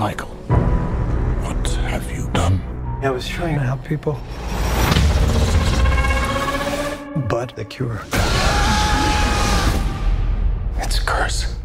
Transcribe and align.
Michael, 0.00 0.28
what 1.44 1.68
have 1.90 2.10
you 2.10 2.26
done? 2.30 2.58
I 3.02 3.10
was 3.10 3.28
trying 3.28 3.56
to 3.56 3.60
help 3.60 3.84
people. 3.84 4.14
But 7.28 7.54
the 7.54 7.66
cure. 7.66 8.00
It's 10.78 10.98
a 11.00 11.04
curse. 11.04 11.59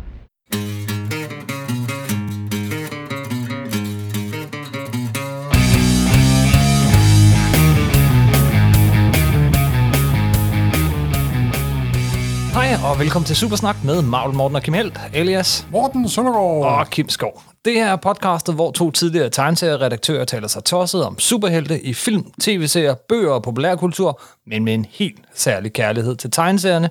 Hej 12.75 12.89
og 12.91 12.99
velkommen 12.99 13.25
til 13.25 13.35
Supersnak 13.35 13.75
med 13.83 14.01
Marvel 14.01 14.35
Morten 14.35 14.55
og 14.55 14.61
Kim 14.63 14.73
Helt, 14.73 14.99
alias 15.13 15.67
Morten 15.71 16.09
Søndergaard. 16.09 16.79
og 16.79 16.89
Kim 16.89 17.09
Skov. 17.09 17.43
Det 17.65 17.73
her 17.73 17.87
er 17.91 17.95
podcastet, 17.95 18.55
hvor 18.55 18.71
to 18.71 18.91
tidligere 18.91 19.29
tegneserieredaktører 19.29 20.25
taler 20.25 20.47
sig 20.47 20.63
tosset 20.63 21.05
om 21.05 21.19
superhelte 21.19 21.81
i 21.81 21.93
film, 21.93 22.31
tv-serier, 22.41 22.95
bøger 23.09 23.31
og 23.31 23.43
populærkultur, 23.43 24.21
men 24.47 24.63
med 24.63 24.73
en 24.73 24.85
helt 24.89 25.21
særlig 25.35 25.73
kærlighed 25.73 26.15
til 26.15 26.31
tegneserierne, 26.31 26.89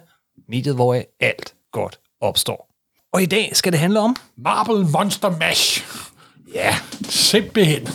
mediet 0.49 0.75
hvor 0.75 1.03
alt 1.21 1.55
godt 1.73 1.99
opstår. 2.21 2.69
Og 3.13 3.23
i 3.23 3.27
dag 3.27 3.51
skal 3.53 3.73
det 3.73 3.81
handle 3.81 4.01
om 4.01 4.17
Marvel 4.39 4.87
Monster 4.87 5.31
Mash. 5.41 5.85
Ja, 6.55 6.75
Simpelthen. 7.09 7.89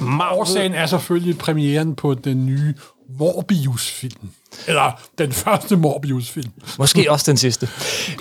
Marvel. 0.00 0.40
Årsagen 0.40 0.74
er 0.74 0.86
selvfølgelig 0.86 1.38
premieren 1.38 1.94
på 1.94 2.14
den 2.14 2.46
nye 2.46 2.74
Morbius-film. 3.18 4.30
Eller 4.66 5.00
den 5.18 5.32
første 5.32 5.76
Morbius-film. 5.76 6.52
måske 6.78 7.10
også 7.10 7.30
den 7.30 7.36
sidste. 7.36 7.68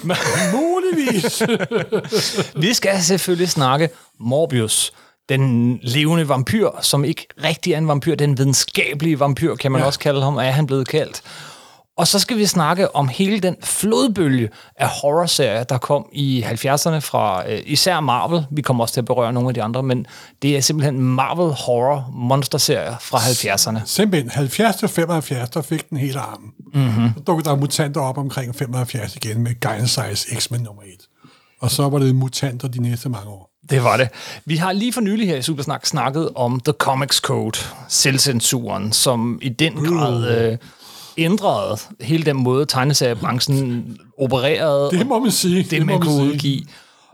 Muligvis. 0.57 1.41
Vi 2.63 2.73
skal 2.73 3.03
selvfølgelig 3.03 3.49
snakke 3.49 3.89
Morbius, 4.17 4.93
den 5.29 5.79
levende 5.83 6.29
vampyr, 6.29 6.69
som 6.81 7.03
ikke 7.03 7.27
rigtig 7.43 7.73
er 7.73 7.77
en 7.77 7.87
vampyr, 7.87 8.15
den 8.15 8.37
videnskabelige 8.37 9.19
vampyr, 9.19 9.55
kan 9.55 9.71
man 9.71 9.81
ja. 9.81 9.87
også 9.87 9.99
kalde 9.99 10.23
ham, 10.23 10.37
er 10.37 10.41
han 10.41 10.67
blevet 10.67 10.87
kaldt. 10.87 11.21
Og 11.97 12.07
så 12.07 12.19
skal 12.19 12.37
vi 12.37 12.45
snakke 12.45 12.95
om 12.95 13.07
hele 13.07 13.39
den 13.39 13.55
flodbølge 13.63 14.49
af 14.75 14.87
horrorserier, 14.87 15.63
der 15.63 15.77
kom 15.77 16.05
i 16.11 16.43
70'erne 16.43 16.99
fra 16.99 17.49
øh, 17.51 17.61
især 17.65 17.99
Marvel. 17.99 18.45
Vi 18.51 18.61
kommer 18.61 18.83
også 18.83 18.93
til 18.93 19.01
at 19.01 19.05
berøre 19.05 19.33
nogle 19.33 19.49
af 19.49 19.53
de 19.53 19.63
andre, 19.63 19.83
men 19.83 20.05
det 20.41 20.57
er 20.57 20.61
simpelthen 20.61 20.99
Marvel 20.99 21.53
Horror 21.53 22.09
monsterserier 22.13 22.95
fra 23.01 23.17
70'erne. 23.17 23.79
Simpelthen 23.85 24.29
70 24.29 24.75
til 24.75 24.87
75, 24.87 25.49
der 25.49 25.61
fik 25.61 25.89
den 25.89 25.97
hele 25.97 26.19
armen. 26.19 26.51
Mm-hmm. 26.73 27.09
Så 27.17 27.23
dukkede 27.27 27.49
der 27.49 27.55
mutanter 27.55 28.01
op 28.01 28.17
omkring 28.17 28.55
75 28.55 29.15
igen 29.15 29.43
med 29.43 29.87
Size 29.87 30.35
X-Men 30.39 30.61
nummer 30.61 30.81
1. 30.81 30.89
Og 31.59 31.71
så 31.71 31.89
var 31.89 31.99
det 31.99 32.15
mutanter 32.15 32.67
de 32.67 32.81
næste 32.81 33.09
mange 33.09 33.29
år. 33.29 33.51
Det 33.69 33.83
var 33.83 33.97
det. 33.97 34.09
Vi 34.45 34.55
har 34.55 34.71
lige 34.71 34.93
for 34.93 35.01
nylig 35.01 35.27
her 35.27 35.37
i 35.37 35.41
Supersnak 35.41 35.85
snakket 35.85 36.29
om 36.35 36.59
The 36.59 36.73
Comics 36.73 37.17
Code, 37.17 37.59
selvcensuren, 37.87 38.91
som 38.91 39.39
i 39.41 39.49
den 39.49 39.73
grad 39.73 40.51
øh, 40.51 40.57
ændrede 41.17 41.77
hele 42.01 42.23
den 42.23 42.43
måde, 42.43 42.65
tegneseriebranchen 42.65 43.97
opererede. 44.19 44.91
Det 44.91 45.07
må 45.07 45.19
man 45.19 45.31
sige. 45.31 45.57
det, 45.63 45.71
det 45.71 45.85
man 45.85 45.99
kunne 45.99 46.13
sige. 46.13 46.33
udgive. 46.33 46.61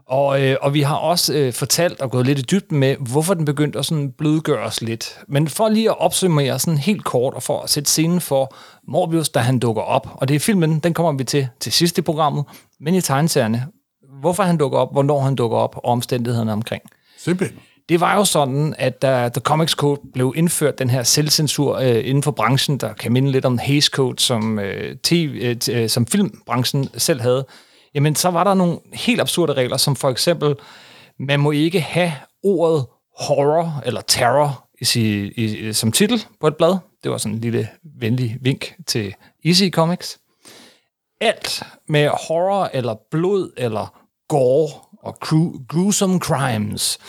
Og, 0.08 0.42
øh, 0.42 0.58
og 0.62 0.74
vi 0.74 0.82
har 0.82 0.96
også 0.96 1.34
øh, 1.34 1.54
fortalt 1.54 2.02
og 2.02 2.12
gået 2.12 2.26
lidt 2.26 2.40
i 2.40 2.42
dybden 2.42 2.80
med, 2.80 2.96
hvorfor 3.00 3.34
den 3.34 3.46
begyndte 3.46 3.80
at 3.80 3.86
sådan 3.86 4.12
blødgøres 4.12 4.82
lidt. 4.82 5.20
Men 5.28 5.48
for 5.48 5.70
lige 5.70 5.90
at 5.90 6.00
opsummere 6.00 6.60
sådan 6.60 6.78
helt 6.78 7.04
kort, 7.04 7.34
og 7.34 7.44
for 7.44 7.62
at 7.62 7.70
sætte 7.70 7.90
scenen 7.90 8.22
for 8.22 8.56
Morbius, 8.88 9.30
da 9.30 9.40
han 9.40 9.60
dukker 9.60 9.82
op, 9.82 10.08
og 10.14 10.28
det 10.28 10.36
er 10.36 10.40
filmen, 10.40 10.80
den 10.80 10.94
kommer 10.94 11.12
vi 11.12 11.24
til 11.24 11.48
til 11.60 11.72
sidst 11.72 11.98
i 11.98 12.02
programmet, 12.02 12.46
men 12.80 12.96
i 12.96 13.02
tegneserierne, 13.02 13.68
hvorfor 14.22 14.44
han 14.44 14.58
dukker 14.58 14.78
op, 14.78 14.92
hvornår 14.92 15.22
han 15.22 15.36
dukker 15.36 15.58
op, 15.58 15.76
og 15.76 15.86
omstændighederne 15.86 16.54
omkring. 16.54 16.82
Simpelthen. 17.18 17.60
Det 17.92 18.00
var 18.02 18.16
jo 18.16 18.26
sådan, 18.26 18.76
at 18.78 19.02
da 19.02 19.30
The 19.30 19.42
Comics 19.42 19.72
Code 19.72 20.02
blev 20.14 20.34
indført, 20.36 20.80
den 20.80 20.90
her 20.90 21.04
selvcensur 21.04 21.76
øh, 21.78 22.08
inden 22.08 22.24
for 22.24 22.32
branchen, 22.32 22.78
der 22.78 22.94
kan 22.94 23.12
minde 23.12 23.32
lidt 23.32 23.46
om 23.46 23.58
Hays 23.58 23.86
Code, 23.86 24.20
som, 24.20 24.60
øh, 24.60 24.96
TV, 25.04 25.40
øh, 25.42 25.56
t- 25.64 25.72
øh, 25.72 25.90
som 25.90 26.08
filmbranchen 26.08 26.90
selv 26.98 27.22
havde, 27.22 27.46
jamen 27.96 28.16
så 28.16 28.30
var 28.30 28.44
der 28.44 28.54
nogle 28.54 28.80
helt 28.94 29.22
absurde 29.22 29.54
regler, 29.54 29.78
som 29.78 29.96
for 29.96 30.10
eksempel, 30.10 30.56
man 31.20 31.40
må 31.40 31.52
ikke 31.52 31.82
have 31.82 32.14
ordet 32.44 32.86
horror 33.20 33.82
eller 33.86 34.02
terror 34.02 34.68
i, 34.96 35.32
i, 35.36 35.74
som 35.74 35.92
titel 35.92 36.26
på 36.42 36.48
et 36.48 36.56
blad. 36.56 36.76
Det 37.04 37.12
var 37.12 37.18
sådan 37.18 37.36
en 37.36 37.42
lille 37.42 37.68
venlig 38.00 38.38
vink 38.42 38.74
til 38.88 39.14
Easy 39.46 39.70
Comics. 39.70 40.20
Alt 41.22 41.64
med 41.90 42.08
horror 42.28 42.70
eller 42.74 42.96
blod 43.12 43.52
eller 43.58 43.94
gore 44.28 44.70
og 45.04 45.18
gru- 45.26 45.66
gruesome 45.68 46.20
crimes 46.20 47.00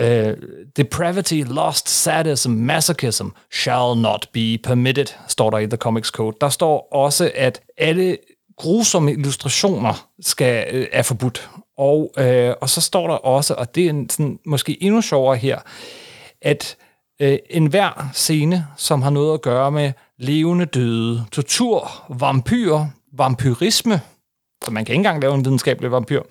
Uh, 0.00 0.32
depravity, 0.76 1.42
lost 1.46 1.88
sadism, 1.88 2.50
masochism 2.50 3.26
shall 3.52 3.94
not 3.96 4.28
be 4.32 4.58
permitted, 4.62 5.06
står 5.28 5.50
der 5.50 5.58
i 5.58 5.66
The 5.66 5.76
Comics 5.76 6.08
Code. 6.08 6.36
Der 6.40 6.48
står 6.48 6.88
også, 6.92 7.30
at 7.34 7.60
alle 7.78 8.16
grusomme 8.56 9.12
illustrationer 9.12 10.08
skal, 10.20 10.80
uh, 10.80 10.86
er 10.92 11.02
forbudt. 11.02 11.50
Og, 11.78 12.12
uh, 12.20 12.52
og 12.60 12.70
så 12.70 12.80
står 12.80 13.06
der 13.06 13.14
også, 13.14 13.54
og 13.54 13.74
det 13.74 13.84
er 13.84 13.90
en, 13.90 14.10
sådan, 14.10 14.38
måske 14.46 14.82
endnu 14.82 15.00
sjovere 15.00 15.36
her, 15.36 15.58
at 16.42 16.76
uh, 17.22 17.36
enhver 17.50 18.10
scene, 18.12 18.66
som 18.76 19.02
har 19.02 19.10
noget 19.10 19.34
at 19.34 19.42
gøre 19.42 19.70
med 19.70 19.92
levende 20.18 20.64
døde, 20.64 21.24
tortur, 21.32 21.90
vampyr, 22.08 22.84
vampyrisme, 23.12 24.00
så 24.64 24.70
man 24.70 24.84
kan 24.84 24.92
ikke 24.92 24.98
engang 24.98 25.22
lave 25.22 25.34
en 25.34 25.44
videnskabelig 25.44 25.90
vampyr, 25.90 26.22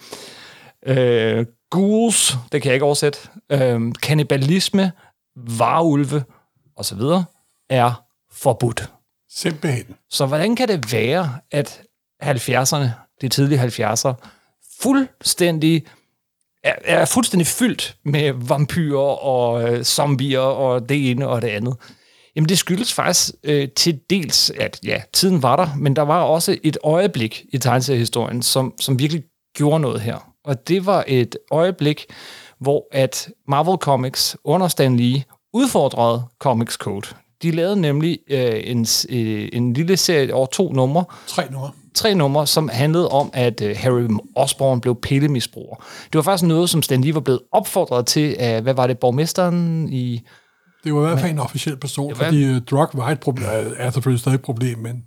øh, 0.85 1.45
ghouls, 1.73 2.35
det 2.51 2.61
kan 2.61 2.69
jeg 2.69 2.73
ikke 2.73 2.85
oversætte, 2.85 3.19
øh, 3.49 3.81
kannibalisme, 4.01 4.91
varulve 5.35 6.23
osv. 6.75 7.01
er 7.69 8.03
forbudt. 8.31 8.91
Simpelthen. 9.29 9.85
Så 10.09 10.25
hvordan 10.25 10.55
kan 10.55 10.67
det 10.67 10.93
være, 10.93 11.29
at 11.51 11.81
70'erne, 12.23 12.87
de 13.21 13.29
tidlige 13.29 13.63
70'er, 13.63 14.13
fuldstændig 14.81 15.85
er, 16.63 16.75
er 16.85 17.05
fuldstændig 17.05 17.47
fyldt 17.47 17.97
med 18.05 18.33
vampyrer 18.47 19.23
og 19.23 19.63
øh, 19.63 19.83
zombier 19.83 20.39
og 20.39 20.89
det 20.89 21.11
ene 21.11 21.27
og 21.27 21.41
det 21.41 21.47
andet? 21.47 21.75
Jamen 22.35 22.49
det 22.49 22.57
skyldes 22.57 22.93
faktisk 22.93 23.33
øh, 23.43 23.67
til 23.75 23.99
dels, 24.09 24.49
at 24.49 24.79
ja, 24.83 25.01
tiden 25.13 25.43
var 25.43 25.55
der, 25.55 25.75
men 25.77 25.95
der 25.95 26.01
var 26.01 26.21
også 26.21 26.57
et 26.63 26.77
øjeblik 26.83 27.45
i 27.53 27.57
tegneseriehistorien, 27.57 28.41
som, 28.41 28.73
som 28.79 28.99
virkelig 28.99 29.23
gjorde 29.55 29.79
noget 29.79 30.01
her. 30.01 30.32
Og 30.45 30.67
det 30.67 30.85
var 30.85 31.03
et 31.07 31.35
øjeblik, 31.51 32.05
hvor 32.59 32.87
at 32.91 33.29
Marvel 33.47 33.77
Comics 33.77 34.37
under 34.43 34.67
Stan 34.67 34.97
Lee 34.97 35.23
udfordrede 35.53 36.23
Comics 36.39 36.73
Code. 36.73 37.07
De 37.43 37.51
lavede 37.51 37.81
nemlig 37.81 38.19
øh, 38.29 38.61
en, 38.63 38.85
øh, 39.09 39.49
en 39.53 39.73
lille 39.73 39.97
serie 39.97 40.33
over 40.33 40.45
to 40.45 40.71
numre, 40.73 41.05
Tre 41.27 41.51
numre. 41.51 41.71
tre 41.93 42.15
numre, 42.15 42.47
som 42.47 42.69
handlede 42.73 43.09
om, 43.09 43.29
at 43.33 43.61
øh, 43.61 43.75
Harry 43.79 44.07
Osborn 44.35 44.81
blev 44.81 44.95
pillemisbruger. 45.01 45.75
Det 46.03 46.15
var 46.15 46.21
faktisk 46.21 46.47
noget, 46.47 46.69
som 46.69 46.81
Stan 46.81 47.01
Lee 47.01 47.13
var 47.13 47.19
blevet 47.19 47.39
opfordret 47.51 48.05
til 48.05 48.35
af, 48.39 48.61
hvad 48.61 48.73
var 48.73 48.87
det, 48.87 48.99
borgmesteren 48.99 49.89
i... 49.89 50.21
Det 50.83 50.93
var 50.93 51.01
i 51.01 51.05
hvert 51.05 51.19
fald 51.19 51.31
en 51.31 51.39
officiel 51.39 51.77
person, 51.77 52.15
fordi 52.15 52.49
uh, 52.49 52.57
drug 52.61 52.89
var 52.93 53.09
et 53.11 53.19
problem, 53.19 53.47
er 53.77 53.91
selvfølgelig 53.91 54.19
stadig 54.19 54.35
et 54.35 54.41
problem, 54.41 54.79
men 54.79 55.03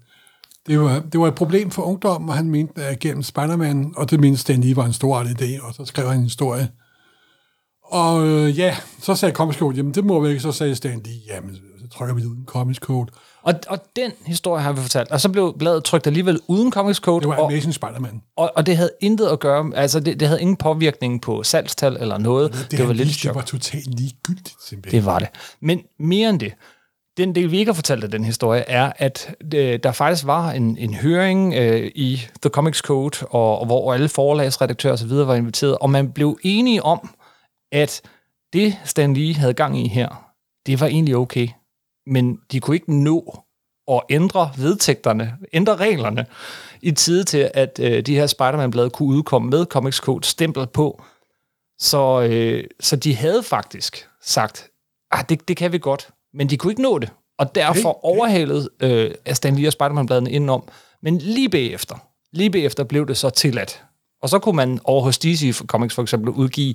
det 0.69 0.81
var, 0.81 1.01
det 1.13 1.21
var 1.21 1.29
et 1.29 1.35
problem 1.35 1.71
for 1.71 1.83
ungdommen, 1.83 2.31
og 2.31 2.37
han 2.37 2.51
mente 2.51 2.85
at 2.85 2.99
gennem 2.99 3.23
Spider-Man, 3.23 3.93
og 3.97 4.11
det 4.11 4.21
mente 4.21 4.39
Stan 4.39 4.61
Lee 4.61 4.77
var 4.77 4.85
en 4.85 4.93
stor 4.93 5.23
idé, 5.23 5.67
og 5.67 5.75
så 5.75 5.85
skrev 5.85 6.09
han 6.09 6.17
en 6.17 6.25
historie. 6.25 6.69
Og 7.85 8.27
øh, 8.27 8.59
ja, 8.59 8.77
så 9.03 9.15
sagde 9.15 9.35
Comics 9.35 9.59
Code, 9.59 9.77
jamen 9.77 9.95
det 9.95 10.05
må 10.05 10.21
vi 10.21 10.29
ikke, 10.29 10.41
så 10.41 10.53
sagde 10.53 10.77
Stan 10.77 11.03
Lee, 11.05 11.21
jamen 11.29 11.55
så 11.55 11.89
trykker 11.99 12.15
vi 12.15 12.21
det 12.21 12.27
uden 12.27 12.45
Comics 12.47 12.79
Code. 12.79 13.13
Og, 13.43 13.55
og 13.69 13.79
den 13.97 14.11
historie 14.25 14.63
har 14.63 14.73
vi 14.73 14.81
fortalt. 14.81 15.11
Og 15.11 15.21
så 15.21 15.29
blev 15.29 15.55
bladet 15.59 15.85
trykt 15.85 16.07
alligevel 16.07 16.41
uden 16.49 16.73
Comics 16.73 16.99
Code. 16.99 17.21
Det 17.21 17.29
var 17.29 17.37
og, 17.37 17.53
Amazing 17.53 17.75
Spider-Man. 17.75 18.23
og, 18.37 18.53
og 18.57 18.67
det 18.67 18.77
havde 18.77 18.91
intet 19.01 19.27
at 19.27 19.41
gøre... 19.41 19.71
Altså, 19.75 20.01
det, 20.01 20.21
det 20.21 20.29
havde 20.29 20.41
ingen 20.41 20.57
påvirkning 20.57 21.23
på 21.23 21.43
salgstal 21.43 21.97
eller 22.01 22.19
noget. 22.19 22.53
Det, 22.53 22.71
det 22.71 22.89
var 22.89 22.93
lidt 22.93 23.23
det 23.23 23.35
var 23.35 23.43
totalt 23.43 24.01
ligegyldigt, 24.01 24.55
simpelthen. 24.69 25.01
Det 25.01 25.07
var 25.07 25.19
det. 25.19 25.29
Men 25.61 25.83
mere 25.99 26.31
end 26.31 26.41
det. 26.41 26.53
Den 27.17 27.35
del, 27.35 27.51
vi 27.51 27.59
ikke 27.59 27.69
har 27.69 27.75
fortalt 27.75 28.05
af 28.05 28.11
den 28.11 28.25
historie, 28.25 28.61
er, 28.61 28.93
at 28.97 29.35
øh, 29.55 29.79
der 29.83 29.93
faktisk 29.93 30.27
var 30.27 30.51
en, 30.51 30.79
en 30.79 30.95
høring 30.95 31.55
øh, 31.55 31.93
i 31.95 32.17
The 32.43 32.51
Comics 32.51 32.79
Code, 32.79 33.27
og, 33.31 33.59
og 33.59 33.67
hvor 33.67 33.95
alle 33.95 34.09
forlagsredaktører 34.09 34.93
osv. 34.93 35.11
var 35.11 35.35
inviteret, 35.35 35.79
og 35.79 35.91
man 35.91 36.13
blev 36.13 36.39
enige 36.43 36.83
om, 36.83 37.11
at 37.73 38.03
det 38.53 38.79
Stan 38.85 39.15
Lee 39.15 39.35
havde 39.35 39.55
gang 39.55 39.79
i 39.79 39.89
her, 39.89 40.33
det 40.67 40.81
var 40.81 40.87
egentlig 40.87 41.17
okay. 41.17 41.49
Men 42.07 42.39
de 42.53 42.61
kunne 42.61 42.77
ikke 42.77 42.95
nå 42.95 43.43
at 43.91 44.03
ændre 44.11 44.51
vedtægterne, 44.57 45.37
ændre 45.53 45.77
reglerne, 45.77 46.27
i 46.83 46.91
tide 46.91 47.25
til, 47.25 47.51
at 47.55 47.81
øh, 47.83 48.03
de 48.07 48.15
her 48.15 48.27
Spider-Man-blade 48.27 48.91
kunne 48.91 49.17
udkomme 49.17 49.51
med 49.51 49.67
Comics 49.67 49.97
Code 49.97 50.27
stempel 50.27 50.67
på. 50.67 51.03
Så, 51.79 52.29
øh, 52.31 52.65
så 52.81 52.97
de 52.97 53.17
havde 53.17 53.43
faktisk 53.43 54.09
sagt, 54.23 54.71
ah, 55.11 55.25
det, 55.29 55.49
det 55.49 55.57
kan 55.57 55.73
vi 55.73 55.79
godt, 55.79 56.09
men 56.37 56.51
de 56.51 56.57
kunne 56.57 56.73
ikke 56.73 56.83
nå 56.83 56.99
det. 56.99 57.11
Og 57.39 57.55
derfor 57.55 57.89
Okay. 57.89 58.17
overhalede 58.19 58.69
øh, 58.81 59.11
Stan 59.33 59.57
Lee 59.57 59.69
og 59.69 59.73
Spider-Man-bladene 59.73 60.31
indenom. 60.31 60.63
Men 61.03 61.19
lige 61.19 61.49
bagefter, 61.49 61.95
lige 62.33 62.51
bagefter 62.51 62.85
blev 62.85 63.07
det 63.09 63.17
så 63.17 63.31
tilladt. 63.31 63.83
Og 64.23 64.29
så 64.29 64.39
kunne 64.39 64.57
man 64.57 64.81
over 64.85 65.03
hos 65.03 65.19
DC 65.19 65.57
Comics 65.67 65.95
for 65.95 66.03
eksempel 66.03 66.31
udgive 66.31 66.75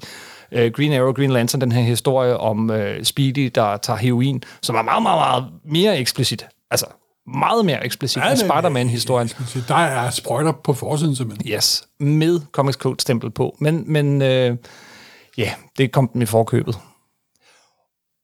øh, 0.52 0.72
Green 0.72 0.94
Arrow, 0.94 1.14
Green 1.14 1.32
Lantern, 1.32 1.62
den 1.62 1.72
her 1.72 1.82
historie 1.82 2.38
om 2.38 2.72
øh, 2.72 3.04
Speedy, 3.04 3.52
der 3.56 3.78
tager 3.78 3.98
heroin, 3.98 4.44
som 4.62 4.76
er 4.76 4.82
meget, 4.82 5.04
meget, 5.04 5.20
meget 5.20 5.46
mere 5.66 5.98
eksplicit. 5.98 6.48
Altså, 6.72 6.86
meget 7.28 7.66
mere 7.66 7.86
eksplicit 7.86 8.24
end 8.30 8.38
Spider-Man-historien. 8.38 9.28
Der 9.68 9.76
er 9.76 10.10
sprøjter 10.10 10.52
på 10.64 10.74
forsiden 10.74 11.16
simpelthen. 11.16 11.54
Yes, 11.54 11.84
med 12.00 12.40
Comics 12.52 12.78
Code-stempel 12.78 13.30
på. 13.30 13.56
Men, 13.60 13.84
men 13.88 14.22
øh, 14.22 14.58
ja, 15.38 15.54
det 15.78 15.92
kom 15.92 16.08
dem 16.08 16.22
i 16.22 16.26
forkøbet. 16.26 16.78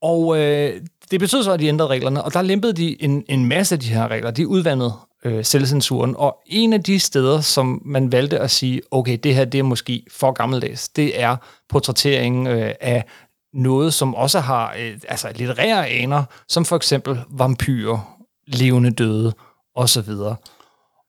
Og 0.02 0.38
øh, 0.40 0.82
det 1.12 1.20
betød 1.20 1.44
så, 1.44 1.52
at 1.52 1.60
de 1.60 1.68
ændrede 1.68 1.90
reglerne, 1.90 2.24
og 2.24 2.34
der 2.34 2.42
lempede 2.42 2.74
de 2.74 3.04
en, 3.04 3.24
en 3.30 3.46
masse 3.46 3.76
af 3.76 3.80
de 3.80 3.88
her 3.88 4.08
regler. 4.08 4.32
De 4.32 4.48
udvandede 4.48 4.94
øh, 5.26 5.46
selvcensuren, 5.46 6.16
og 6.18 6.38
en 6.46 6.74
af 6.74 6.84
de 6.84 7.00
steder, 7.00 7.42
som 7.42 7.82
man 7.86 8.12
valgte 8.12 8.40
at 8.40 8.52
sige, 8.52 8.82
okay, 8.92 9.18
det 9.24 9.36
her 9.36 9.46
det 9.46 9.60
er 9.60 9.64
måske 9.64 10.04
for 10.12 10.32
gammeldags, 10.32 10.90
det 10.90 11.22
er 11.22 11.36
portrætteringen 11.70 12.48
øh, 12.48 12.74
af 12.82 13.06
noget, 13.54 13.94
som 13.94 14.16
også 14.16 14.40
har 14.40 14.76
øh, 14.80 14.98
altså 15.08 15.32
litterære 15.36 15.88
aner, 15.88 16.24
som 16.48 16.66
for 16.66 16.76
eksempel 16.76 17.20
vampyrer, 17.30 18.18
levende 18.48 18.92
døde 18.92 19.34
osv. 19.76 20.10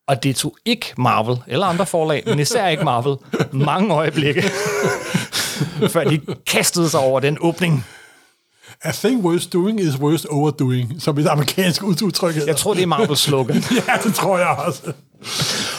Og 0.08 0.22
det 0.22 0.36
tog 0.36 0.56
ikke 0.64 0.94
Marvel, 0.98 1.38
eller 1.46 1.66
andre 1.66 1.86
forlag, 1.86 2.22
men 2.26 2.38
især 2.38 2.68
ikke 2.68 2.84
Marvel, 2.84 3.16
mange 3.52 3.94
øjeblikke, 3.94 4.42
før 5.92 6.04
de 6.04 6.20
kastede 6.46 6.88
sig 6.88 7.00
over 7.00 7.20
den 7.20 7.38
åbning. 7.40 7.84
A 8.82 8.92
thing 8.92 9.24
worth 9.24 9.52
doing 9.52 9.80
is 9.80 9.98
worth 9.98 10.24
overdoing, 10.30 11.02
som 11.02 11.18
et 11.18 11.26
amerikansk 11.26 11.82
udtryk. 11.82 12.46
Jeg 12.46 12.56
tror, 12.56 12.74
det 12.74 12.82
er 12.82 12.86
Marvels 12.86 13.20
slogan. 13.20 13.56
ja, 13.88 13.92
det 14.04 14.14
tror 14.14 14.38
jeg 14.38 14.48
også. 14.48 14.92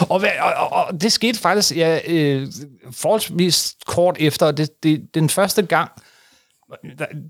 Og, 0.09 0.19
hvad, 0.19 0.29
og, 0.39 0.53
og, 0.53 0.85
og 0.85 1.01
det 1.01 1.11
skete 1.11 1.39
faktisk 1.39 1.75
ja, 1.75 1.99
øh, 2.07 2.47
forholdsvis 2.91 3.75
kort 3.85 4.17
efter. 4.19 4.51
Det, 4.51 4.83
det, 4.83 5.01
den 5.13 5.29
første 5.29 5.61
gang, 5.61 5.91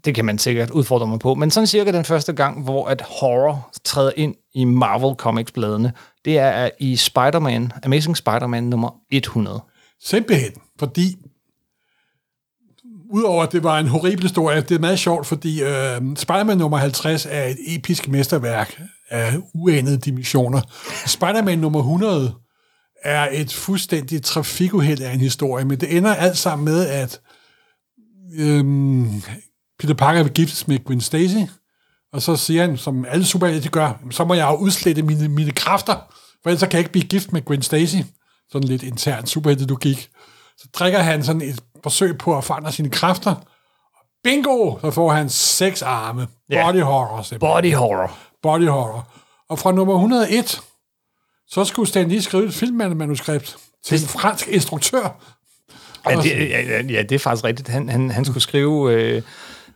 det 0.06 0.16
kan 0.16 0.26
man 0.26 0.38
sikkert 0.38 0.70
udfordre 0.70 1.08
mig 1.08 1.20
på, 1.20 1.36
men 1.36 1.52
sådan 1.52 1.68
cirka 1.68 1.92
den 1.92 2.06
første 2.06 2.34
gang, 2.34 2.64
hvor 2.64 2.88
at 2.88 3.02
horror 3.02 3.72
træder 3.84 4.12
ind 4.16 4.36
i 4.54 4.64
Marvel 4.64 5.16
Comics-bladene, 5.16 5.94
det 6.26 6.38
er 6.38 6.70
i 6.80 6.96
Spider-Man, 6.96 7.72
Amazing 7.84 8.18
Spider-Man 8.18 8.64
nummer 8.64 8.90
100. 9.12 9.64
Simpelthen, 10.04 10.52
fordi 10.80 11.16
udover 13.10 13.44
at 13.44 13.52
det 13.52 13.64
var 13.64 13.80
en 13.80 13.88
horribel 13.88 14.24
historie, 14.24 14.62
det 14.62 14.76
er 14.76 14.80
meget 14.80 15.00
sjovt, 15.00 15.28
fordi 15.28 15.62
øh, 15.62 16.02
Spider-Man 16.16 16.58
nummer 16.58 16.78
50 16.78 17.28
er 17.30 17.44
et 17.44 17.58
episk 17.68 18.08
mesterværk 18.08 18.82
af 19.10 19.38
uanede 19.54 19.98
dimensioner. 19.98 20.62
Spider-Man 21.06 21.60
nummer 21.60 21.80
100 21.80 22.34
er 23.04 23.28
et 23.32 23.54
fuldstændigt 23.54 24.26
trafikuheld 24.26 25.02
af 25.02 25.14
en 25.14 25.20
historie, 25.20 25.66
men 25.66 25.80
det 25.80 25.98
ender 25.98 26.16
alt 26.16 26.38
sammen 26.38 26.66
med, 26.66 26.88
at 26.88 27.22
øh, 28.38 28.64
Peter 29.80 29.94
Parker 29.94 30.24
vil 30.24 30.34
giftes 30.34 30.68
med 30.68 30.84
Gwen 30.86 31.02
Stacy, 31.02 31.52
og 32.14 32.22
så 32.22 32.36
siger 32.36 32.62
han, 32.62 32.78
som 32.78 33.06
alle 33.06 33.26
superhelte 33.26 33.70
gør, 33.70 34.02
så 34.12 34.26
må 34.26 34.34
jeg 34.34 34.48
jo 34.52 34.56
udslette 34.56 35.02
mine, 35.02 35.28
mine 35.28 35.52
kræfter, 35.52 35.96
for 36.44 36.50
ellers 36.50 36.62
kan 36.62 36.72
jeg 36.72 36.80
ikke 36.80 36.92
blive 36.92 37.08
gift 37.08 37.34
med 37.34 37.46
Gwen 37.46 37.62
Stacy. 37.62 37.98
Sådan 38.52 38.68
lidt 38.68 38.84
intern 38.84 39.26
superhelte-logik. 39.26 40.10
Så 40.58 40.68
drikker 40.74 41.00
han 41.00 41.24
sådan 41.24 41.42
et 41.42 41.64
forsøg 41.84 42.18
på 42.18 42.38
at 42.38 42.44
forandre 42.44 42.72
sine 42.72 42.90
kræfter. 42.90 43.36
Bingo! 44.24 44.80
Så 44.82 44.92
får 44.92 45.12
han 45.12 45.30
seks 45.30 45.82
arme. 45.82 46.28
Ja. 46.50 46.66
Body 46.66 46.82
horror. 46.82 47.22
Simpelthen. 47.22 47.40
Body 47.40 47.76
horror. 47.76 48.12
Body 48.42 48.68
horror. 48.68 49.08
Og 49.50 49.60
fra 49.60 49.72
nummer 49.72 49.94
101, 49.94 50.62
så 51.48 51.66
skulle 51.66 51.90
Stan 51.90 52.08
lige 52.08 52.22
skrive 52.22 52.46
et 52.46 52.54
filmmanuskript 52.54 53.58
til 53.86 54.02
en 54.02 54.08
fransk 54.08 54.48
instruktør. 54.48 55.16
Ja, 56.10 56.16
det, 56.16 56.50
ja, 56.50 56.82
ja, 56.82 57.02
det 57.02 57.12
er 57.12 57.20
faktisk 57.20 57.44
rigtigt. 57.44 57.68
Han, 57.68 57.90
han, 57.90 58.12
han 58.12 58.26
skulle 58.26 58.44
skrive 58.44 58.94
øh, 58.94 59.22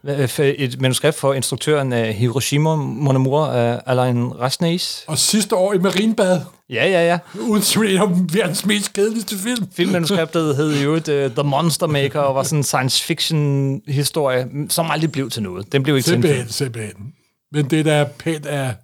et 0.07 0.81
manuskript 0.81 1.17
for 1.17 1.33
instruktøren 1.33 1.93
af 1.93 2.13
Hiroshima 2.13 2.75
Mon 2.75 3.15
Amour 3.15 3.45
af 3.45 3.81
Alain 3.85 4.39
Resnais. 4.39 5.03
Og 5.07 5.17
sidste 5.17 5.55
år 5.55 5.73
i 5.73 5.77
Marinbad, 5.77 6.39
Ja, 6.69 6.85
ja, 6.87 7.07
ja. 7.07 7.19
uden 7.39 7.61
tvivl 7.61 7.97
af 7.97 8.09
verdens 8.33 8.65
mest 8.65 8.93
kedeligste 8.93 9.37
film. 9.37 9.67
Filmmanuskriptet 9.75 10.55
hed 10.55 10.83
jo 10.83 10.93
uh, 10.93 11.01
The 11.31 11.43
Monster 11.43 11.87
Maker, 11.87 12.19
og 12.19 12.35
var 12.35 12.43
sådan 12.43 12.59
en 12.59 12.63
science 12.63 13.03
fiction 13.03 13.81
historie, 13.87 14.47
som 14.69 14.91
aldrig 14.91 15.11
blev 15.11 15.29
til 15.29 15.43
noget. 15.43 15.71
Den 15.71 15.83
blev 15.83 15.95
ikke 15.97 16.05
til 16.05 16.25
en. 16.25 16.49
Simpelthen. 16.49 17.13
Men 17.51 17.69
det 17.69 17.85
der 17.85 17.93
er 17.93 18.05
pænt 18.05 18.45
af... 18.45 18.75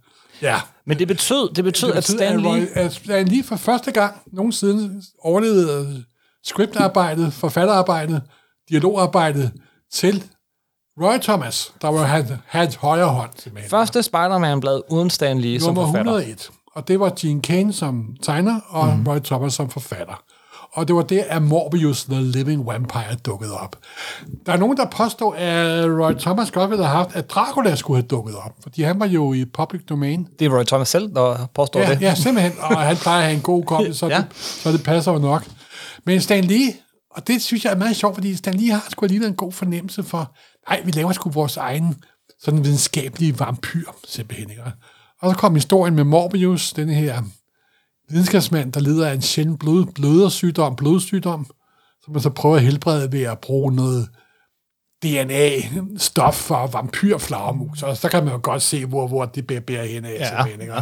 Ja, 0.41 0.55
Men 0.85 0.99
det 0.99 1.07
betød, 1.07 1.53
det 1.53 1.63
betød, 1.63 1.89
det 1.89 1.95
at 1.97 2.03
betyder, 2.03 2.17
Stan 2.17 2.41
Lee... 2.41 2.67
At 2.73 2.93
Stan 2.93 3.27
Lee 3.27 3.43
for 3.43 3.55
første 3.55 3.91
gang 3.91 4.15
nogensinde 4.33 5.01
overlevede 5.23 6.03
scriptarbejdet, 6.43 7.33
forfatterarbejdet, 7.33 8.21
dialogarbejdet 8.69 9.51
til 9.93 10.23
Roy 11.01 11.17
Thomas, 11.21 11.73
der 11.81 11.87
var 11.87 12.03
han, 12.03 12.25
hans 12.47 12.75
højre 12.75 13.07
hånd. 13.09 13.29
Simpelthen. 13.37 13.69
Første 13.69 14.03
Spider-Man-blad 14.03 14.81
uden 14.89 15.09
Stan 15.09 15.39
Lee 15.39 15.59
som 15.59 15.67
Nummer 15.73 15.85
forfatter. 15.91 16.11
101. 16.13 16.49
Og 16.75 16.87
det 16.87 16.99
var 16.99 17.13
Gene 17.19 17.41
Kane 17.41 17.73
som 17.73 18.07
tegner, 18.23 18.59
og 18.69 18.97
mm. 18.97 19.07
Roy 19.07 19.19
Thomas 19.19 19.53
som 19.53 19.69
forfatter. 19.69 20.23
Og 20.73 20.87
det 20.87 20.95
var 20.95 21.01
der, 21.01 21.23
at 21.29 21.41
Morbius 21.41 22.03
The 22.03 22.21
Living 22.21 22.67
Vampire 22.67 23.15
dukkede 23.25 23.57
op. 23.59 23.75
Der 24.45 24.53
er 24.53 24.57
nogen, 24.57 24.77
der 24.77 24.85
påstår, 24.85 25.33
at 25.33 25.85
Roy 25.85 26.11
Thomas 26.19 26.51
godt 26.51 26.69
ville 26.69 26.85
have 26.85 26.97
haft, 26.97 27.15
at 27.15 27.29
Dracula 27.29 27.75
skulle 27.75 27.97
have 27.97 28.07
dukket 28.07 28.35
op. 28.35 28.51
Fordi 28.63 28.81
han 28.81 28.99
var 28.99 29.05
jo 29.05 29.33
i 29.33 29.45
public 29.45 29.81
domain. 29.89 30.27
Det 30.39 30.45
er 30.45 30.57
Roy 30.57 30.63
Thomas 30.63 30.89
selv, 30.89 31.15
der 31.15 31.49
påstår 31.55 31.79
Ja, 31.79 31.89
det. 31.89 32.01
ja, 32.01 32.15
simpelthen. 32.15 32.53
Og 32.61 32.77
han 32.77 32.97
plejer 32.97 33.17
at 33.19 33.23
have 33.23 33.35
en 33.35 33.41
god 33.41 33.63
kom, 33.63 33.93
så, 33.93 34.07
ja. 34.07 34.17
det, 34.17 34.25
så 34.35 34.71
det 34.71 34.83
passer 34.83 35.11
jo 35.11 35.17
nok. 35.17 35.45
Men 36.05 36.21
Stan 36.21 36.43
Lee, 36.43 36.73
og 37.15 37.27
det 37.27 37.41
synes 37.41 37.65
jeg 37.65 37.73
er 37.73 37.77
meget 37.77 37.95
sjovt, 37.95 38.15
fordi 38.15 38.35
Stan 38.35 38.53
Lee 38.53 38.71
har 38.71 38.85
sgu 38.89 39.05
alligevel 39.05 39.27
en 39.27 39.35
god 39.35 39.51
fornemmelse 39.51 40.03
for, 40.03 40.31
nej, 40.69 40.81
vi 40.85 40.91
laver 40.91 41.11
sgu 41.11 41.29
vores 41.29 41.57
egen 41.57 42.03
sådan 42.39 42.63
videnskabelige 42.63 43.39
vampyr, 43.39 43.91
simpelthen. 44.07 44.49
Ikke? 44.49 44.63
Og 45.21 45.33
så 45.33 45.37
kom 45.37 45.55
historien 45.55 45.95
med 45.95 46.03
Morbius, 46.03 46.73
den 46.73 46.89
her 46.89 47.23
videnskabsmand, 48.09 48.73
der 48.73 48.79
lider 48.79 49.07
af 49.07 49.13
en 49.13 49.21
sjælden 49.21 49.57
blod, 49.57 49.85
blødersygdom, 49.85 50.75
blodsygdom, 50.75 51.45
som 52.03 52.13
man 52.13 52.21
så 52.21 52.29
prøver 52.29 52.55
at 52.55 52.61
helbrede 52.61 53.11
ved 53.11 53.21
at 53.21 53.39
bruge 53.39 53.75
noget 53.75 54.09
DNA-stof 55.05 56.35
fra 56.35 56.65
vampyrflagermus. 56.65 57.83
Og 57.83 57.97
så 57.97 58.09
kan 58.09 58.23
man 58.23 58.33
jo 58.33 58.39
godt 58.43 58.61
se, 58.61 58.85
hvor, 58.85 59.07
hvor 59.07 59.25
det 59.25 59.47
bærer, 59.47 59.85
hen 59.85 60.05
af. 60.05 60.19
Ja. 60.19 60.45
Ikke? 60.45 60.73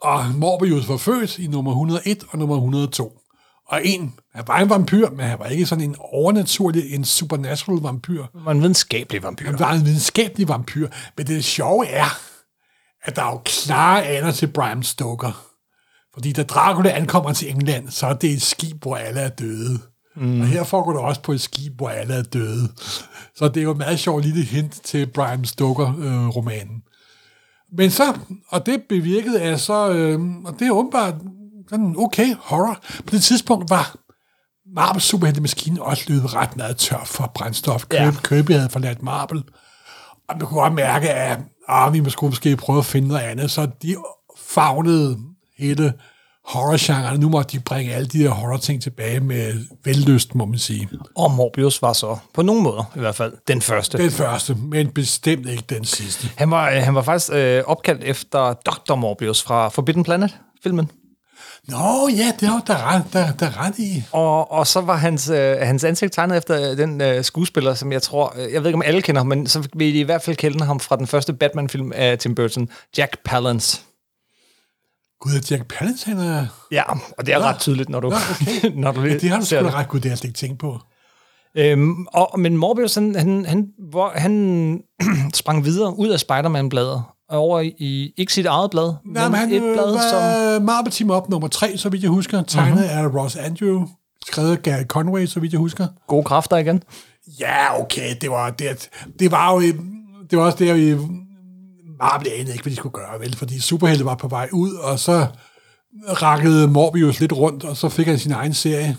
Og 0.00 0.24
Morbius 0.34 0.88
var 0.88 0.96
født 0.96 1.38
i 1.38 1.46
nummer 1.46 1.70
101 1.70 2.24
og 2.30 2.38
nummer 2.38 2.56
102. 2.56 3.18
Og 3.66 3.80
en, 3.84 4.14
han 4.36 4.48
var 4.48 4.58
en 4.58 4.70
vampyr, 4.70 5.10
men 5.10 5.26
han 5.26 5.38
var 5.38 5.46
ikke 5.46 5.66
sådan 5.66 5.84
en 5.84 5.96
overnaturlig, 5.98 6.94
en 6.94 7.04
supernatural 7.04 7.78
vampyr. 7.82 8.22
Det 8.22 8.44
var 8.44 8.50
en 8.50 8.60
videnskabelig 8.60 9.22
vampyr. 9.22 9.46
Han 9.46 9.58
var 9.58 9.72
en 9.72 9.84
videnskabelig 9.84 10.48
vampyr. 10.48 10.88
Men 11.16 11.26
det 11.26 11.44
sjove 11.44 11.86
er, 11.86 12.18
at 13.02 13.16
der 13.16 13.22
er 13.22 13.30
jo 13.30 13.40
klare 13.44 14.06
aner 14.06 14.30
til 14.30 14.46
Bram 14.46 14.82
Stoker. 14.82 15.46
Fordi 16.14 16.32
da 16.32 16.42
Dracula 16.42 16.90
ankommer 16.90 17.32
til 17.32 17.50
England, 17.50 17.90
så 17.90 18.06
er 18.06 18.14
det 18.14 18.30
et 18.30 18.42
skib, 18.42 18.82
hvor 18.82 18.96
alle 18.96 19.20
er 19.20 19.28
døde. 19.28 19.78
Mm. 20.16 20.40
Og 20.40 20.46
her 20.46 20.64
foregår 20.64 20.92
det 20.92 21.00
også 21.00 21.22
på 21.22 21.32
et 21.32 21.40
skib, 21.40 21.72
hvor 21.76 21.88
alle 21.88 22.14
er 22.14 22.22
døde. 22.22 22.68
Så 23.36 23.48
det 23.48 23.56
er 23.56 23.62
jo 23.62 23.70
et 23.70 23.76
meget 23.76 23.98
sjovt 23.98 24.24
lille 24.24 24.42
hint 24.42 24.80
til 24.84 25.06
Bram 25.06 25.44
Stoker-romanen. 25.44 26.82
Men 27.72 27.90
så, 27.90 28.18
og 28.48 28.66
det 28.66 28.82
bevirkede 28.88 29.40
af 29.40 29.60
så, 29.60 29.90
øh, 29.90 30.20
og 30.44 30.54
det 30.58 30.66
er 30.66 30.70
åbenbart 30.70 31.14
sådan 31.68 31.94
okay 31.98 32.34
horror. 32.40 32.78
På 33.06 33.10
det 33.10 33.22
tidspunkt 33.22 33.70
var 33.70 33.96
Marvel 34.74 35.00
Superheltemaskinen 35.00 35.78
også 35.78 36.04
løbet 36.08 36.34
ret 36.34 36.56
meget 36.56 36.76
tør 36.76 37.02
for 37.04 37.32
brændstof. 37.34 37.84
Ja. 37.92 38.04
Ja. 38.04 38.12
Kirby 38.24 38.52
havde 38.52 38.68
forladt 38.68 39.02
Marvel. 39.02 39.42
Og 40.28 40.36
man 40.38 40.46
kunne 40.46 40.60
godt 40.60 40.74
mærke, 40.74 41.10
at 41.10 41.38
ah, 41.68 41.92
vi 41.92 42.00
måske, 42.00 42.26
måske 42.26 42.56
prøve 42.56 42.78
at 42.78 42.84
finde 42.84 43.08
noget 43.08 43.20
andet. 43.20 43.50
Så 43.50 43.68
de 43.82 43.96
fagnede 44.38 45.18
hele 45.58 45.92
horror-genren. 46.44 47.20
Nu 47.20 47.28
måtte 47.28 47.58
de 47.58 47.62
bringe 47.62 47.94
alle 47.94 48.08
de 48.08 48.18
der 48.18 48.30
horror-ting 48.30 48.82
tilbage 48.82 49.20
med 49.20 49.54
vellyst, 49.84 50.34
må 50.34 50.44
man 50.44 50.58
sige. 50.58 50.88
Og 51.16 51.30
Morbius 51.30 51.82
var 51.82 51.92
så, 51.92 52.16
på 52.34 52.42
nogle 52.42 52.62
måder 52.62 52.92
i 52.96 52.98
hvert 52.98 53.14
fald, 53.14 53.32
den 53.48 53.62
første. 53.62 53.98
Den 53.98 54.10
første, 54.10 54.54
men 54.54 54.88
bestemt 54.88 55.48
ikke 55.48 55.64
den 55.68 55.84
sidste. 55.84 56.28
Han 56.36 56.50
var, 56.50 56.70
øh, 56.70 56.76
han 56.76 56.94
var 56.94 57.02
faktisk 57.02 57.32
øh, 57.32 57.62
opkaldt 57.66 58.04
efter 58.04 58.52
Dr. 58.52 58.94
Morbius 58.94 59.42
fra 59.42 59.68
Forbidden 59.68 60.04
Planet-filmen. 60.04 60.90
Nå 61.68 62.08
ja, 62.08 62.32
det 62.40 62.48
var 62.48 62.62
der 62.66 62.94
ret, 62.94 63.04
der, 63.12 63.32
der 63.32 63.66
ret 63.66 63.78
i. 63.78 64.02
Og, 64.12 64.52
og 64.52 64.66
så 64.66 64.80
var 64.80 64.96
hans, 64.96 65.28
øh, 65.28 65.56
hans 65.60 65.84
ansigt 65.84 66.12
tegnet 66.12 66.36
efter 66.36 66.74
den 66.74 67.00
øh, 67.00 67.24
skuespiller, 67.24 67.74
som 67.74 67.92
jeg 67.92 68.02
tror, 68.02 68.34
øh, 68.36 68.52
jeg 68.52 68.62
ved 68.62 68.68
ikke 68.68 68.76
om 68.76 68.82
alle 68.82 69.02
kender 69.02 69.20
ham, 69.20 69.26
men 69.26 69.46
så 69.46 69.68
vil 69.74 69.94
de 69.94 70.00
i 70.00 70.02
hvert 70.02 70.22
fald 70.22 70.36
kende 70.36 70.64
ham 70.64 70.80
fra 70.80 70.96
den 70.96 71.06
første 71.06 71.32
Batman-film 71.32 71.92
af 71.94 72.18
Tim 72.18 72.34
Burton, 72.34 72.68
Jack 72.98 73.18
Palance. 73.24 73.80
Gud, 75.20 75.32
er 75.32 75.46
Jack 75.50 75.74
Palance, 75.74 76.06
han 76.06 76.18
er... 76.18 76.46
Ja, 76.72 76.82
og 77.18 77.26
det 77.26 77.34
er 77.34 77.38
Nå. 77.38 77.44
ret 77.44 77.58
tydeligt, 77.58 77.88
når 77.88 78.00
du, 78.00 78.08
Nå, 78.08 78.16
okay. 78.30 78.70
når 78.82 78.92
du 78.92 79.00
Ja, 79.00 79.18
det 79.18 79.30
har 79.30 79.40
du 79.40 79.46
sgu 79.46 79.56
ret 79.56 79.88
godt, 79.88 80.02
det 80.02 80.10
har 80.10 80.16
jeg 80.16 80.24
ikke 80.24 80.38
tænkt 80.38 80.58
på. 80.58 80.78
Øhm, 81.56 82.06
og, 82.06 82.40
men 82.40 82.56
Morbius, 82.56 82.94
han, 82.94 83.14
han, 83.14 83.44
han, 83.44 83.68
hvor, 83.90 84.12
han 84.14 84.82
sprang 85.34 85.64
videre 85.64 85.98
ud 85.98 86.08
af 86.08 86.20
Spider-Man-bladet, 86.20 87.02
over 87.28 87.60
i, 87.60 88.12
ikke 88.16 88.32
sit 88.32 88.46
eget 88.46 88.70
blad, 88.70 88.94
Nej, 89.04 89.28
men 89.28 89.38
han 89.38 89.52
et 89.52 89.60
blad, 89.60 89.92
var 89.92 90.10
som... 90.10 90.54
som... 90.54 90.62
Marvel 90.62 90.92
Team 90.92 91.10
Up 91.10 91.28
nummer 91.28 91.48
3, 91.48 91.76
så 91.76 91.88
vidt 91.88 92.02
jeg 92.02 92.10
husker, 92.10 92.42
tegnet 92.42 92.74
mm-hmm. 92.74 93.14
af 93.14 93.22
Ross 93.22 93.36
Andrew, 93.36 93.86
skrevet 94.26 94.52
af 94.52 94.62
Gary 94.62 94.84
Conway, 94.84 95.26
så 95.26 95.40
vidt 95.40 95.52
jeg 95.52 95.58
husker. 95.58 95.86
Gode 96.06 96.24
kræfter 96.24 96.56
igen. 96.56 96.82
Ja, 97.40 97.80
okay, 97.80 98.16
det 98.20 98.30
var, 98.30 98.50
det, 98.50 98.88
det 99.18 99.30
var 99.30 99.52
jo, 99.52 99.60
det 100.30 100.38
var 100.38 100.44
også 100.44 100.58
der, 100.58 100.74
vi 100.74 100.94
Marvel 101.98 102.28
anede 102.32 102.52
ikke, 102.52 102.62
hvad 102.62 102.70
de 102.70 102.76
skulle 102.76 102.92
gøre, 102.92 103.20
vel, 103.20 103.36
fordi 103.36 103.60
Superhelte 103.60 104.04
var 104.04 104.14
på 104.14 104.28
vej 104.28 104.48
ud, 104.52 104.72
og 104.72 104.98
så 104.98 105.26
rakkede 106.22 106.68
Morbius 106.68 107.20
lidt 107.20 107.32
rundt, 107.32 107.64
og 107.64 107.76
så 107.76 107.88
fik 107.88 108.06
han 108.06 108.18
sin 108.18 108.32
egen 108.32 108.54
serie, 108.54 108.96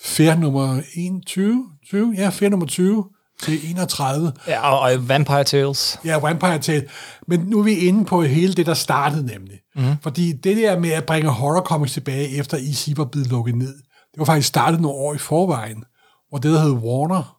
Fair 0.00 0.34
nummer 0.34 0.80
21, 0.94 1.64
20, 1.86 2.14
ja, 2.16 2.28
Fair 2.28 2.48
nummer 2.48 2.66
20 2.66 3.04
til 3.42 3.70
31. 3.70 4.32
Ja, 4.46 4.70
og, 4.70 4.80
og 4.80 5.08
Vampire 5.08 5.44
Tales. 5.44 6.00
Ja, 6.04 6.18
Vampire 6.18 6.58
Tale. 6.58 6.88
Men 7.26 7.40
nu 7.40 7.58
er 7.58 7.62
vi 7.62 7.74
inde 7.74 8.04
på 8.04 8.22
hele 8.22 8.52
det, 8.52 8.66
der 8.66 8.74
startede 8.74 9.26
nemlig. 9.26 9.58
Mm. 9.76 9.96
Fordi 10.02 10.32
det 10.32 10.56
der 10.56 10.78
med 10.78 10.90
at 10.90 11.04
bringe 11.06 11.30
horror 11.30 11.60
comics 11.60 11.92
tilbage, 11.92 12.28
efter 12.28 12.56
EC 12.56 12.92
var 12.96 13.04
blevet 13.04 13.28
lukket 13.28 13.54
ned, 13.54 13.74
det 14.12 14.18
var 14.18 14.24
faktisk 14.24 14.48
startet 14.48 14.80
nogle 14.80 14.96
år 14.96 15.14
i 15.14 15.18
forvejen, 15.18 15.84
hvor 16.28 16.38
det, 16.38 16.52
der 16.52 16.60
hed 16.60 16.70
Warner, 16.70 17.38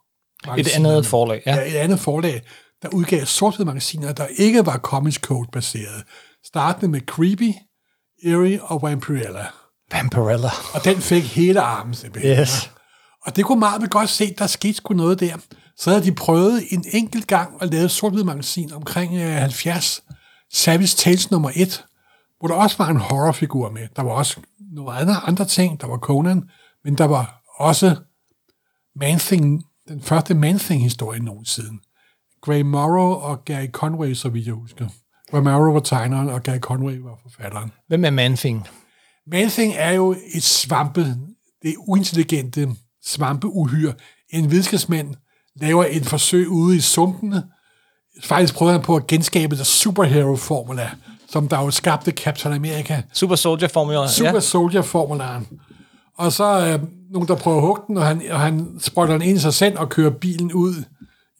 Et 0.58 0.68
andet 0.76 1.06
forlag, 1.06 1.42
ja. 1.46 1.56
ja. 1.56 1.62
et 1.62 1.76
andet 1.76 2.00
forlag, 2.00 2.42
der 2.82 2.90
udgav 2.90 3.26
sorthvide 3.26 3.66
magasiner, 3.66 4.12
der 4.12 4.28
ikke 4.38 4.66
var 4.66 4.78
Comics 4.78 5.18
Code 5.18 5.50
baseret. 5.54 6.04
Startende 6.46 6.88
med 6.92 7.02
Creepy, 7.02 7.54
Eerie 8.24 8.64
og 8.64 8.82
Vampirella. 8.82 9.46
Vampirella. 9.92 10.50
Og 10.74 10.86
den 10.86 10.98
fik 10.98 11.24
hele 11.24 11.62
armen 11.62 11.94
simpelthen. 11.94 12.40
Yes. 12.40 12.72
Og 13.26 13.36
det 13.36 13.46
kunne 13.46 13.60
Marvel 13.60 13.90
godt 13.90 14.10
se, 14.10 14.36
der 14.38 14.48
skete 14.48 14.74
sgu 14.74 14.94
noget 14.94 15.20
der. 15.20 15.38
Så 15.80 15.90
havde 15.90 16.04
de 16.04 16.12
prøvet 16.12 16.64
en 16.70 16.86
enkelt 16.92 17.28
gang 17.28 17.62
at 17.62 17.74
lave 17.74 17.90
sort 17.90 18.14
magasin 18.26 18.74
omkring 18.74 19.14
øh, 19.14 19.36
70. 19.36 20.04
Savage 20.54 20.88
Tales 20.88 21.32
nummer 21.32 21.52
1, 21.56 21.86
hvor 22.40 22.48
der 22.48 22.56
også 22.56 22.78
var 22.78 22.90
en 22.90 22.98
horrorfigur 22.98 23.70
med. 23.70 23.88
Der 23.96 24.02
var 24.02 24.12
også 24.12 24.40
nogle 24.72 24.92
andre, 24.92 25.16
andre 25.16 25.46
ting. 25.46 25.82
Der 25.82 25.88
var 25.88 25.98
Conan, 25.98 26.50
men 26.84 26.98
der 26.98 27.06
var 27.06 27.42
også 27.58 27.96
Man-Thing, 28.96 29.64
den 29.88 30.02
første 30.02 30.34
Man-Thing-historie 30.34 31.20
nogensinde. 31.20 31.80
Gray 32.42 32.62
Morrow 32.62 33.14
og 33.14 33.46
Gary 33.46 33.68
Conway, 33.68 34.14
så 34.14 34.30
vidt 34.30 34.46
jeg 34.46 34.54
husker. 34.54 34.88
Gray 35.32 35.42
Morrow 35.42 35.74
var 35.74 35.80
tegneren, 35.80 36.30
og 36.30 36.44
Gary 36.44 36.60
Conway 36.60 36.98
var 36.98 37.20
forfatteren. 37.22 37.72
Hvem 37.88 38.06
er 38.06 38.10
Manfing? 38.10 38.68
Man-Thing 39.28 39.74
er 39.76 39.92
jo 39.92 40.16
et 40.36 40.44
svampe, 40.44 41.16
det 41.62 41.76
uintelligente 41.78 42.70
svampeuhyr. 43.06 43.94
En 44.30 44.52
videnskabsmand 44.52 45.16
laver 45.62 45.86
et 45.90 46.06
forsøg 46.06 46.50
ude 46.50 46.76
i 46.78 46.80
sumpene. 46.80 47.44
Faktisk 48.24 48.54
prøver 48.54 48.72
han 48.72 48.82
på 48.82 48.96
at 48.96 49.08
genskabe 49.08 49.58
der 49.58 49.64
superhero-formula, 49.64 50.90
som 51.30 51.48
der 51.48 51.60
jo 51.64 51.72
skabte 51.72 52.12
Captain 52.12 52.54
America. 52.54 53.02
Super 53.14 53.36
Soldier-formula. 53.36 54.08
Super 54.08 54.34
Ja. 54.34 54.40
Soldier-formularen. 54.40 55.48
Og 56.18 56.32
så 56.32 56.68
øh, 56.68 56.88
nogen, 57.12 57.28
der 57.28 57.36
prøver 57.36 57.58
at 57.58 57.64
hugge 57.64 57.82
den, 57.88 57.98
og 57.98 58.06
han, 58.06 58.22
og 58.32 58.40
han 58.40 58.68
sprøjter 58.80 59.14
den 59.14 59.22
ind 59.22 59.38
i 59.38 59.42
sig 59.42 59.54
selv 59.54 59.80
og 59.80 59.90
kører 59.90 60.10
bilen 60.10 60.54
ud 60.54 60.74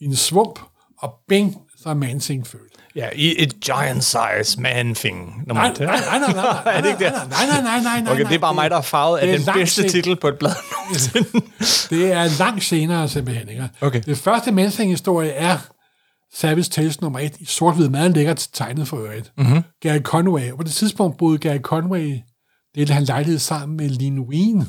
i 0.02 0.06
en 0.06 0.16
svump, 0.16 0.60
og 0.98 1.14
bing, 1.28 1.56
så 1.84 1.90
er 1.90 1.94
Mansing 1.94 2.48
født. 2.48 2.69
Ja, 3.00 3.10
i 3.16 3.36
et 3.44 3.60
giant 3.60 4.04
size 4.04 4.62
Manfing. 4.62 5.44
Nummer 5.48 5.64
Nej, 5.64 5.72
et. 5.72 5.80
nej, 5.80 6.00
nej, 6.00 6.20
nej, 6.20 6.34
nej, 6.34 6.74
Er 6.76 6.82
det 6.82 6.90
ikke 6.90 7.04
det? 7.06 7.14
nej, 7.30 7.46
nej, 7.48 7.62
nej, 7.62 7.82
nej, 7.84 8.02
nej, 8.02 8.14
Okay, 8.14 8.26
det 8.26 8.36
er 8.36 8.40
bare 8.40 8.54
mig, 8.54 8.70
der 8.70 8.78
er 8.78 8.82
farvet 8.82 9.18
af 9.18 9.28
det 9.28 9.46
den 9.46 9.54
bedste 9.54 9.90
titel 9.90 10.16
på 10.16 10.28
et 10.28 10.36
blad 10.40 10.52
nogensinde. 10.74 11.42
Det 11.90 12.12
er 12.12 12.38
langt 12.40 12.64
senere 12.64 13.08
simpelthen. 13.10 13.50
Ikke? 13.50 13.70
Okay. 13.82 14.02
Det 14.06 14.18
første 14.18 14.52
Mansing-historie 14.52 15.30
er 15.32 15.58
Savage 16.36 16.64
Tales 16.64 17.02
nummer 17.02 17.20
1 17.20 17.38
i 17.40 17.46
sort-hvid, 17.46 17.90
meget 17.90 18.12
lækkert 18.12 18.48
tegnet 18.54 18.88
for 18.88 18.98
øvrigt. 18.98 19.32
Mm-hmm. 19.38 19.64
Gary 19.82 20.00
Conway. 20.00 20.52
Og 20.52 20.58
på 20.58 20.64
det 20.64 20.72
tidspunkt 20.72 21.18
boede 21.18 21.38
Gary 21.38 21.58
Conway, 21.60 22.18
delte 22.76 22.94
han 22.94 23.04
lejlighed 23.04 23.40
sammen 23.40 23.78
med 23.78 23.90
Lin 23.90 24.20
Wien. 24.20 24.68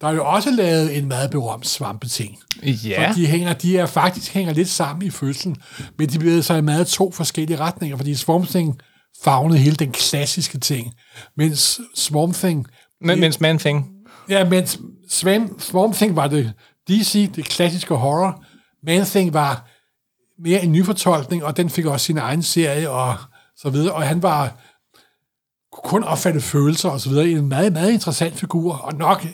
Der 0.00 0.08
er 0.08 0.12
jo 0.12 0.26
også 0.26 0.50
lavet 0.50 0.98
en 0.98 1.08
meget 1.08 1.30
berømt 1.30 1.66
svampeting. 1.66 2.38
Ja. 2.62 3.08
For 3.08 3.14
de, 3.14 3.26
hænger, 3.26 3.52
de 3.52 3.78
er 3.78 3.86
faktisk 3.86 4.32
hænger 4.32 4.52
lidt 4.52 4.68
sammen 4.68 5.06
i 5.06 5.10
fødslen, 5.10 5.56
men 5.98 6.08
de 6.08 6.18
bevæger 6.18 6.42
sig 6.42 6.58
i 6.58 6.62
meget 6.62 6.86
to 6.86 7.12
forskellige 7.12 7.58
retninger, 7.58 7.96
fordi 7.96 8.14
Swamp 8.14 8.48
Thing 8.48 8.80
fagnede 9.24 9.58
hele 9.58 9.76
den 9.76 9.92
klassiske 9.92 10.58
ting, 10.58 10.94
mens 11.36 11.80
Swamp 11.94 12.34
Thing 12.34 12.66
Men, 13.00 13.20
mens 13.20 13.40
Manfing. 13.40 13.86
Ja, 14.28 14.48
mens 14.48 14.80
Swamp, 15.08 15.60
Swamp 15.60 15.94
Thing 15.94 16.16
var 16.16 16.26
det 16.26 16.52
DC, 16.88 17.32
det 17.32 17.44
klassiske 17.44 17.94
horror. 17.94 18.44
Man 18.86 19.04
Thing 19.04 19.34
var 19.34 19.68
mere 20.42 20.62
en 20.62 20.72
nyfortolkning, 20.72 21.44
og 21.44 21.56
den 21.56 21.70
fik 21.70 21.86
også 21.86 22.06
sin 22.06 22.18
egen 22.18 22.42
serie 22.42 22.90
og 22.90 23.16
så 23.56 23.70
videre. 23.70 23.92
Og 23.94 24.02
han 24.02 24.22
var 24.22 24.56
kun 25.72 26.04
opfatte 26.04 26.40
følelser 26.40 26.88
og 26.88 27.00
så 27.00 27.08
videre. 27.08 27.28
En 27.28 27.48
meget, 27.48 27.72
meget 27.72 27.92
interessant 27.92 28.34
figur, 28.34 28.74
og 28.74 28.94
nok 28.94 29.26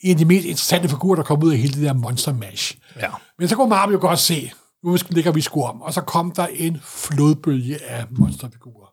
en 0.00 0.10
af 0.10 0.16
de 0.16 0.24
mest 0.24 0.44
interessante 0.44 0.88
figurer, 0.88 1.16
der 1.16 1.22
kom 1.22 1.42
ud 1.42 1.52
af 1.52 1.58
hele 1.58 1.74
det 1.74 1.82
der 1.82 1.92
Monster 1.92 2.32
Mash. 2.32 2.78
Ja. 2.96 3.10
Men 3.38 3.48
så 3.48 3.56
kunne 3.56 3.68
Marvel 3.68 3.92
jo 3.92 4.00
godt 4.00 4.18
se, 4.18 4.52
nu 4.84 4.96
ligger 5.08 5.32
vi 5.32 5.40
sgu 5.40 5.62
om, 5.62 5.82
og 5.82 5.94
så 5.94 6.00
kom 6.00 6.30
der 6.30 6.46
en 6.46 6.80
flodbølge 6.82 7.84
af 7.84 8.06
monsterfigurer. 8.10 8.86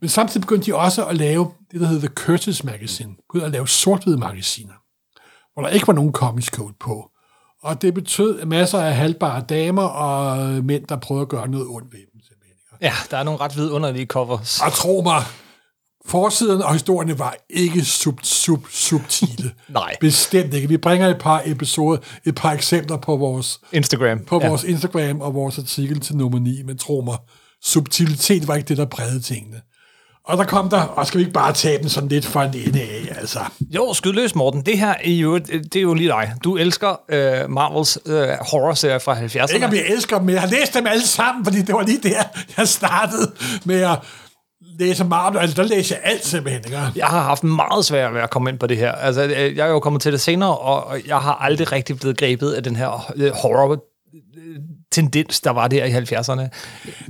Men 0.00 0.08
samtidig 0.08 0.40
begyndte 0.40 0.66
de 0.66 0.76
også 0.76 1.06
at 1.06 1.16
lave 1.16 1.50
det, 1.72 1.80
der 1.80 1.86
hedder 1.86 2.08
The 2.08 2.14
Curtis 2.14 2.64
Magazine. 2.64 3.14
Begyndte 3.28 3.46
at 3.46 3.52
lave 3.52 3.68
sort 3.68 4.06
magasiner, 4.06 4.74
hvor 5.54 5.62
der 5.62 5.68
ikke 5.68 5.86
var 5.86 5.92
nogen 5.92 6.12
comics 6.12 6.46
code 6.46 6.74
på. 6.80 7.10
Og 7.62 7.82
det 7.82 7.94
betød 7.94 8.44
masser 8.44 8.78
af 8.78 8.94
halvbare 8.94 9.40
damer 9.40 9.82
og 9.82 10.48
mænd, 10.64 10.86
der 10.86 10.96
prøvede 10.96 11.22
at 11.22 11.28
gøre 11.28 11.48
noget 11.48 11.66
ondt 11.66 11.92
ved 11.92 12.00
dem. 12.12 12.12
Ja, 12.82 12.92
der 13.10 13.16
er 13.16 13.22
nogle 13.22 13.40
ret 13.40 13.56
vidunderlige 13.56 14.06
covers. 14.06 14.60
Og 14.60 14.72
tro 14.72 15.02
mig, 15.04 15.22
forsiden 16.06 16.62
og 16.62 16.72
historierne 16.72 17.18
var 17.18 17.36
ikke 17.50 17.84
sub, 17.84 18.18
sub, 18.22 18.66
subtile. 18.70 19.50
Nej. 19.68 19.96
Bestemt 20.00 20.54
ikke. 20.54 20.68
Vi 20.68 20.76
bringer 20.76 21.08
et 21.08 21.18
par 21.18 21.42
episoder, 21.44 21.98
et 22.24 22.34
par 22.34 22.52
eksempler 22.52 22.96
på 22.96 23.16
vores 23.16 23.60
Instagram. 23.72 24.18
på 24.26 24.40
ja. 24.42 24.48
vores 24.48 24.64
Instagram 24.64 25.20
og 25.20 25.34
vores 25.34 25.58
artikel 25.58 26.00
til 26.00 26.16
nummer 26.16 26.38
9, 26.38 26.62
men 26.62 26.78
tro 26.78 27.00
mig, 27.00 27.16
subtilitet 27.62 28.48
var 28.48 28.54
ikke 28.54 28.68
det, 28.68 28.76
der 28.76 28.84
prægede 28.84 29.20
tingene. 29.20 29.60
Og 30.24 30.38
der 30.38 30.44
kom 30.44 30.68
der, 30.68 30.80
og 30.80 31.06
skal 31.06 31.18
vi 31.18 31.22
ikke 31.22 31.32
bare 31.32 31.52
tage 31.52 31.78
den 31.78 31.88
sådan 31.88 32.08
lidt 32.08 32.26
for 32.26 32.42
en 32.42 32.54
ende 32.54 32.80
af, 32.80 33.16
altså. 33.20 33.38
Jo, 33.60 33.92
skyd 33.94 34.12
løs, 34.12 34.34
Morten. 34.34 34.62
Det 34.66 34.78
her 34.78 34.94
er 35.04 35.10
jo, 35.10 35.38
det 35.38 35.76
er 35.76 35.80
jo 35.80 35.94
lige 35.94 36.08
dig. 36.08 36.34
Du 36.44 36.56
elsker 36.56 37.00
øh, 37.08 37.50
Marvels 37.50 37.98
øh, 38.06 38.28
horror-serie 38.50 39.00
fra 39.00 39.14
70'erne. 39.14 39.54
Ikke 39.54 39.66
om 39.66 39.74
jeg 39.74 39.84
elsker 39.88 40.16
dem, 40.16 40.26
men 40.26 40.34
jeg 40.34 40.42
har 40.42 40.48
læst 40.48 40.74
dem 40.74 40.86
alle 40.86 41.06
sammen, 41.06 41.44
fordi 41.44 41.62
det 41.62 41.74
var 41.74 41.82
lige 41.82 41.98
der, 42.02 42.22
jeg 42.56 42.68
startede 42.68 43.32
med 43.64 43.80
at 43.80 43.98
læse 44.78 45.04
Marvel. 45.04 45.40
Altså, 45.40 45.62
der 45.62 45.68
læser 45.68 45.96
jeg 45.96 46.04
alt 46.04 46.26
simpelthen, 46.26 46.62
ikke? 46.64 46.78
Jeg 46.96 47.06
har 47.06 47.22
haft 47.22 47.44
meget 47.44 47.84
svært 47.84 48.14
ved 48.14 48.20
at 48.20 48.30
komme 48.30 48.50
ind 48.50 48.58
på 48.58 48.66
det 48.66 48.76
her. 48.76 48.92
Altså, 48.92 49.22
øh, 49.22 49.56
jeg 49.56 49.66
er 49.66 49.70
jo 49.70 49.80
kommet 49.80 50.02
til 50.02 50.12
det 50.12 50.20
senere, 50.20 50.58
og 50.58 51.00
jeg 51.06 51.18
har 51.18 51.34
aldrig 51.34 51.72
rigtig 51.72 51.98
blevet 51.98 52.18
grebet 52.18 52.52
af 52.52 52.62
den 52.62 52.76
her 52.76 53.12
øh, 53.16 53.32
horror 53.32 53.84
tendens, 54.92 55.40
der 55.40 55.50
var 55.50 55.68
der 55.68 55.84
i 55.84 55.92
70'erne. 55.92 56.48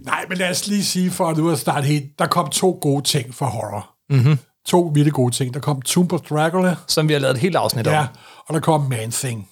Nej, 0.04 0.24
men 0.28 0.38
lad 0.38 0.50
os 0.50 0.66
lige 0.66 0.84
sige, 0.84 1.10
for 1.10 1.28
at 1.28 1.36
nu 1.36 1.50
at 1.50 1.58
starte 1.58 1.86
helt, 1.86 2.18
der 2.18 2.26
kom 2.26 2.50
to 2.50 2.78
gode 2.80 3.02
ting 3.04 3.34
for 3.34 3.46
horror. 3.46 3.90
Mm-hmm. 4.10 4.38
To 4.66 4.90
vilde 4.94 5.10
gode 5.10 5.34
ting. 5.34 5.54
Der 5.54 5.60
kom 5.60 5.82
Tomb 5.82 6.12
of 6.12 6.20
Dracula, 6.20 6.76
Som 6.86 7.08
vi 7.08 7.12
har 7.12 7.20
lavet 7.20 7.34
et 7.34 7.40
helt 7.40 7.56
afsnit 7.56 7.86
om. 7.86 7.92
Ja, 7.92 8.06
og 8.46 8.54
der 8.54 8.60
kom 8.60 8.80
Man 8.80 9.10
Thing. 9.10 9.48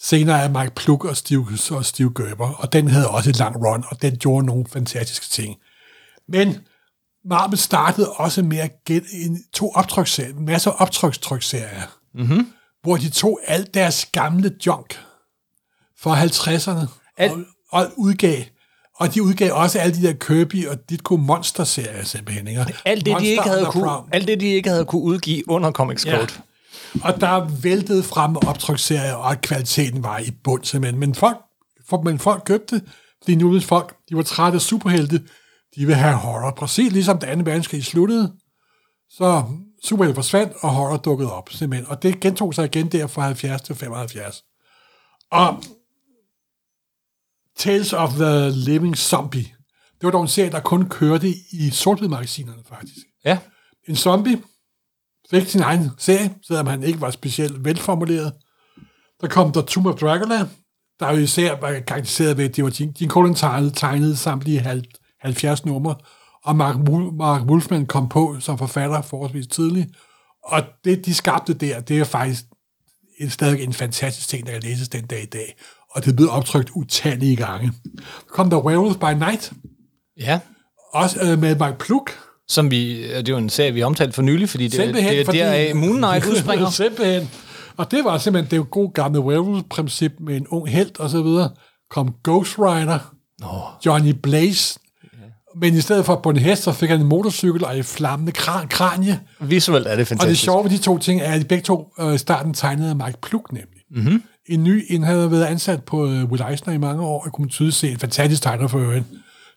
Senere 0.00 0.40
er 0.40 0.48
Mike 0.48 0.74
Pluk 0.74 1.04
og 1.04 1.16
Steve, 1.16 1.46
og 1.70 1.84
Steve 1.84 2.12
Gerber, 2.16 2.50
og 2.50 2.72
den 2.72 2.88
havde 2.88 3.08
også 3.08 3.30
et 3.30 3.38
langt 3.38 3.56
run, 3.56 3.84
og 3.88 4.02
den 4.02 4.16
gjorde 4.16 4.46
nogle 4.46 4.64
fantastiske 4.72 5.26
ting. 5.26 5.56
Men 6.28 6.56
Marvel 7.28 7.58
startede 7.58 8.12
også 8.12 8.42
med 8.42 8.58
at 8.58 8.70
get 8.84 9.04
en, 9.12 9.38
to 9.52 9.70
optryksserier, 9.70 10.34
masser 10.34 10.70
af 10.70 10.74
optrykstryksserier, 10.78 11.82
mm-hmm. 12.14 12.46
hvor 12.82 12.96
de 12.96 13.10
tog 13.10 13.40
alt 13.46 13.74
deres 13.74 14.06
gamle 14.12 14.56
junk 14.66 15.00
fra 15.98 16.24
50'erne 16.24 16.86
Alt- 17.16 17.32
og, 17.32 17.44
og 17.70 17.86
udgav 17.96 18.42
og 18.98 19.14
de 19.14 19.22
udgav 19.22 19.52
også 19.52 19.78
alle 19.78 19.96
de 19.96 20.02
der 20.06 20.12
Kirby 20.12 20.66
og 20.66 20.90
Ditko 20.90 21.16
Monster-serier 21.16 22.04
simpelthen. 22.04 22.48
Ikke? 22.48 22.60
Alt 22.84 22.98
det, 22.98 23.06
de 23.06 23.12
Monster 23.12 23.30
ikke 23.30 23.42
havde 23.42 23.64
kunne, 23.64 23.90
alt 24.12 24.28
det, 24.28 24.40
de 24.40 24.46
ikke 24.46 24.68
havde 24.70 24.84
kunne 24.84 25.02
udgive 25.02 25.50
under 25.50 25.70
Comics 25.70 26.02
Code. 26.02 26.16
Ja. 26.16 26.26
Og 27.02 27.20
der 27.20 27.48
væltede 27.62 28.02
frem 28.02 28.30
med 28.30 28.46
optryksserier, 28.46 29.14
og 29.14 29.30
at 29.30 29.40
kvaliteten 29.40 30.02
var 30.02 30.18
i 30.18 30.30
bund 30.44 30.64
simpelthen. 30.64 31.00
Men 31.00 31.14
folk, 31.14 31.36
for, 31.88 32.02
men 32.02 32.18
folk 32.18 32.42
købte, 32.46 32.82
fordi 33.22 33.34
nu 33.34 33.60
folk, 33.60 33.96
de 34.10 34.16
var 34.16 34.22
trætte 34.22 34.56
af 34.56 34.60
superhelte, 34.60 35.22
de 35.76 35.86
vil 35.86 35.94
have 35.94 36.16
horror. 36.16 36.50
Præcis 36.50 36.92
ligesom 36.92 37.18
da 37.18 37.34
2. 37.34 37.40
verdenskrig 37.44 37.84
sluttede, 37.84 38.32
så 39.10 39.44
superhelte 39.84 40.14
forsvandt, 40.14 40.52
og 40.60 40.70
horror 40.70 40.96
dukkede 40.96 41.32
op 41.32 41.48
simpelthen. 41.50 41.88
Og 41.90 42.02
det 42.02 42.20
gentog 42.20 42.54
sig 42.54 42.64
igen 42.64 42.88
der 42.92 43.06
fra 43.06 43.22
70 43.22 43.62
til 43.62 43.74
75. 43.74 44.42
Og 45.30 45.62
Tales 47.56 47.92
of 47.92 48.12
the 48.12 48.50
Living 48.50 48.96
Zombie, 48.98 49.42
det 50.00 50.02
var 50.02 50.10
dog 50.10 50.22
en 50.22 50.28
serie, 50.28 50.50
der 50.50 50.60
kun 50.60 50.88
kørte 50.88 51.28
i 51.52 51.70
sort 51.72 52.00
magasinerne 52.00 52.62
faktisk 52.68 52.96
Ja. 53.24 53.38
en 53.88 53.96
zombie 53.96 54.42
fik 55.30 55.46
sin 55.48 55.60
egen 55.60 55.90
serie, 55.98 56.34
selvom 56.46 56.66
han 56.66 56.82
ikke 56.82 57.00
var 57.00 57.10
specielt 57.10 57.64
velformuleret. 57.64 58.32
Der 59.20 59.28
kom 59.28 59.52
der 59.52 59.62
Tomb 59.62 59.86
of 59.86 59.94
Dracula, 59.94 60.48
der 61.00 61.10
jo 61.10 61.16
især 61.18 61.60
var 61.60 61.80
karakteriseret 61.80 62.36
ved, 62.36 62.44
at 62.44 62.56
det 62.56 62.64
var 62.64 62.70
Gene 62.76 62.92
Gene 62.98 63.10
Colan 63.10 63.34
tegnede, 63.34 63.70
tegnede 63.74 64.16
samtlige 64.16 64.60
hal- 64.60 64.84
70 65.24 65.64
numre, 65.64 65.94
og 66.44 66.56
Mark, 66.56 66.76
Mark 67.18 67.42
Wolfman 67.42 67.86
kom 67.86 68.08
på 68.08 68.36
som 68.40 68.58
forfatter 68.58 69.02
forholdsvis 69.02 69.46
tidligt, 69.46 69.88
Og 70.44 70.62
det, 70.84 71.06
de 71.06 71.14
skabte 71.14 71.54
der, 71.54 71.80
det 71.80 71.98
er 72.00 72.04
faktisk 72.04 72.42
en, 73.20 73.30
stadig 73.30 73.62
en 73.64 73.72
fantastisk 73.72 74.28
ting, 74.28 74.46
der 74.46 74.52
kan 74.52 74.62
læses 74.62 74.88
den 74.88 75.06
dag 75.06 75.22
i 75.22 75.26
dag. 75.26 75.56
Og 75.90 76.04
det 76.04 76.10
er 76.10 76.16
blevet 76.16 76.30
optrykt 76.32 76.70
utallige 76.74 77.36
gange. 77.36 77.72
Så 77.98 78.24
kom 78.28 78.50
der 78.50 78.58
Werewolf 78.66 78.96
by 78.96 79.18
Night, 79.18 79.52
Ja. 80.20 80.40
også 80.92 81.20
øh, 81.22 81.38
med 81.38 81.54
Mike 81.54 81.78
Pluk. 81.78 82.10
Som 82.48 82.70
vi, 82.70 83.02
det 83.02 83.28
er 83.28 83.32
jo 83.32 83.36
en 83.36 83.48
serie, 83.48 83.72
vi 83.72 83.80
har 83.80 83.86
omtalt 83.86 84.14
for 84.14 84.22
nylig, 84.22 84.48
fordi 84.48 84.64
det, 84.64 84.72
Simpelthen, 84.72 85.10
det, 85.10 85.18
det 85.18 85.26
fordi- 85.26 85.38
er 85.38 85.50
der 85.50 85.74
Moon 85.74 85.96
Knight 85.96 86.26
udspringer. 86.30 86.70
simpelthen. 86.70 87.30
Og 87.76 87.90
det 87.90 88.04
var 88.04 88.18
simpelthen 88.18 88.50
det 88.50 88.56
jo 88.56 88.66
god 88.70 88.92
gamle 88.92 89.20
werewolf-princip 89.20 90.12
med 90.20 90.36
en 90.36 90.46
ung 90.48 90.68
held 90.68 91.00
og 91.00 91.10
så 91.10 91.22
videre. 91.22 91.50
Kom 91.90 92.14
Ghost 92.24 92.58
Rider, 92.58 92.98
Nå. 93.40 93.48
Johnny 93.86 94.10
Blaze, 94.22 94.78
men 95.60 95.74
i 95.74 95.80
stedet 95.80 96.04
for 96.06 96.16
på 96.16 96.30
en 96.30 96.36
hest, 96.36 96.62
så 96.62 96.72
fik 96.72 96.90
han 96.90 97.00
en 97.00 97.06
motorcykel 97.06 97.64
og 97.64 97.78
et 97.78 97.84
flammende 97.86 98.32
kran, 98.32 98.68
kranje. 98.68 99.20
Visuelt 99.40 99.86
er 99.86 99.90
det 99.90 99.92
Og 99.92 99.98
det 99.98 100.08
fantastisk. 100.08 100.42
sjove 100.42 100.64
ved 100.64 100.70
de 100.70 100.78
to 100.78 100.98
ting 100.98 101.20
er, 101.20 101.32
at 101.32 101.40
de 101.40 101.46
begge 101.46 101.62
to 101.62 101.92
øh, 102.00 102.18
starten 102.18 102.54
tegnede 102.54 102.90
af 102.90 102.96
Mike 102.96 103.18
Pluk 103.22 103.52
nemlig. 103.52 103.80
Mm-hmm. 103.90 104.22
En 104.46 104.64
ny, 104.64 104.84
en 104.88 105.02
havde 105.02 105.30
været 105.30 105.44
ansat 105.44 105.84
på 105.84 106.06
øh, 106.06 106.24
Will 106.24 106.44
Eisner 106.50 106.74
i 106.74 106.78
mange 106.78 107.02
år, 107.02 107.24
og 107.26 107.32
kunne 107.32 107.48
tydeligt 107.48 107.76
se 107.76 107.90
en 107.90 107.98
fantastisk 107.98 108.42
tegner 108.42 108.66
for 108.68 108.78
øvrigt. 108.78 109.04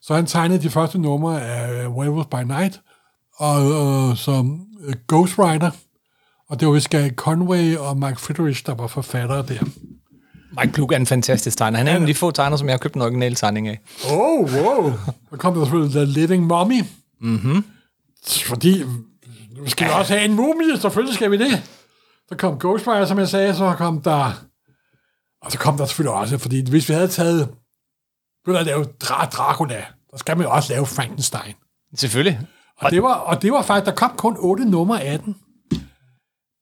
Så 0.02 0.16
han 0.16 0.26
tegnede 0.26 0.62
de 0.62 0.70
første 0.70 1.00
numre 1.00 1.42
af 1.42 1.84
øh, 1.84 1.90
Werewolf 1.92 2.28
by 2.28 2.44
Night, 2.48 2.82
og 3.38 3.62
øh, 3.62 4.18
som 4.18 4.60
øh, 4.86 4.94
Ghost 5.08 5.40
Rider, 5.40 5.72
og 6.50 6.60
det 6.60 6.68
var 6.68 6.74
vist 6.74 6.96
Conway 7.16 7.76
og 7.78 7.98
Mike 7.98 8.20
Friedrich, 8.20 8.66
der 8.66 8.74
var 8.74 8.88
forfattere 8.88 9.46
der. 9.48 9.60
Mike 10.60 10.74
Plug 10.74 10.92
er 10.92 10.96
en 10.96 11.06
fantastisk 11.06 11.58
tegner. 11.58 11.78
Han 11.78 11.88
er 11.88 11.96
en 11.96 12.02
af 12.02 12.08
de 12.08 12.16
få 12.16 12.32
tegner, 12.32 12.58
som 12.58 12.68
jeg 12.68 12.74
har 12.74 12.78
købt 12.78 12.96
en 12.96 13.02
original 13.02 13.36
tegning 13.36 13.68
af. 13.68 13.80
Oh, 14.12 14.54
wow. 14.54 14.94
Så 15.30 15.38
kom 15.38 15.54
der 15.54 15.64
selvfølgelig 15.64 15.92
The 15.96 16.06
Living 16.06 16.48
Mummy. 16.48 16.84
Mm-hmm. 17.22 17.66
Fordi, 18.46 18.84
nu 19.58 19.68
skal 19.68 19.88
vi 19.88 19.94
også 19.94 20.14
have 20.14 20.26
en 20.26 20.34
mumie, 20.34 20.78
selvfølgelig 20.80 21.16
skal 21.16 21.32
vi 21.32 21.38
det. 21.38 21.64
Så 22.30 22.36
kom 22.38 22.60
Ghost 22.60 22.88
Rider, 22.88 23.06
som 23.06 23.20
jeg 23.20 23.28
sagde, 23.28 23.56
så 23.56 23.74
kom 23.78 24.02
der... 24.02 24.32
Og 25.42 25.52
så 25.52 25.58
kom 25.58 25.78
der 25.78 25.86
selvfølgelig 25.86 26.14
også, 26.14 26.38
fordi 26.38 26.70
hvis 26.70 26.90
vi 26.90 26.94
havde 26.94 27.08
taget... 27.08 27.50
Vil 28.46 28.56
at 28.56 28.66
lave 28.66 28.86
Dra 29.00 29.26
Dracula, 29.26 29.86
så 30.12 30.18
skal 30.18 30.38
man 30.38 30.46
jo 30.46 30.52
også 30.52 30.74
lave 30.74 30.86
Frankenstein. 30.86 31.54
Selvfølgelig. 31.96 32.40
Og 32.78 32.92
det 32.92 33.04
var, 33.04 33.14
og 33.14 33.42
det 33.42 33.52
var 33.52 33.62
faktisk, 33.62 33.86
der 33.86 33.96
kom 33.96 34.12
kun 34.18 34.36
otte 34.40 34.66
numre 34.66 35.02
af 35.02 35.20
den 35.20 35.36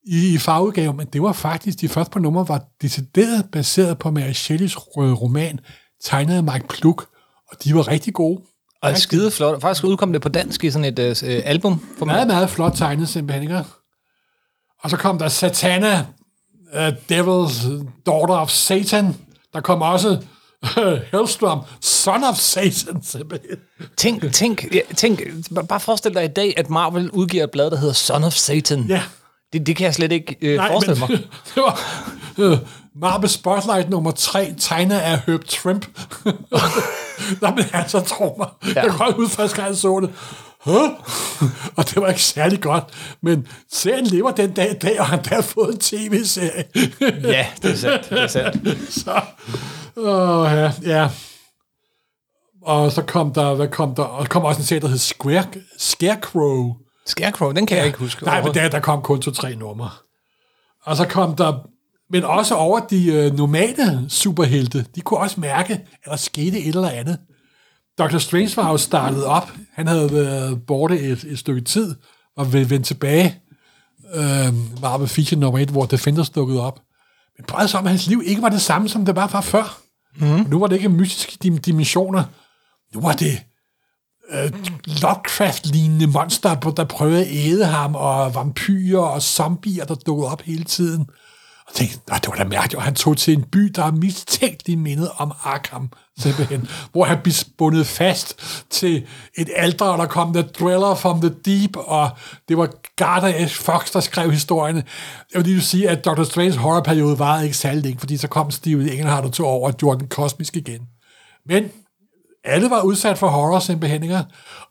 i, 0.08 0.34
i 0.34 0.38
farveudgave, 0.38 0.94
men 0.94 1.08
det 1.14 1.22
var 1.22 1.34
faktisk, 1.34 1.82
de 1.82 1.90
første 1.90 2.12
par 2.12 2.20
numre 2.20 2.48
var 2.48 2.64
decideret 2.82 3.46
baseret 3.52 3.98
på 4.00 4.12
Mary 4.12 4.32
Shelleys 4.32 4.78
roman, 4.98 5.60
tegnet 6.04 6.36
af 6.36 6.44
Mike 6.44 6.68
Pluk, 6.68 7.08
og 7.52 7.64
de 7.64 7.76
var 7.76 7.88
rigtig 7.88 8.14
gode. 8.14 8.42
Og 8.82 8.98
skide 8.98 9.32
flot. 9.32 9.62
Faktisk 9.62 9.84
udkom 9.84 10.14
det 10.14 10.22
på 10.22 10.30
dansk 10.30 10.64
i 10.64 10.72
sådan 10.72 10.86
et 10.86 11.00
øh, 11.00 11.42
album. 11.46 11.86
For 11.98 12.06
mig. 12.06 12.16
Meget, 12.16 12.28
meget 12.28 12.50
flot 12.50 12.74
tegnet 12.76 13.10
simpelthen, 13.10 13.44
ikke? 13.44 13.64
Og 14.84 14.90
så 14.90 14.98
kom 14.98 15.18
der 15.20 15.28
Satana, 15.28 16.06
uh, 16.74 16.88
Devil's 16.88 17.68
Daughter 18.06 18.36
of 18.36 18.50
Satan. 18.50 19.16
Der 19.54 19.62
kom 19.62 19.82
også 19.82 20.22
Hellstrom, 21.12 21.62
Son 21.82 22.24
of 22.24 22.36
Satan, 22.36 23.04
simpelthen. 23.04 23.58
Tænk, 23.98 24.34
tænk, 24.34 24.74
ja, 24.74 24.80
tænk, 24.96 25.22
bare 25.70 25.80
forestil 25.80 26.14
dig 26.14 26.24
i 26.24 26.28
dag, 26.28 26.54
at 26.58 26.70
Marvel 26.70 27.12
udgiver 27.12 27.44
et 27.44 27.52
blad, 27.52 27.72
der 27.72 27.78
hedder 27.78 27.94
Son 27.94 28.24
of 28.24 28.34
Satan. 28.34 28.84
Ja. 28.84 29.04
Det, 29.54 29.68
det 29.68 29.76
kan 29.76 29.86
jeg 29.86 29.94
slet 29.94 30.12
ikke 30.12 30.36
øh, 30.42 30.60
forestille 30.68 31.00
mig. 31.00 31.10
det 31.56 31.64
var 31.64 31.80
uh, 32.38 32.58
Marvel 32.96 33.30
Spotlight 33.30 33.90
nummer 33.90 34.12
3, 34.12 34.54
tegnet 34.60 34.98
af 34.98 35.20
Herb 35.20 35.44
Trimp. 35.44 35.86
Nå, 37.42 37.50
men 37.50 37.66
altså, 37.74 38.00
tro 38.00 38.36
mig. 38.38 38.48
Ja. 38.76 38.82
Jeg 38.82 38.90
kan 38.90 38.98
godt 38.98 39.16
ud 39.16 39.30
første 39.30 39.56
gang, 39.56 39.68
jeg 39.68 39.78
så 39.78 40.00
det. 40.00 40.14
Og 41.76 41.90
det 41.90 41.96
var 42.02 42.08
ikke 42.08 42.24
særlig 42.24 42.62
godt. 42.62 42.84
Men 43.22 43.48
serien 43.72 44.06
lever 44.06 44.32
den 44.32 44.52
dag 44.52 44.72
i 44.72 44.80
dag, 44.80 45.00
og 45.00 45.06
han 45.06 45.20
har 45.26 45.42
fået 45.42 45.74
en 45.74 45.80
tv-serie. 45.80 46.66
ja, 47.36 47.48
det 47.62 47.72
er 47.72 47.76
sandt. 47.76 48.10
Det 48.10 48.22
er 48.22 48.28
sandt. 48.28 48.94
så, 49.04 49.22
åh, 49.98 50.52
ja, 50.52 50.72
ja. 50.84 51.10
Og 52.62 52.92
så 52.92 53.02
kom 53.02 53.34
der, 53.34 53.54
hvad 53.54 53.68
kom 53.68 53.96
der? 53.96 54.04
Og 54.04 54.22
der 54.22 54.30
kom 54.30 54.44
også 54.44 54.62
en 54.62 54.66
serie, 54.66 54.82
der 54.82 54.88
hed 54.88 54.98
Square, 54.98 55.46
Scarecrow. 55.78 56.76
Scarecrow, 57.08 57.52
den 57.52 57.66
kan 57.66 57.78
jeg 57.78 57.86
ikke 57.86 58.00
huske. 58.00 58.26
Nej, 58.26 58.44
men 58.44 58.54
der, 58.54 58.70
der 58.70 58.80
kom 58.80 59.02
kun 59.02 59.22
to-tre 59.22 59.56
numre. 59.56 59.90
Og 60.86 60.98
så 60.98 61.06
kom 61.08 61.36
der, 61.36 61.68
men 62.12 62.24
også 62.24 62.56
over 62.56 62.80
de 62.80 63.06
øh, 63.14 63.34
normale 63.38 64.06
superhelte, 64.10 64.86
de 64.96 65.02
kunne 65.02 65.20
også 65.20 65.40
mærke, 65.40 65.74
at 65.74 65.82
der 66.06 66.16
skete 66.16 66.60
et 66.60 66.76
eller 66.76 66.90
andet. 66.90 67.20
Dr. 68.00 68.18
Strange 68.18 68.52
var 68.58 68.72
jo 68.72 68.78
startet 68.78 69.26
op. 69.26 69.52
Han 69.74 69.88
havde 69.88 70.12
været 70.12 70.66
borte 70.68 71.00
et, 71.00 71.24
et 71.24 71.40
stykke 71.40 71.62
tid, 71.62 71.96
og 72.38 72.54
ville 72.54 72.70
vende 72.70 72.86
tilbage. 72.86 73.36
Øh, 74.14 74.54
Marvel 74.82 75.08
Feature 75.08 75.40
nummer 75.40 75.60
1, 75.60 75.70
hvor 75.70 75.86
Defenders 75.86 76.30
dukkede 76.30 76.62
op. 76.62 76.80
Men 77.38 77.46
bare 77.48 77.68
som, 77.68 77.86
at 77.86 77.92
hans 77.92 78.08
liv 78.08 78.22
ikke 78.26 78.42
var 78.42 78.50
det 78.50 78.62
samme, 78.62 78.90
som 78.90 79.06
det 79.06 79.16
var 79.16 79.28
fra 79.28 79.42
før. 79.42 79.78
Mm. 80.20 80.46
Nu 80.50 80.60
var 80.60 80.68
det 80.68 80.76
ikke 80.76 80.90
mystiske 80.90 81.38
dim- 81.44 81.58
dimensioner. 81.58 82.24
Nu 82.94 83.02
var 83.02 83.14
det 83.14 83.44
øh, 84.32 84.52
Lovecraft-lignende 85.02 86.08
monster, 86.08 86.56
der 86.56 86.84
prøvede 86.84 87.22
at 87.22 87.28
æde 87.32 87.66
ham, 87.66 87.96
og 87.96 88.36
vampyrer 88.36 89.02
og 89.02 89.22
zombier, 89.22 89.86
der 89.86 89.96
dukkede 89.96 90.32
op 90.32 90.42
hele 90.42 90.64
tiden. 90.64 91.06
Og 91.68 91.74
tænkte, 91.74 92.00
"Nå, 92.08 92.16
det 92.16 92.28
var 92.28 92.36
da 92.36 92.44
mærkeligt, 92.44 92.76
og 92.76 92.82
han 92.84 92.96
tog 92.96 93.18
til 93.18 93.34
en 93.34 93.44
by, 93.44 93.60
der 93.76 93.84
er 93.84 93.92
mistænkeligt 93.92 94.80
mindet 94.80 95.10
om 95.18 95.32
Arkham, 95.44 95.90
simpelthen, 96.20 96.68
hvor 96.92 97.06
han 97.06 97.18
blev 97.24 97.34
bundet 97.58 97.88
fast 97.88 98.40
til 98.70 99.06
et 99.38 99.50
alter, 99.56 99.86
og 99.86 99.98
der 99.98 100.06
kom 100.06 100.34
The 100.34 100.42
Dweller 100.60 100.96
from 100.96 101.22
the 101.22 101.36
Deep, 101.46 101.76
og 101.76 102.10
det 102.50 102.58
var 102.58 102.70
Garda 102.96 103.48
S. 103.48 103.54
Fox, 103.54 103.92
der 103.92 104.00
skrev 104.00 104.32
historierne. 104.32 104.84
Jeg 105.34 105.40
vil 105.40 105.48
lige 105.48 105.62
sige, 105.62 105.90
at 105.90 106.06
Dr. 106.06 106.24
Strange 106.24 106.58
horrorperiode 106.58 107.20
varede 107.20 107.44
ikke 107.44 107.58
særlig 107.58 107.84
længe, 107.84 108.00
fordi 108.00 108.18
så 108.18 108.28
kom 108.28 108.52
Steve 108.52 108.92
Engelhardt 108.92 109.26
og 109.26 109.34
tog 109.34 109.48
over 109.48 109.68
og 109.68 109.78
gjorde 109.78 110.00
den 110.00 110.08
kosmisk 110.08 110.56
igen. 110.56 110.82
Men 111.46 111.72
alle 112.44 112.70
var 112.70 112.82
udsat 112.82 113.18
for 113.18 113.28
horror 113.28 113.60
simpelthen, 113.60 114.04
ikke? 114.04 114.18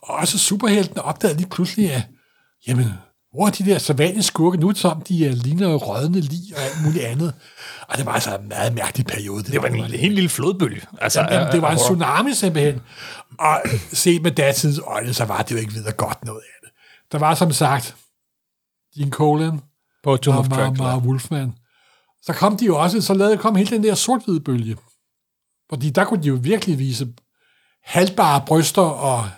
Og 0.02 0.14
også 0.14 0.38
superheltene 0.38 1.02
opdagede 1.02 1.36
lige 1.38 1.48
pludselig, 1.48 1.92
at 1.92 2.02
jamen, 2.66 2.86
hvor 3.34 3.46
er 3.46 3.50
de 3.50 3.64
der 3.64 3.78
sædvanlige 3.78 4.22
skurke 4.22 4.56
nu, 4.58 4.74
som 4.74 5.00
de 5.00 5.26
uh, 5.28 5.32
ligner 5.36 5.74
rådne 5.74 6.20
lig 6.20 6.56
og 6.56 6.62
alt 6.62 6.84
muligt 6.84 7.04
andet. 7.04 7.34
Og 7.88 7.96
det 7.98 8.06
var 8.06 8.12
altså 8.12 8.36
en 8.38 8.48
meget 8.48 8.74
mærkelig 8.74 9.06
periode. 9.06 9.42
Det, 9.42 9.52
Det 9.52 9.62
var 9.62 9.68
en 9.68 9.84
helt 9.84 10.14
lille 10.14 10.28
flodbølge. 10.28 10.82
Altså, 11.00 11.20
Jamen, 11.20 11.32
jamen, 11.34 11.52
det 11.52 11.62
var 11.62 11.70
en 11.70 11.78
tsunami 11.78 12.34
simpelthen. 12.34 12.80
Og 13.38 13.62
set 13.92 14.22
med 14.22 14.30
datidens 14.30 14.78
øjne, 14.78 15.14
så 15.14 15.24
var 15.24 15.42
det 15.42 15.52
jo 15.52 15.56
ikke 15.56 15.72
videre 15.72 15.92
godt 15.92 16.24
noget 16.24 16.40
af 16.40 16.58
det. 16.62 16.70
Der 17.12 17.18
var 17.18 17.34
som 17.34 17.52
sagt 17.52 17.96
Gene 18.96 19.10
Colan 19.10 19.60
På 20.04 20.16
Tomb 20.16 20.38
og 20.38 20.40
of 20.40 20.46
Mar- 20.46 20.56
Dracula. 20.56 20.96
Wolfman. 20.98 21.52
Så 22.22 22.32
kom 22.32 22.56
de 22.56 22.64
jo 22.64 22.82
også, 22.82 23.00
så 23.00 23.14
lavede 23.14 23.36
kom 23.36 23.56
hele 23.56 23.70
den 23.70 23.82
der 23.82 23.94
sort 23.94 24.22
bølge. 24.44 24.76
Fordi 25.70 25.90
der 25.90 26.04
kunne 26.04 26.22
de 26.22 26.28
jo 26.28 26.38
virkelig 26.42 26.78
vise 26.78 27.08
haltbare 27.86 28.42
bryster 28.46 28.82
og, 28.82 29.28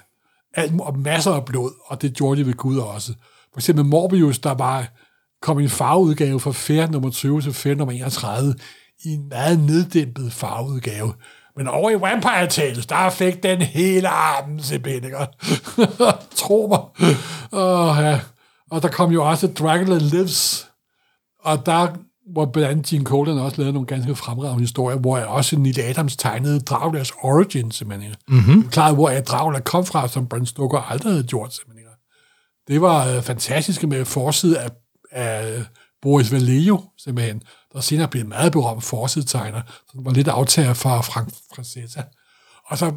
alt, 0.54 0.80
og 0.80 0.98
masser 0.98 1.32
af 1.32 1.44
blod, 1.44 1.72
og 1.86 2.02
det 2.02 2.14
gjorde 2.14 2.40
de 2.40 2.46
ved 2.46 2.54
Gud 2.54 2.78
også. 2.78 3.12
For 3.52 3.60
eksempel 3.60 3.84
Morbius, 3.84 4.38
der 4.38 4.54
var 4.54 4.88
kom 5.42 5.58
en 5.58 5.68
farveudgave 5.68 6.40
fra 6.40 6.52
Fair 6.52 6.86
nummer 6.86 7.10
20 7.10 7.40
til 7.40 7.52
Fair 7.52 7.74
nummer 7.74 7.92
31 7.94 8.54
i 9.04 9.08
en 9.08 9.28
meget 9.28 9.60
neddæmpet 9.60 10.32
farveudgave. 10.32 11.14
Men 11.56 11.68
over 11.68 11.90
i 11.90 12.00
Vampire 12.00 12.46
Tales, 12.46 12.86
der 12.86 13.10
fik 13.10 13.42
den 13.42 13.62
hele 13.62 14.08
armen 14.08 14.62
simpelthen, 14.62 15.04
ikke? 15.04 15.18
Tro 16.40 16.66
mig. 16.66 17.08
Oh, 17.52 17.96
ja. 17.98 18.20
Og 18.70 18.82
der 18.82 18.88
kom 18.88 19.10
jo 19.10 19.28
også 19.28 19.46
Dracula 19.46 19.98
Lives, 19.98 20.70
og 21.44 21.66
der 21.66 21.88
hvor 22.32 22.46
blandt 22.46 22.70
andet 22.70 22.86
Gene 22.86 23.04
Colan 23.04 23.38
også 23.38 23.56
lavede 23.56 23.72
nogle 23.72 23.86
ganske 23.86 24.16
fremragende 24.16 24.60
historier, 24.60 24.98
hvor 24.98 25.16
jeg 25.18 25.26
også 25.26 25.58
Neil 25.58 25.80
Adams 25.80 26.16
tegnede 26.16 26.60
Draculas 26.60 27.12
origin, 27.22 27.70
simpelthen. 27.70 28.14
Mm-hmm. 28.28 28.68
Klart, 28.68 28.94
hvor 28.94 29.10
jeg 29.10 29.26
Dracula 29.26 29.60
kom 29.60 29.86
fra, 29.86 30.08
som 30.08 30.28
Bram 30.28 30.46
Stoker 30.46 30.78
aldrig 30.78 31.12
havde 31.12 31.24
gjort, 31.24 31.54
simpelthen. 31.54 31.78
Det 32.68 32.80
var 32.80 33.06
øh, 33.06 33.22
fantastisk 33.22 33.82
med 33.82 34.04
forside 34.04 34.60
af, 34.60 34.70
af 35.12 35.64
Boris 36.02 36.32
Vallejo, 36.32 36.84
simpelthen, 36.98 37.42
der 37.72 37.80
senere 37.80 38.08
blev 38.08 38.22
en 38.22 38.28
meget 38.28 38.52
berømt 38.52 38.84
forsidetegner, 38.84 39.62
som 39.90 40.04
var 40.04 40.10
lidt 40.10 40.28
aftager 40.28 40.74
fra 40.74 41.00
Frank 41.00 41.28
Francesa. 41.54 42.02
Og 42.66 42.78
så 42.78 42.92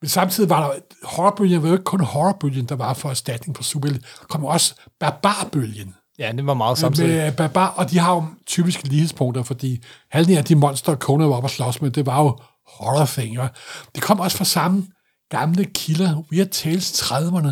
men 0.00 0.08
samtidig 0.08 0.50
var 0.50 0.72
der, 0.72 0.80
horrorbølgen 1.02 1.62
var 1.62 1.68
jo 1.68 1.74
ikke 1.74 1.84
kun 1.84 2.00
horrorbølgen, 2.00 2.66
der 2.66 2.76
var 2.76 2.94
for 2.94 3.10
erstatning 3.10 3.56
på 3.56 3.62
superhelte. 3.62 4.06
Der 4.20 4.26
kom 4.26 4.44
også 4.44 4.74
barbarbølgen 5.00 5.94
Ja, 6.18 6.32
det 6.32 6.46
var 6.46 6.54
meget 6.54 6.78
samtidig. 6.78 7.08
med 7.08 7.32
barbar, 7.32 7.66
og 7.66 7.90
de 7.90 7.98
har 7.98 8.14
jo 8.14 8.24
typiske 8.46 8.88
lighedspunkter, 8.88 9.42
fordi 9.42 9.82
halvdelen 10.10 10.38
af 10.38 10.44
de 10.44 10.54
monster, 10.54 10.96
Conan 10.96 11.28
var 11.28 11.36
oppe 11.36 11.46
at 11.46 11.50
slås 11.50 11.82
med, 11.82 11.90
det 11.90 12.06
var 12.06 12.22
jo 12.22 12.38
horror 12.66 13.06
thing. 13.06 13.40
Og 13.40 13.48
det 13.94 14.02
kom 14.02 14.20
også 14.20 14.36
fra 14.36 14.44
samme 14.44 14.86
gamle 15.30 15.64
kilder, 15.64 16.22
Weird 16.32 16.48
Tales 16.48 17.02
30'erne, 17.02 17.50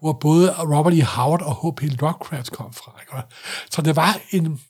hvor 0.00 0.12
både 0.12 0.52
Robert 0.52 0.94
E. 0.94 1.02
Howard 1.02 1.42
og 1.42 1.54
H.P. 1.54 1.82
Lovecraft 2.00 2.52
kom 2.52 2.72
fra. 2.72 2.92
Ikke? 3.00 3.26
Så 3.70 3.82
det 3.82 3.96
var 3.96 4.18
en 4.30 4.60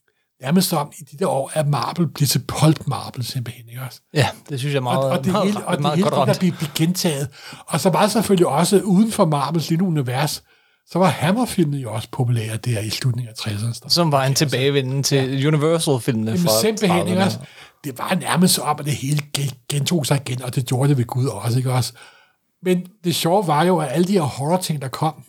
nærmest 0.43 0.73
om 0.73 0.93
i 0.99 1.05
de 1.05 1.17
der 1.19 1.27
år, 1.27 1.51
at 1.55 1.69
Marvel 1.69 2.07
blev 2.07 2.29
til 2.29 2.43
Pulp 2.49 2.87
Marvel 2.87 3.25
simpelthen. 3.25 3.69
Ikke? 3.69 3.81
Ja, 4.15 4.29
det 4.49 4.59
synes 4.59 4.75
jeg 4.75 4.83
meget, 4.83 4.99
og, 4.99 5.11
og 5.11 5.25
det 5.25 5.33
meget, 5.33 5.47
hele, 5.47 5.67
og 5.67 5.73
det 5.73 5.83
meget 5.83 5.97
hele 5.97 6.11
godt 6.11 6.13
det, 6.15 6.27
der 6.27 6.33
ramt. 6.33 6.39
blev, 6.39 6.53
blev 6.53 6.71
gentaget. 6.75 7.29
Og 7.67 7.81
så 7.81 7.91
var 7.91 8.03
det 8.03 8.13
selvfølgelig 8.13 8.47
også 8.47 8.81
uden 8.81 9.13
for 9.13 9.25
Marvels 9.25 9.71
lille 9.71 9.85
univers, 9.85 10.43
så 10.91 10.99
var 10.99 11.07
Hammer-filmen 11.09 11.81
jo 11.81 11.93
også 11.93 12.09
populær 12.13 12.57
der 12.57 12.81
i 12.81 12.91
slutningen 12.91 13.35
af 13.39 13.51
60'erne. 13.51 13.89
Som 13.89 14.13
var 14.13 14.25
en 14.25 14.35
tilbagevenden 14.35 15.03
til 15.03 15.47
Universal-filmene 15.47 16.31
Jamen 16.31 16.47
fra 16.47 16.61
simpelthen, 16.61 17.09
ikke 17.09 17.21
30'erne. 17.21 17.25
også? 17.25 17.39
Det 17.85 17.99
var 17.99 18.15
nærmest 18.15 18.59
op, 18.59 18.81
at 18.81 18.87
det 18.87 18.95
hele 18.95 19.23
gen- 19.37 19.51
gentog 19.69 20.07
sig 20.07 20.21
igen, 20.27 20.43
og 20.43 20.55
det 20.55 20.67
gjorde 20.67 20.89
det 20.89 20.99
ved 20.99 21.05
Gud 21.05 21.27
også, 21.27 21.59
ikke 21.59 21.73
også? 21.73 21.93
Men 22.63 22.87
det 23.05 23.15
sjove 23.15 23.47
var 23.47 23.63
jo, 23.65 23.79
at 23.79 23.89
alle 23.93 24.07
de 24.07 24.13
her 24.13 24.21
horror-ting, 24.23 24.83
der 24.83 24.89
kom, 24.89 25.25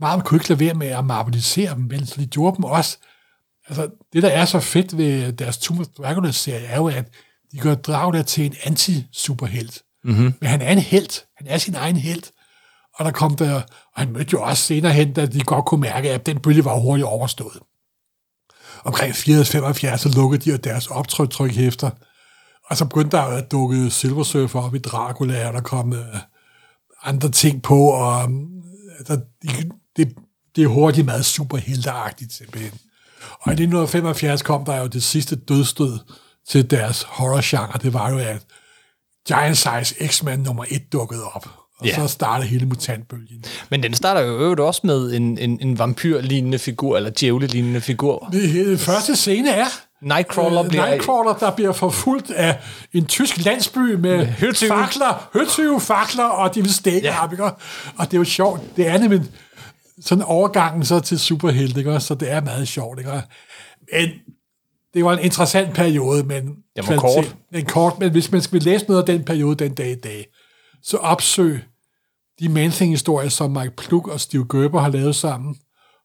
Marvel 0.00 0.22
kunne 0.24 0.36
ikke 0.36 0.48
lade 0.48 0.60
være 0.60 0.74
med 0.74 0.86
at 0.86 1.04
marvelisere 1.04 1.74
dem, 1.74 1.90
vel? 1.90 2.06
så 2.06 2.20
de 2.20 2.26
gjorde 2.26 2.56
dem 2.56 2.64
også. 2.64 2.98
Altså, 3.68 3.88
det, 4.12 4.22
der 4.22 4.28
er 4.28 4.44
så 4.44 4.60
fedt 4.60 4.96
ved 4.98 5.32
deres 5.32 5.58
Tomb 5.58 5.80
of 5.80 5.86
Dracula-serie, 5.86 6.66
er 6.66 6.76
jo, 6.76 6.88
at 6.88 7.04
de 7.52 7.58
gør 7.58 7.74
Dracula 7.74 8.22
til 8.22 8.46
en 8.46 8.54
anti-superhelt. 8.64 9.82
Mm-hmm. 10.04 10.34
Men 10.40 10.50
han 10.50 10.62
er 10.62 10.72
en 10.72 10.78
helt. 10.78 11.24
Han 11.36 11.46
er 11.46 11.58
sin 11.58 11.74
egen 11.74 11.96
helt. 11.96 12.30
Og 12.96 13.04
der 13.04 13.10
kom 13.10 13.36
der, 13.36 13.54
og 13.54 13.62
han 13.96 14.12
mødte 14.12 14.30
jo 14.32 14.42
også 14.42 14.62
senere 14.62 14.92
hen, 14.92 15.12
da 15.12 15.26
de 15.26 15.40
godt 15.40 15.64
kunne 15.64 15.80
mærke, 15.80 16.10
at 16.10 16.26
den 16.26 16.40
bølge 16.40 16.64
var 16.64 16.78
hurtigt 16.78 17.06
overstået. 17.06 17.58
Omkring 18.84 19.12
80-75, 19.14 19.96
så 19.96 20.12
lukkede 20.16 20.44
de 20.44 20.50
jo 20.50 20.56
deres 20.56 20.86
optrykhæfter, 20.86 21.90
og 22.66 22.76
så 22.76 22.84
begyndte 22.84 23.16
der 23.16 23.22
at 23.22 23.52
dukke 23.52 23.90
Silver 23.90 24.22
Surfer 24.22 24.62
op 24.62 24.74
i 24.74 24.78
Dracula, 24.78 25.48
og 25.48 25.52
der 25.52 25.60
kom 25.60 25.92
øh, 25.92 26.16
andre 27.02 27.30
ting 27.30 27.62
på, 27.62 27.88
og 27.88 28.22
øh, 28.22 28.98
altså, 28.98 29.20
det, 29.42 29.72
det, 29.96 30.16
det 30.56 30.64
er 30.64 30.68
hurtigt 30.68 31.04
meget 31.04 31.24
superhelteagtigt 31.24 32.32
simpelthen. 32.32 32.72
Og 33.40 33.48
i 33.48 33.52
1975 33.52 34.42
kom 34.42 34.64
der 34.64 34.76
jo 34.76 34.86
det 34.86 35.02
sidste 35.02 35.36
dødstød 35.36 35.98
til 36.48 36.70
deres 36.70 37.02
horror-genre, 37.02 37.78
det 37.78 37.92
var 37.92 38.10
jo, 38.10 38.18
at 38.18 38.46
Giant 39.28 39.56
Size 39.56 40.08
X-Men 40.08 40.40
nummer 40.40 40.64
1 40.68 40.92
dukkede 40.92 41.24
op. 41.24 41.63
Og 41.80 41.86
Ja. 41.86 41.94
så 41.94 42.06
startede 42.08 42.48
hele 42.48 42.66
mutantbølgen. 42.66 43.44
Men 43.70 43.82
den 43.82 43.94
starter 43.94 44.20
jo 44.20 44.38
øvrigt 44.38 44.60
også 44.60 44.80
med 44.84 45.14
en, 45.14 45.38
en, 45.38 45.58
en 45.60 45.78
vampyr-lignende 45.78 46.58
figur, 46.58 46.96
eller 46.96 47.10
djævle-lignende 47.10 47.80
figur. 47.80 48.28
Det, 48.32 48.80
første 48.80 49.16
scene 49.16 49.50
er, 49.50 49.66
Nightcrawler 50.02 50.62
øh, 50.62 50.68
bliver... 50.68 50.86
Nightcrawler, 50.88 51.34
der 51.34 51.50
bliver 51.50 51.72
forfulgt 51.72 52.30
af 52.30 52.58
en 52.92 53.06
tysk 53.06 53.44
landsby 53.44 53.94
med 53.94 54.26
høtyve. 54.26 54.68
fakler, 54.68 55.28
høtyve 55.32 55.80
fakler, 55.80 56.24
og 56.24 56.54
de 56.54 56.60
vil 56.62 56.74
stikke 56.74 56.96
ikke? 57.32 57.44
Og 57.98 58.06
det 58.06 58.14
er 58.14 58.18
jo 58.18 58.24
sjovt. 58.24 58.60
Det 58.76 58.88
er 58.88 58.98
nemlig 58.98 59.20
sådan 60.00 60.24
overgangen 60.24 60.84
så 60.84 61.00
til 61.00 61.18
superhelte, 61.18 61.78
ikke? 61.80 62.00
så 62.00 62.14
det 62.14 62.30
er 62.30 62.40
meget 62.40 62.68
sjovt. 62.68 62.98
Ikke? 62.98 63.10
Men 63.92 64.08
det 64.94 65.04
var 65.04 65.12
en 65.12 65.24
interessant 65.24 65.74
periode, 65.74 66.24
men 66.24 66.44
Den 66.76 66.88
var 66.88 66.96
kort. 66.96 67.36
En 67.54 67.64
kort, 67.64 67.98
men 67.98 68.10
hvis 68.10 68.32
man 68.32 68.42
skal 68.42 68.62
læse 68.62 68.84
noget 68.88 69.00
af 69.00 69.06
den 69.06 69.24
periode 69.24 69.64
den 69.64 69.74
dag 69.74 69.90
i 69.90 69.94
dag, 69.94 70.26
så 70.84 70.96
opsøg 70.96 71.62
de 72.40 72.48
Man-Thing-historier, 72.48 73.28
som 73.28 73.50
Mike 73.50 73.76
Plug 73.76 74.08
og 74.08 74.20
Steve 74.20 74.46
Gerber 74.50 74.80
har 74.80 74.88
lavet 74.88 75.16
sammen, 75.16 75.56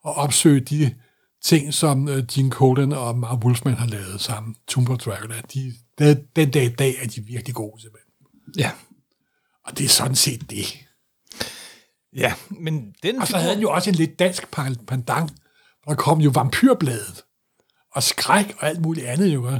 og 0.03 0.13
opsøg 0.13 0.69
de 0.69 0.95
ting, 1.43 1.73
som 1.73 2.03
uh, 2.07 2.27
Gene 2.27 2.51
Colan 2.51 2.91
og 2.93 3.17
Mark 3.17 3.45
Wolfman 3.45 3.73
har 3.73 3.87
lavet 3.87 4.21
sammen. 4.21 4.55
Tomb 4.67 4.89
of 4.89 4.97
Dracula. 4.97 5.41
De, 5.53 5.73
den, 5.99 6.17
den 6.35 6.51
dag 6.51 6.63
i 6.63 6.69
dag 6.69 6.95
er 7.03 7.07
de 7.07 7.21
virkelig 7.21 7.55
gode, 7.55 7.81
simpelthen. 7.81 8.11
Ja. 8.57 8.71
Og 9.65 9.77
det 9.77 9.85
er 9.85 9.89
sådan 9.89 10.15
set 10.15 10.49
det. 10.49 10.65
ja, 12.15 12.33
men 12.49 12.93
den 13.03 13.21
Og 13.21 13.27
så 13.27 13.37
havde 13.37 13.53
han 13.53 13.61
jo 13.61 13.71
også 13.71 13.89
en 13.89 13.95
lidt 13.95 14.19
dansk 14.19 14.43
pan- 14.59 14.85
pendant. 14.85 15.33
Der 15.87 15.95
kom 15.95 16.21
jo 16.21 16.29
Vampyrbladet, 16.29 17.23
og 17.95 18.03
Skræk 18.03 18.55
og 18.59 18.67
alt 18.67 18.81
muligt 18.81 19.07
andet 19.07 19.33
jo. 19.33 19.59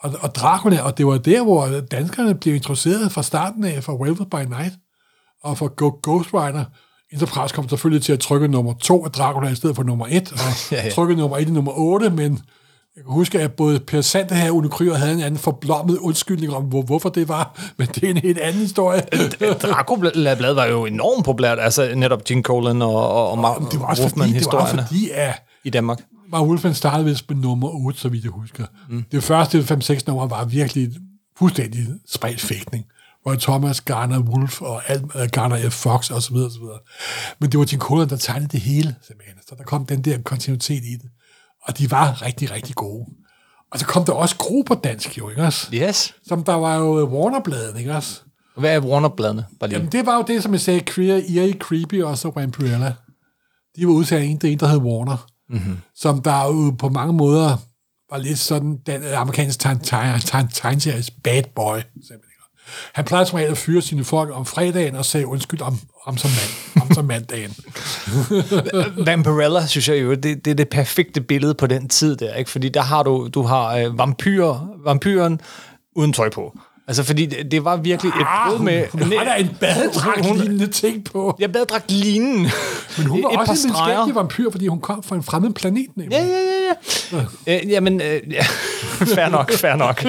Og, 0.00 0.14
og 0.20 0.34
Dracula, 0.34 0.82
og 0.82 0.98
det 0.98 1.06
var 1.06 1.18
der, 1.18 1.42
hvor 1.42 1.66
danskerne 1.90 2.34
blev 2.34 2.54
introduceret 2.54 3.12
fra 3.12 3.22
starten 3.22 3.64
af 3.64 3.84
for 3.84 4.04
Velvet 4.04 4.30
by 4.30 4.36
Night, 4.58 4.74
og 5.44 5.58
for 5.58 5.68
Go- 5.68 5.98
Ghost 6.02 6.28
Rider. 6.34 6.64
Enterprise 7.12 7.54
kom 7.54 7.68
selvfølgelig 7.68 8.02
til 8.04 8.12
at 8.12 8.20
trykke 8.20 8.48
nummer 8.48 8.74
to 8.80 9.04
af 9.04 9.10
Dracula 9.10 9.48
i 9.50 9.54
stedet 9.54 9.76
for 9.76 9.82
nummer 9.82 10.06
et, 10.10 10.32
og 10.32 10.38
Ja, 10.72 10.84
ja, 10.84 10.90
trykke 10.90 11.14
nummer 11.14 11.36
et 11.38 11.48
i 11.48 11.50
nummer 11.52 11.72
8, 11.74 12.10
men 12.10 12.32
jeg 12.96 13.04
kan 13.04 13.12
huske, 13.12 13.40
at 13.40 13.52
både 13.52 13.80
Per 13.80 14.00
Sander 14.00 14.34
her 14.34 14.50
og 14.52 14.56
Une 14.58 14.68
Kryer 14.68 14.94
havde 14.94 15.12
en 15.12 15.20
anden 15.20 15.38
forblommet 15.40 15.98
undskyldning 15.98 16.54
om, 16.54 16.62
hvor, 16.64 16.82
hvorfor 16.82 17.08
det 17.08 17.28
var, 17.28 17.60
men 17.78 17.88
det 17.94 18.04
er 18.04 18.10
en 18.10 18.16
helt 18.16 18.38
anden 18.38 18.60
historie. 18.62 19.02
Dracula-blad 19.62 20.54
var 20.54 20.64
jo 20.66 20.84
enormt 20.86 21.24
populært, 21.24 21.58
altså 21.60 21.92
netop 21.94 22.24
Gene 22.24 22.42
Colan 22.42 22.82
og, 22.82 23.08
og, 23.12 23.30
og 23.30 23.38
Mark 23.38 23.72
det 23.72 23.80
var 23.80 23.86
også 23.86 24.08
fordi, 24.08 24.32
det 24.32 24.46
var 24.52 24.66
fordi, 24.66 25.10
at 25.14 25.42
i 25.64 25.70
Danmark. 25.70 25.98
Mark 26.32 26.46
Wolfman 26.46 26.74
startede 26.74 27.04
vist 27.04 27.30
med 27.30 27.36
nummer 27.38 27.68
8, 27.68 28.00
så 28.00 28.08
vidt 28.08 28.24
jeg 28.24 28.32
husker. 28.32 28.66
Mm. 28.88 29.04
Det 29.12 29.22
første 29.22 29.58
5-6 29.58 30.00
nummer 30.06 30.26
var 30.26 30.44
virkelig 30.44 30.92
fuldstændig 31.38 31.86
spredt 32.06 32.40
fægtning. 32.40 32.84
Roy 33.26 33.36
Thomas, 33.36 33.80
Garner 33.80 34.20
Wolf 34.20 34.62
og 34.62 34.90
alt, 34.90 35.02
uh, 35.02 35.26
Garner 35.32 35.70
F. 35.70 35.72
Fox 35.72 36.10
og 36.10 36.22
så 36.22 36.32
videre, 36.32 36.48
og 36.48 36.52
så 36.52 36.58
videre. 36.58 36.78
Men 37.40 37.52
det 37.52 37.58
var 37.58 37.66
Jim 37.72 37.80
Colan, 37.80 38.08
der 38.08 38.16
tegnede 38.16 38.48
det 38.48 38.60
hele, 38.60 38.94
simpelthen. 39.06 39.36
Så 39.48 39.54
der 39.58 39.64
kom 39.64 39.86
den 39.86 40.02
der 40.02 40.18
kontinuitet 40.22 40.84
i 40.84 40.92
det. 41.02 41.10
Og 41.62 41.78
de 41.78 41.90
var 41.90 42.22
rigtig, 42.22 42.50
rigtig 42.50 42.74
gode. 42.74 43.06
Og 43.72 43.78
så 43.78 43.86
kom 43.86 44.04
der 44.04 44.12
også 44.12 44.36
Gro 44.36 44.62
på 44.66 44.74
dansk, 44.74 45.18
jo, 45.18 45.28
ikke 45.28 45.42
også? 45.42 45.68
Yes. 45.74 46.14
Som 46.26 46.44
der 46.44 46.54
var 46.54 46.76
jo 46.76 47.08
Warner-bladet, 47.08 47.78
ikke 47.78 47.94
også? 47.94 48.20
Hvad 48.56 48.74
er 48.74 48.80
Warner-bladene? 48.80 49.44
Lige. 49.60 49.72
Jamen, 49.72 49.92
det 49.92 50.06
var 50.06 50.16
jo 50.16 50.24
det, 50.26 50.42
som 50.42 50.52
jeg 50.52 50.60
sagde, 50.60 50.80
Queer, 50.80 51.16
Eerie, 51.16 51.52
Creepy 51.52 52.02
og 52.02 52.18
så 52.18 52.32
Vampirella. 52.34 52.94
De 53.76 53.86
var 53.86 53.92
udtaget 53.92 54.22
af 54.22 54.26
en, 54.26 54.36
det 54.36 54.48
er 54.48 54.52
en, 54.52 54.60
der 54.60 54.66
hed 54.66 54.78
Warner. 54.78 55.26
Mm-hmm. 55.50 55.78
Som 55.94 56.22
der 56.22 56.44
jo 56.44 56.70
på 56.78 56.88
mange 56.88 57.12
måder 57.12 57.56
var 58.10 58.18
lidt 58.18 58.38
sådan 58.38 58.78
den 58.86 59.04
amerikanske 59.04 59.68
tegn- 59.68 59.80
tegn- 59.84 60.20
tegn- 60.20 60.50
tegneseries 60.52 61.10
bad 61.10 61.42
boy. 61.54 61.78
Han 62.94 63.04
plejede 63.04 63.26
som 63.26 63.36
regel 63.36 63.50
at 63.50 63.58
fyre 63.58 63.82
sine 63.82 64.04
folk 64.04 64.30
om 64.36 64.46
fredagen 64.46 64.96
og 64.96 65.04
sagde 65.04 65.26
undskyld 65.26 65.60
om, 65.60 65.78
om, 66.06 66.16
som, 66.16 66.30
mand, 66.30 66.82
om 66.88 66.94
som 66.94 67.04
mandagen. 67.04 67.54
Vampirella, 69.06 69.66
synes 69.66 69.88
jeg 69.88 70.02
jo, 70.02 70.14
det, 70.14 70.44
det 70.44 70.50
er 70.50 70.54
det 70.54 70.68
perfekte 70.68 71.20
billede 71.20 71.54
på 71.54 71.66
den 71.66 71.88
tid 71.88 72.16
der, 72.16 72.34
ikke? 72.34 72.50
Fordi 72.50 72.68
der 72.68 72.82
har 72.82 73.02
du, 73.02 73.28
du 73.34 73.42
har 73.42 73.76
øh, 73.76 73.98
vampyr, 73.98 74.54
vampyren 74.84 75.40
uden 75.96 76.12
tøj 76.12 76.30
på. 76.30 76.58
Altså, 76.88 77.04
fordi 77.04 77.26
det, 77.26 77.50
det 77.50 77.64
var 77.64 77.76
virkelig 77.76 78.08
et 78.08 78.26
brud 78.48 78.58
med... 78.58 78.82
Ah, 78.82 78.88
hun 79.02 79.12
har 79.12 79.24
da 79.24 79.34
en 79.40 79.46
Hun- 79.46 79.54
badedragt-lignende 79.60 80.66
ting 80.66 81.04
på. 81.04 81.36
Jeg 81.38 81.52
badedragt 81.52 81.90
lignende. 81.90 82.50
Men 82.98 83.06
hun 83.06 83.22
var 83.22 83.28
Et 83.30 83.36
også 83.50 83.68
en 83.68 83.72
menneskelig 83.72 84.14
vampyr, 84.14 84.50
fordi 84.50 84.66
hun 84.66 84.80
kom 84.80 85.02
fra 85.02 85.16
en 85.16 85.22
fremmed 85.22 85.52
planet. 85.52 85.86
Nemlig. 85.96 86.12
Ja, 86.18 86.24
ja, 86.24 86.38
ja, 87.12 87.20
ja. 87.46 87.64
Øh, 87.64 87.70
jamen, 87.70 88.00
øh, 88.00 88.20
ja. 88.30 88.42
fair 89.16 89.28
nok, 89.28 89.52
fair 89.52 89.76
nok. 89.76 90.04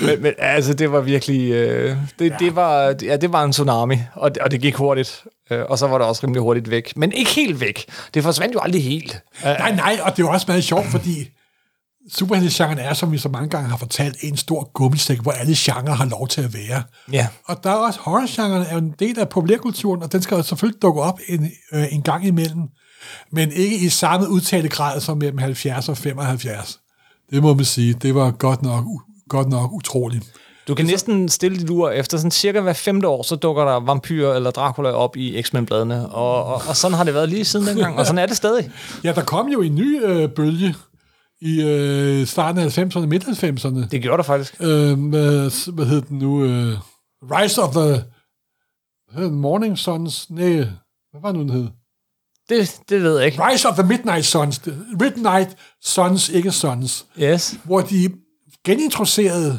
Men, 0.00 0.22
men 0.22 0.32
altså, 0.38 0.74
det 0.74 0.92
var 0.92 1.00
virkelig... 1.00 1.50
Øh, 1.52 1.96
det, 2.18 2.30
ja. 2.30 2.36
det, 2.38 2.56
var, 2.56 2.94
ja, 3.02 3.16
det 3.16 3.32
var 3.32 3.44
en 3.44 3.52
tsunami, 3.52 3.96
og, 4.14 4.34
det- 4.34 4.42
og 4.42 4.50
det 4.50 4.60
gik 4.60 4.74
hurtigt. 4.74 5.24
Øh, 5.50 5.60
og 5.68 5.78
så 5.78 5.86
var 5.86 5.98
det 5.98 6.06
også 6.06 6.20
rimelig 6.24 6.42
hurtigt 6.42 6.70
væk. 6.70 6.92
Men 6.96 7.12
ikke 7.12 7.30
helt 7.30 7.60
væk. 7.60 7.84
Det 8.14 8.22
forsvandt 8.22 8.54
jo 8.54 8.60
aldrig 8.62 8.84
helt. 8.84 9.20
Nej, 9.44 9.74
nej, 9.74 9.98
og 10.02 10.10
det 10.16 10.22
jo 10.22 10.28
også 10.30 10.44
meget 10.48 10.64
sjovt, 10.64 10.86
fordi 10.90 11.28
superheltegenren 12.10 12.78
er, 12.78 12.94
som 12.94 13.12
vi 13.12 13.18
så 13.18 13.28
mange 13.28 13.48
gange 13.48 13.68
har 13.68 13.76
fortalt, 13.76 14.16
en 14.20 14.36
stor 14.36 14.70
gummisæk, 14.74 15.20
hvor 15.20 15.32
alle 15.32 15.54
genrer 15.56 15.94
har 15.94 16.04
lov 16.04 16.28
til 16.28 16.40
at 16.40 16.54
være. 16.54 16.82
Ja. 17.12 17.26
Og 17.44 17.64
der 17.64 17.70
er 17.70 17.74
også 17.74 18.00
horrorgenren 18.02 18.66
er 18.70 18.76
en 18.76 18.94
del 18.98 19.18
af 19.18 19.28
populærkulturen, 19.28 20.02
og 20.02 20.12
den 20.12 20.22
skal 20.22 20.44
selvfølgelig 20.44 20.82
dukke 20.82 21.00
op 21.00 21.18
en, 21.28 21.50
øh, 21.72 21.84
en 21.92 22.02
gang 22.02 22.26
imellem, 22.26 22.62
men 23.32 23.52
ikke 23.52 23.76
i 23.76 23.88
samme 23.88 24.28
udtalte 24.28 24.68
grad 24.68 25.00
som 25.00 25.18
mellem 25.18 25.38
70 25.38 25.88
og 25.88 25.96
75. 25.96 26.80
Det 27.30 27.42
må 27.42 27.54
man 27.54 27.64
sige. 27.64 27.94
Det 27.94 28.14
var 28.14 28.30
godt 28.30 28.62
nok, 28.62 28.84
godt 29.28 29.48
nok 29.48 29.72
utroligt. 29.72 30.32
Du 30.68 30.74
kan 30.74 30.86
næsten 30.86 31.28
stille 31.28 31.58
dit 31.58 31.70
ur 31.70 31.90
efter 31.90 32.16
sådan 32.16 32.30
cirka 32.30 32.60
hver 32.60 32.72
femte 32.72 33.08
år, 33.08 33.22
så 33.22 33.36
dukker 33.36 33.64
der 33.64 33.80
vampyr 33.80 34.32
eller 34.32 34.50
Dracula 34.50 34.90
op 34.90 35.16
i 35.16 35.42
X-Men-bladene. 35.42 36.08
Og, 36.08 36.44
og, 36.44 36.62
og 36.68 36.76
sådan 36.76 36.96
har 36.96 37.04
det 37.04 37.14
været 37.14 37.28
lige 37.28 37.44
siden 37.44 37.66
dengang, 37.66 37.96
og 37.96 38.06
sådan 38.06 38.18
er 38.18 38.26
det 38.26 38.36
stadig. 38.36 38.70
Ja, 39.04 39.12
der 39.12 39.24
kom 39.24 39.48
jo 39.48 39.60
en 39.62 39.74
ny 39.74 40.04
øh, 40.04 40.28
bølge 40.28 40.74
i 41.42 41.62
øh, 41.62 42.26
starten 42.26 42.60
af 42.60 42.78
90'erne, 42.78 43.06
midt 43.06 43.24
90'erne. 43.24 43.88
Det 43.88 44.02
gjorde 44.02 44.16
der 44.16 44.22
faktisk. 44.22 44.56
øh, 44.60 44.98
med, 44.98 45.72
hvad 45.72 45.86
hed 45.86 46.02
den 46.02 46.18
nu? 46.18 46.44
Øh, 46.44 46.78
Rise 47.22 47.62
of 47.62 47.74
the 47.74 48.04
hed 49.12 49.24
den? 49.24 49.40
Morning 49.40 49.78
Suns? 49.78 50.30
Nej, 50.30 50.56
hvad 51.10 51.20
var 51.22 51.32
den, 51.32 51.40
den 51.40 51.50
hed? 51.50 51.68
Det, 52.48 52.80
det 52.88 53.02
ved 53.02 53.16
jeg 53.16 53.26
ikke. 53.26 53.42
Rise 53.42 53.68
of 53.68 53.74
the 53.74 53.86
Midnight 53.86 54.24
Suns. 54.24 54.60
Midnight 55.00 55.56
Suns, 55.82 56.28
ikke 56.28 56.50
Suns. 56.50 57.06
Yes. 57.18 57.58
Hvor 57.64 57.80
de 57.80 58.10
genintroducerede 58.64 59.58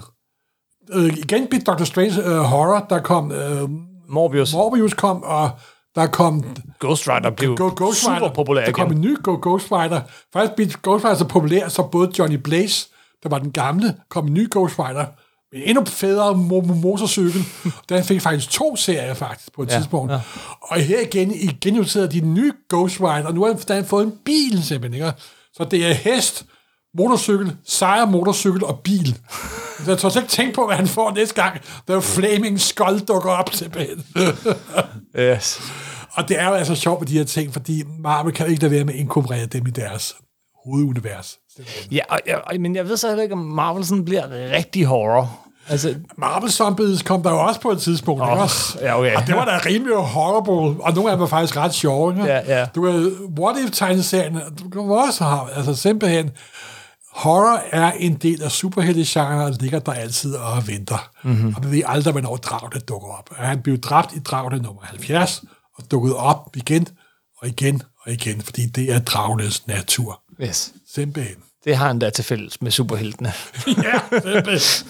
øh, 0.93 1.17
igen 1.17 1.47
blev 1.47 1.61
Dr. 1.61 1.83
Strange 1.83 2.23
øh, 2.25 2.39
horror, 2.39 2.85
der 2.89 2.99
kom 2.99 3.31
øh, 3.31 3.69
Morbius. 4.09 4.53
Morbius 4.53 4.93
kom, 4.93 5.23
og 5.23 5.49
der 5.95 6.07
kom 6.07 6.45
Ghost 6.79 7.07
Rider 7.09 7.29
blev 7.29 7.55
Go, 7.55 7.69
Ghost 7.75 7.99
super 8.01 8.15
Rider. 8.15 8.29
populær 8.33 8.65
Der 8.65 8.71
kom 8.71 8.87
igen. 8.91 8.97
en 8.97 9.01
ny 9.11 9.17
Go, 9.23 9.37
Ghost 9.41 9.71
Rider. 9.71 10.01
Faktisk 10.33 10.55
blev 10.55 10.67
Ghost 10.81 11.05
Rider 11.05 11.15
så 11.17 11.25
populær, 11.25 11.67
så 11.67 11.83
både 11.83 12.11
Johnny 12.19 12.35
Blaze, 12.35 12.87
der 13.23 13.29
var 13.29 13.39
den 13.39 13.51
gamle, 13.51 13.95
kom 14.09 14.27
en 14.27 14.33
ny 14.33 14.49
Ghost 14.51 14.79
Rider 14.79 15.05
med 15.51 15.61
en 15.63 15.69
endnu 15.69 15.85
federe 15.85 16.31
mo- 16.31 16.65
mo- 16.67 16.81
motorcykel. 16.81 17.45
Den 17.89 18.03
fik 18.03 18.21
faktisk 18.21 18.49
to 18.51 18.75
serier 18.75 19.13
faktisk 19.13 19.53
på 19.55 19.61
et 19.63 19.71
Ja, 19.71 19.77
tidspunkt. 19.77 20.11
ja. 20.11 20.19
Og 20.61 20.77
her 20.79 20.99
igen, 20.99 21.31
igen 21.31 21.75
de 22.07 22.19
den 22.21 22.33
nye 22.33 22.51
Ghost 22.69 22.99
Rider, 22.99 23.25
og 23.27 23.33
nu 23.33 23.43
har 23.45 23.53
den 23.53 23.85
fået 23.85 24.05
en 24.05 24.13
bil 24.25 24.63
simpelthen. 24.63 24.93
Ikke? 25.07 25.17
Så 25.53 25.63
det 25.71 25.85
er 25.89 25.93
hest, 25.93 26.45
motorcykel, 26.97 27.55
sejr, 27.65 28.05
motorcykel 28.05 28.63
og 28.63 28.79
bil. 28.79 29.17
Så 29.85 29.91
jeg 29.91 29.97
tror 29.97 30.17
ikke 30.17 30.29
tænke 30.29 30.53
på, 30.53 30.65
hvad 30.65 30.75
han 30.75 30.87
får 30.87 31.11
næste 31.11 31.41
gang, 31.41 31.61
da 31.87 31.99
Flaming 31.99 32.61
Skull 32.61 32.99
dukker 32.99 33.31
op 33.31 33.49
simpelthen. 33.53 34.03
Yes. 35.19 35.61
Og 36.13 36.29
det 36.29 36.39
er 36.39 36.47
jo 36.47 36.53
altså 36.53 36.75
sjovt 36.75 37.01
med 37.01 37.07
de 37.07 37.17
her 37.17 37.23
ting, 37.23 37.53
fordi 37.53 37.83
Marvel 37.99 38.33
kan 38.33 38.47
ikke 38.47 38.61
lade 38.61 38.71
være 38.71 38.83
med 38.83 38.93
at 38.93 38.99
inkorporere 38.99 39.45
dem 39.45 39.67
i 39.67 39.69
deres 39.69 40.15
hovedunivers. 40.65 41.37
Ja, 41.91 42.01
og, 42.09 42.19
og, 42.43 42.59
men 42.59 42.75
jeg 42.75 42.89
ved 42.89 42.97
så 42.97 43.07
heller 43.07 43.23
ikke, 43.23 43.33
om 43.33 43.39
Marvel 43.39 43.85
sådan 43.85 44.05
bliver 44.05 44.51
rigtig 44.51 44.85
horror. 44.85 45.39
Altså, 45.69 45.95
Marvel 46.17 46.51
Zombies 46.51 47.01
kom 47.01 47.23
der 47.23 47.31
jo 47.31 47.39
også 47.39 47.61
på 47.61 47.71
et 47.71 47.81
tidspunkt, 47.81 48.21
oh, 48.21 48.29
ikke 48.31 48.41
også? 48.41 48.77
ja, 48.81 48.99
okay. 48.99 49.15
Og 49.15 49.27
det 49.27 49.35
var 49.35 49.45
da 49.45 49.59
rimelig 49.65 49.95
horrible, 49.95 50.83
og 50.83 50.93
nogle 50.93 51.11
af 51.11 51.17
dem 51.17 51.21
var 51.21 51.27
faktisk 51.27 51.57
ret 51.57 51.73
sjove, 51.73 52.11
ikke? 52.11 52.25
Ja, 52.25 52.59
ja. 52.59 52.65
Du 52.75 52.81
kan, 52.81 53.11
What 53.39 53.55
If-tegneserien, 53.57 54.39
du 54.59 54.69
kan 54.69 54.81
også 54.81 55.23
have, 55.23 55.41
altså 55.55 55.75
simpelthen, 55.75 56.31
horror 57.15 57.61
er 57.71 57.91
en 57.91 58.15
del 58.15 58.43
af 58.43 58.51
superhelte-genren, 58.51 59.39
og 59.41 59.51
ligger 59.59 59.79
der 59.79 59.91
altid 59.93 60.35
og 60.35 60.67
venter. 60.67 61.11
Mm-hmm. 61.23 61.53
Og 61.55 61.63
vi 61.71 61.77
ved 61.77 61.83
aldrig, 61.85 62.11
hvornår 62.11 62.35
Dragne 62.35 62.79
dukker 62.79 63.07
op. 63.07 63.29
Og 63.37 63.47
han 63.47 63.61
blev 63.61 63.77
dræbt 63.77 64.13
i 64.15 64.19
Dragne 64.19 64.57
nummer 64.57 64.81
70, 64.83 65.43
og 65.77 65.91
dukket 65.91 66.15
op 66.15 66.55
igen, 66.55 66.87
og 67.41 67.47
igen, 67.47 67.81
og 68.05 68.11
igen, 68.11 68.41
fordi 68.41 68.65
det 68.65 68.91
er 68.91 68.99
Dragnes 68.99 69.67
natur. 69.67 70.21
yes. 70.41 70.73
Simpelthen. 70.93 71.35
Det 71.65 71.75
har 71.77 71.87
han 71.87 71.99
da 71.99 72.09
til 72.09 72.23
fælles 72.23 72.61
med 72.61 72.71
superheltene. 72.71 73.33
Ja, 73.67 73.99
simpelthen. 74.21 74.87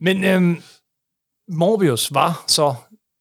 Men 0.00 0.24
øhm, 0.24 0.62
Morbius 1.52 2.14
var 2.14 2.44
så 2.46 2.74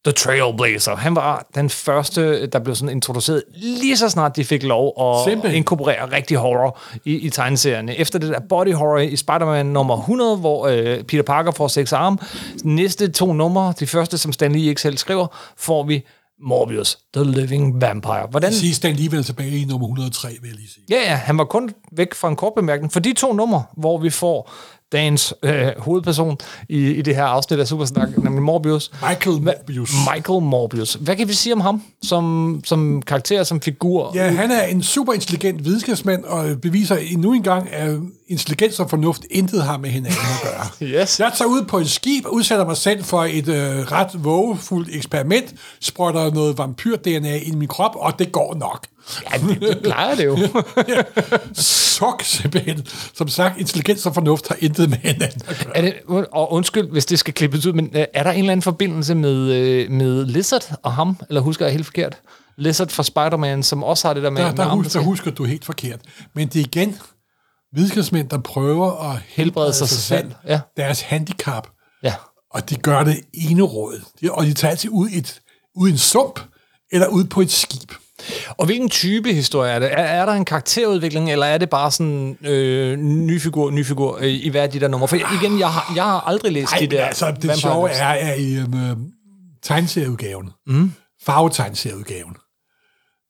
The 0.06 0.12
Trailblazer. 0.12 0.96
Han 0.96 1.16
var 1.16 1.48
den 1.56 1.70
første, 1.70 2.48
der 2.48 2.60
blev 2.60 2.76
sådan 2.76 2.90
introduceret 2.96 3.44
lige 3.56 3.98
så 3.98 4.10
snart 4.10 4.36
de 4.36 4.44
fik 4.44 4.64
lov 4.64 4.94
at 5.02 5.32
Simpelthen. 5.32 5.58
inkorporere 5.58 6.12
rigtig 6.12 6.38
horror 6.38 6.80
i, 7.06 7.14
i 7.16 7.30
tegneserierne. 7.30 7.96
Efter 7.96 8.20
det 8.20 8.30
der 8.30 8.40
body 8.50 8.74
horror 8.74 8.98
i 9.00 9.16
Spider-Man 9.16 9.66
nummer 9.66 9.98
100, 9.98 10.38
hvor 10.38 10.68
øh, 10.68 11.04
Peter 11.04 11.24
Parker 11.24 11.52
får 11.52 11.68
seks 11.68 11.94
arme. 11.94 12.18
Næste 12.64 13.08
to 13.12 13.34
numre, 13.34 13.74
de 13.80 13.88
første, 13.88 14.18
som 14.18 14.34
Stan 14.34 14.52
Lee 14.52 14.62
ikke 14.64 14.82
selv 14.82 14.98
skriver, 14.98 15.28
får 15.58 15.84
vi 15.84 16.04
Morbius, 16.42 16.98
The 17.14 17.24
Living 17.24 17.82
Vampire. 17.82 18.28
Hvordan, 18.30 18.54
Sige 18.54 18.74
Stan 18.74 18.96
lige 18.96 19.24
tilbage 19.24 19.58
i 19.58 19.66
nummer 19.66 19.88
103, 19.88 20.28
vil 20.42 20.48
jeg 20.48 20.56
lige 20.56 20.70
sige. 20.74 20.84
Ja, 20.90 20.96
ja, 20.96 21.16
han 21.16 21.38
var 21.38 21.44
kun 21.46 21.70
væk 21.92 22.14
fra 22.14 22.28
en 22.30 22.36
kort 22.36 22.54
bemærkning. 22.56 22.94
For 22.94 23.00
de 23.00 23.14
to 23.14 23.34
numre, 23.34 23.64
hvor 23.78 23.98
vi 23.98 24.10
får 24.10 24.52
dagens 24.92 25.34
øh, 25.44 25.68
hovedperson 25.78 26.38
i, 26.70 26.90
i 26.92 27.02
det 27.02 27.16
her 27.16 27.24
afsnit 27.24 27.60
af 27.60 27.68
Supersnak, 27.68 28.18
nemlig 28.18 28.42
Morbius. 28.42 28.92
Michael 29.10 29.42
Morbius. 29.42 29.92
Michael 30.14 30.42
Morbius. 30.42 30.94
Hvad 30.94 31.16
kan 31.16 31.28
vi 31.28 31.34
sige 31.34 31.54
om 31.54 31.62
ham 31.62 31.82
som, 32.04 32.62
som 32.66 33.02
karakter, 33.02 33.44
som 33.44 33.62
figur? 33.62 34.12
Ja, 34.16 34.32
han 34.32 34.52
er 34.52 34.64
en 34.64 34.84
super 34.84 35.14
intelligent 35.14 35.66
videnskabsmand, 35.66 36.24
og 36.24 36.62
beviser 36.62 36.96
endnu 36.96 37.34
en 37.34 37.44
gang, 37.44 37.74
at 37.74 37.98
intelligens 38.28 38.80
og 38.80 38.90
fornuft 38.90 39.22
intet 39.32 39.64
har 39.64 39.78
med 39.78 39.90
hinanden 39.90 40.20
at 40.20 40.52
gøre. 40.52 40.66
Yes. 41.02 41.20
Jeg 41.20 41.32
tager 41.38 41.50
ud 41.50 41.66
på 41.68 41.78
et 41.78 41.90
skib 41.90 42.26
og 42.26 42.34
udsætter 42.34 42.66
mig 42.66 42.78
selv 42.78 43.04
for 43.04 43.24
et 43.24 43.48
øh, 43.48 43.92
ret 43.92 44.24
vågefuldt 44.24 44.90
eksperiment, 44.92 45.54
sprøjter 45.82 46.32
noget 46.34 46.58
vampyr-DNA 46.58 47.36
ind 47.36 47.56
i 47.56 47.58
min 47.58 47.68
krop, 47.68 47.92
og 47.96 48.20
det 48.20 48.32
går 48.32 48.56
nok. 48.56 48.88
Ja, 49.34 49.38
det, 49.48 49.62
det 49.62 49.80
plejer 49.84 50.16
det 50.16 50.26
jo. 50.26 50.38
Suk 51.54 52.24
simpelthen. 52.24 52.86
Som 53.14 53.28
sagt, 53.28 53.60
intelligens 53.60 54.06
og 54.06 54.14
fornuft 54.14 54.48
har 54.48 54.58
intet 54.60 54.90
med 54.90 54.98
hinanden 54.98 55.42
er 55.76 55.82
det, 55.82 55.94
og 56.32 56.52
undskyld, 56.54 56.90
hvis 56.92 57.06
det 57.06 57.20
skal 57.20 57.34
klippes 57.34 57.66
ud, 57.66 57.74
men 57.74 57.90
øh, 57.96 58.06
er 58.14 58.24
der 58.24 58.32
en 58.32 58.38
eller 58.40 58.52
anden 58.52 58.62
forbindelse 58.62 59.16
med, 59.16 59.52
øh, 59.52 59.92
med 59.92 60.26
Lizard 60.26 60.66
og 60.84 60.94
ham? 60.94 61.18
Eller 61.30 61.42
husker 61.42 61.66
jeg 61.66 61.74
helt 61.74 61.86
forkert? 61.86 62.18
Lizard 62.58 62.90
fra 62.90 63.04
Spider-Man, 63.04 63.64
som 63.64 63.84
også 63.84 64.08
har 64.08 64.14
det 64.14 64.24
der 64.24 64.30
med... 64.30 64.42
Der, 64.42 64.50
med 64.50 64.58
der, 64.58 64.70
husker, 64.70 65.00
der 65.00 65.06
husker 65.06 65.32
du 65.32 65.44
helt 65.44 65.66
forkert. 65.66 66.00
Men 66.36 66.48
det 66.48 66.56
er 66.60 66.64
igen 66.64 66.98
videnskabsmænd, 67.76 68.30
der 68.30 68.38
prøver 68.38 69.12
at 69.12 69.22
helbrede 69.28 69.74
sig, 69.74 69.90
sig 69.90 69.98
selv, 70.02 70.32
Ja. 70.48 70.60
deres 70.78 71.02
handicap. 71.02 71.68
Ja. 72.04 72.14
Og 72.54 72.70
de 72.70 72.76
gør 72.76 73.04
det 73.04 73.20
enerådet. 73.34 74.04
De- 74.22 74.32
Og 74.32 74.46
de 74.46 74.54
tager 74.54 74.72
altid 74.72 74.90
ud 74.94 75.10
i, 75.10 75.18
et, 75.18 75.40
ud 75.76 75.88
i 75.90 75.92
en 75.92 75.98
sump, 75.98 76.40
eller 76.92 77.08
ud 77.08 77.24
på 77.24 77.42
et 77.42 77.52
skib. 77.52 77.92
Og 78.50 78.66
hvilken 78.66 78.90
type 78.90 79.34
historie 79.34 79.72
er 79.72 79.80
det? 79.80 79.92
Er, 79.92 80.04
er 80.04 80.26
der 80.26 80.34
en 80.34 80.46
karakterudvikling, 80.46 81.32
eller 81.32 81.46
er 81.46 81.58
det 81.58 81.70
bare 81.70 81.92
sådan 81.92 82.38
øh, 82.46 82.98
ny 82.98 83.42
figur, 83.42 83.72
ny 83.72 83.86
figur 83.86 84.18
øh, 84.22 84.28
i 84.28 84.50
hver 84.50 84.64
af 84.64 84.70
de 84.70 84.80
der 84.80 84.88
numre? 84.88 85.08
For 85.08 85.16
igen, 85.16 85.60
jeg 85.60 85.70
har, 85.70 85.94
jeg 85.96 86.04
har 86.04 86.20
aldrig 86.20 86.52
læst 86.52 86.74
Ej, 86.74 86.80
de 86.80 86.88
der 86.88 87.06
altså, 87.06 87.32
det 87.32 87.44
Vampire 87.44 87.58
sjove 87.58 87.90
er, 87.90 88.08
at 88.08 88.40
i 88.40 88.60
uh, 88.60 88.98
tegneserieudgaven, 89.64 90.50
mm. 90.68 90.92
farvetegneserieudgaven, 91.26 92.36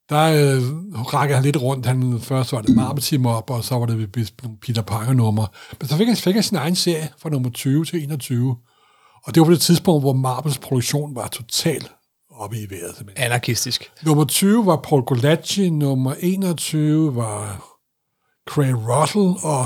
der 0.10 0.24
øh, 0.24 0.62
rækker 1.04 1.36
han 1.36 1.44
lidt 1.44 1.62
rundt. 1.62 1.86
Han, 1.86 2.20
først 2.22 2.52
var 2.52 2.62
det 2.62 2.76
Marvel 2.76 3.02
Team 3.02 3.26
op, 3.26 3.50
og 3.50 3.64
så 3.64 3.76
var 3.76 3.86
det 3.86 4.30
Peter 4.62 4.82
Parker-numre. 4.82 5.48
Men 5.80 5.88
så 5.88 5.98
fik 5.98 6.08
han, 6.08 6.18
fik 6.18 6.34
han 6.34 6.44
sin 6.44 6.58
egen 6.58 6.76
serie 6.76 7.10
fra 7.22 7.30
nummer 7.30 7.50
20 7.50 7.86
til 7.86 8.04
21. 8.04 8.56
Og 9.24 9.36
det 9.36 9.42
var 9.42 9.46
på 9.46 9.52
det 9.52 9.62
tidspunkt, 9.62 10.04
hvor 10.04 10.14
Marvels 10.14 10.58
produktion 10.58 11.16
var 11.16 11.28
totalt 11.28 11.92
oppe 12.38 12.58
i 12.58 12.70
vejret. 12.70 12.96
Simpelthen. 12.98 13.26
Anarkistisk. 13.26 13.92
Nummer 14.04 14.26
20 14.26 14.66
var 14.66 14.76
Paul 14.76 15.02
Gulacci, 15.02 15.70
nummer 15.70 16.14
21 16.20 17.16
var 17.16 17.66
Craig 18.50 18.76
Russell 18.76 19.34
og 19.44 19.66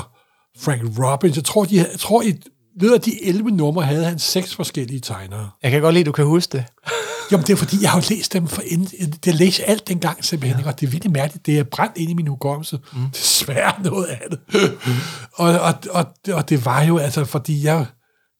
Frank 0.59 0.81
Robbins. 0.99 1.35
Jeg 1.35 1.43
tror, 1.43 1.65
de, 1.65 1.75
jeg 1.75 1.89
tror 1.99 2.21
i 2.21 2.33
løbet 2.81 2.93
af 2.93 3.01
de 3.01 3.25
11 3.25 3.51
numre 3.51 3.85
havde 3.85 4.05
han 4.05 4.19
seks 4.19 4.55
forskellige 4.55 4.99
tegnere. 4.99 5.49
Jeg 5.63 5.71
kan 5.71 5.81
godt 5.81 5.93
lide, 5.93 6.01
at 6.01 6.05
du 6.05 6.11
kan 6.11 6.25
huske 6.25 6.57
det. 6.57 6.65
Jamen, 7.31 7.45
det 7.47 7.53
er 7.53 7.57
fordi, 7.57 7.77
jeg 7.81 7.91
har 7.91 8.05
læst 8.09 8.33
dem 8.33 8.47
for 8.47 8.61
inden. 8.65 9.13
Jeg 9.25 9.35
læste 9.35 9.63
alt 9.63 9.87
dengang 9.87 10.25
simpelthen, 10.25 10.61
ja. 10.61 10.67
og 10.67 10.79
det 10.79 10.87
er 10.87 10.91
virkelig 10.91 11.11
mærkeligt. 11.11 11.45
Det 11.45 11.59
er 11.59 11.63
brændt 11.63 11.97
ind 11.97 12.09
i 12.09 12.13
min 12.13 12.27
hukommelse. 12.27 12.79
Mm. 12.93 13.09
Desværre 13.09 13.83
noget 13.83 14.05
af 14.05 14.21
det. 14.31 14.39
og, 15.33 15.59
og, 15.59 15.73
og, 15.89 16.05
og, 16.33 16.49
det 16.49 16.65
var 16.65 16.83
jo 16.83 16.97
altså, 16.97 17.25
fordi 17.25 17.65
jeg 17.65 17.85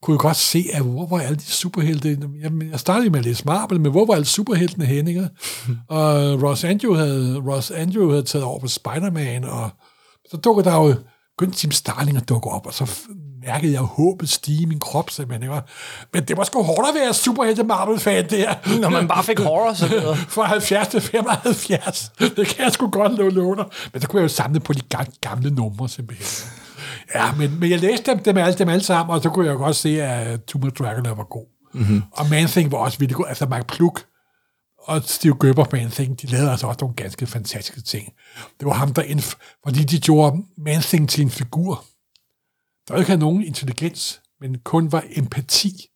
kunne 0.02 0.14
jo 0.14 0.20
godt 0.20 0.36
se, 0.36 0.64
at 0.72 0.82
hvor 0.82 1.06
var 1.06 1.18
alle 1.18 1.36
de 1.36 1.42
superhelte? 1.42 2.18
Jamen, 2.42 2.70
jeg 2.70 2.80
startede 2.80 3.10
med 3.10 3.18
at 3.18 3.24
læse 3.24 3.44
Marvel, 3.46 3.80
men 3.80 3.90
hvor 3.90 4.06
var 4.06 4.14
alle 4.14 4.26
superheltene 4.26 4.84
henne? 4.84 5.10
Ikke? 5.10 5.28
og 5.88 6.42
Ross 6.42 6.64
Andrew, 6.64 6.94
havde, 6.94 7.42
Ross 7.46 7.70
Andrew 7.70 8.10
havde 8.10 8.22
taget 8.22 8.44
over 8.44 8.58
på 8.58 8.68
Spider-Man, 8.68 9.44
og 9.44 9.70
så 10.30 10.36
dukkede 10.36 10.70
der 10.70 10.76
jo 10.76 10.94
begyndte 11.38 11.58
Tim 11.58 11.70
Starling 11.70 12.16
at 12.16 12.28
dukke 12.28 12.50
op, 12.50 12.66
og 12.66 12.74
så 12.74 12.90
mærkede 13.46 13.72
jeg 13.72 13.80
håbet 13.80 14.30
stige 14.30 14.62
i 14.62 14.64
min 14.64 14.80
krop, 14.80 15.10
simpelthen. 15.10 15.42
Ikke? 15.42 15.62
Men 16.12 16.24
det 16.24 16.36
var 16.36 16.44
sgu 16.44 16.62
hårdt 16.62 16.88
at 16.88 16.94
være 16.94 17.14
superhelte 17.14 17.64
Marvel-fan 17.64 18.30
der. 18.30 18.78
Når 18.80 18.88
man 18.88 19.08
bare 19.08 19.24
fik 19.24 19.38
horror, 19.38 19.74
så 19.74 19.88
videre. 19.88 20.16
Fra 20.36 20.44
70 20.44 20.88
til 20.88 21.00
75. 21.00 22.12
Det 22.18 22.46
kan 22.46 22.64
jeg 22.64 22.72
sgu 22.72 22.90
godt 22.90 23.18
love 23.18 23.30
låne. 23.30 23.64
Men 23.92 24.02
så 24.02 24.08
kunne 24.08 24.20
jeg 24.20 24.22
jo 24.22 24.34
samle 24.34 24.60
på 24.60 24.72
de 24.72 24.80
gamle, 24.80 25.12
gamle 25.20 25.50
numre, 25.50 25.88
simpelthen. 25.88 26.50
Ja, 27.14 27.34
men, 27.34 27.60
men 27.60 27.70
jeg 27.70 27.80
læste 27.80 28.10
dem, 28.10 28.22
dem, 28.22 28.36
alle, 28.36 28.58
dem 28.58 28.68
alle 28.68 28.84
sammen, 28.84 29.14
og 29.14 29.22
så 29.22 29.30
kunne 29.30 29.46
jeg 29.46 29.56
godt 29.56 29.76
se, 29.76 30.02
at 30.02 30.44
Tomb 30.44 30.64
of 30.64 30.72
Dracula 30.72 31.10
var 31.10 31.24
god. 31.24 31.46
Mm-hmm. 31.74 32.02
Og 32.12 32.26
Man 32.30 32.46
Thing 32.46 32.72
var 32.72 32.78
også 32.78 32.98
vildt 32.98 33.14
god. 33.14 33.24
Altså 33.28 33.46
Mark 33.46 33.66
Pluk 33.66 34.06
og 34.78 35.02
Steve 35.02 35.36
Gerber 35.40 35.64
på 35.64 35.76
Man 35.76 35.90
Thing, 35.90 36.22
de 36.22 36.26
lavede 36.26 36.50
altså 36.50 36.66
også 36.66 36.78
nogle 36.80 36.96
ganske 36.96 37.26
fantastiske 37.26 37.82
ting. 37.82 38.12
Det 38.60 38.66
var 38.66 38.72
ham, 38.72 38.94
der 38.94 39.02
indf- 39.02 39.58
fordi 39.64 39.84
de 39.84 40.00
gjorde 40.00 40.42
Man 40.58 40.80
Thing 40.80 41.08
til 41.08 41.22
en 41.22 41.30
figur, 41.30 41.84
der 42.88 42.96
ikke 42.96 43.08
havde 43.08 43.20
nogen 43.20 43.42
intelligens, 43.44 44.20
men 44.40 44.58
kun 44.64 44.92
var 44.92 45.04
empati. 45.16 45.86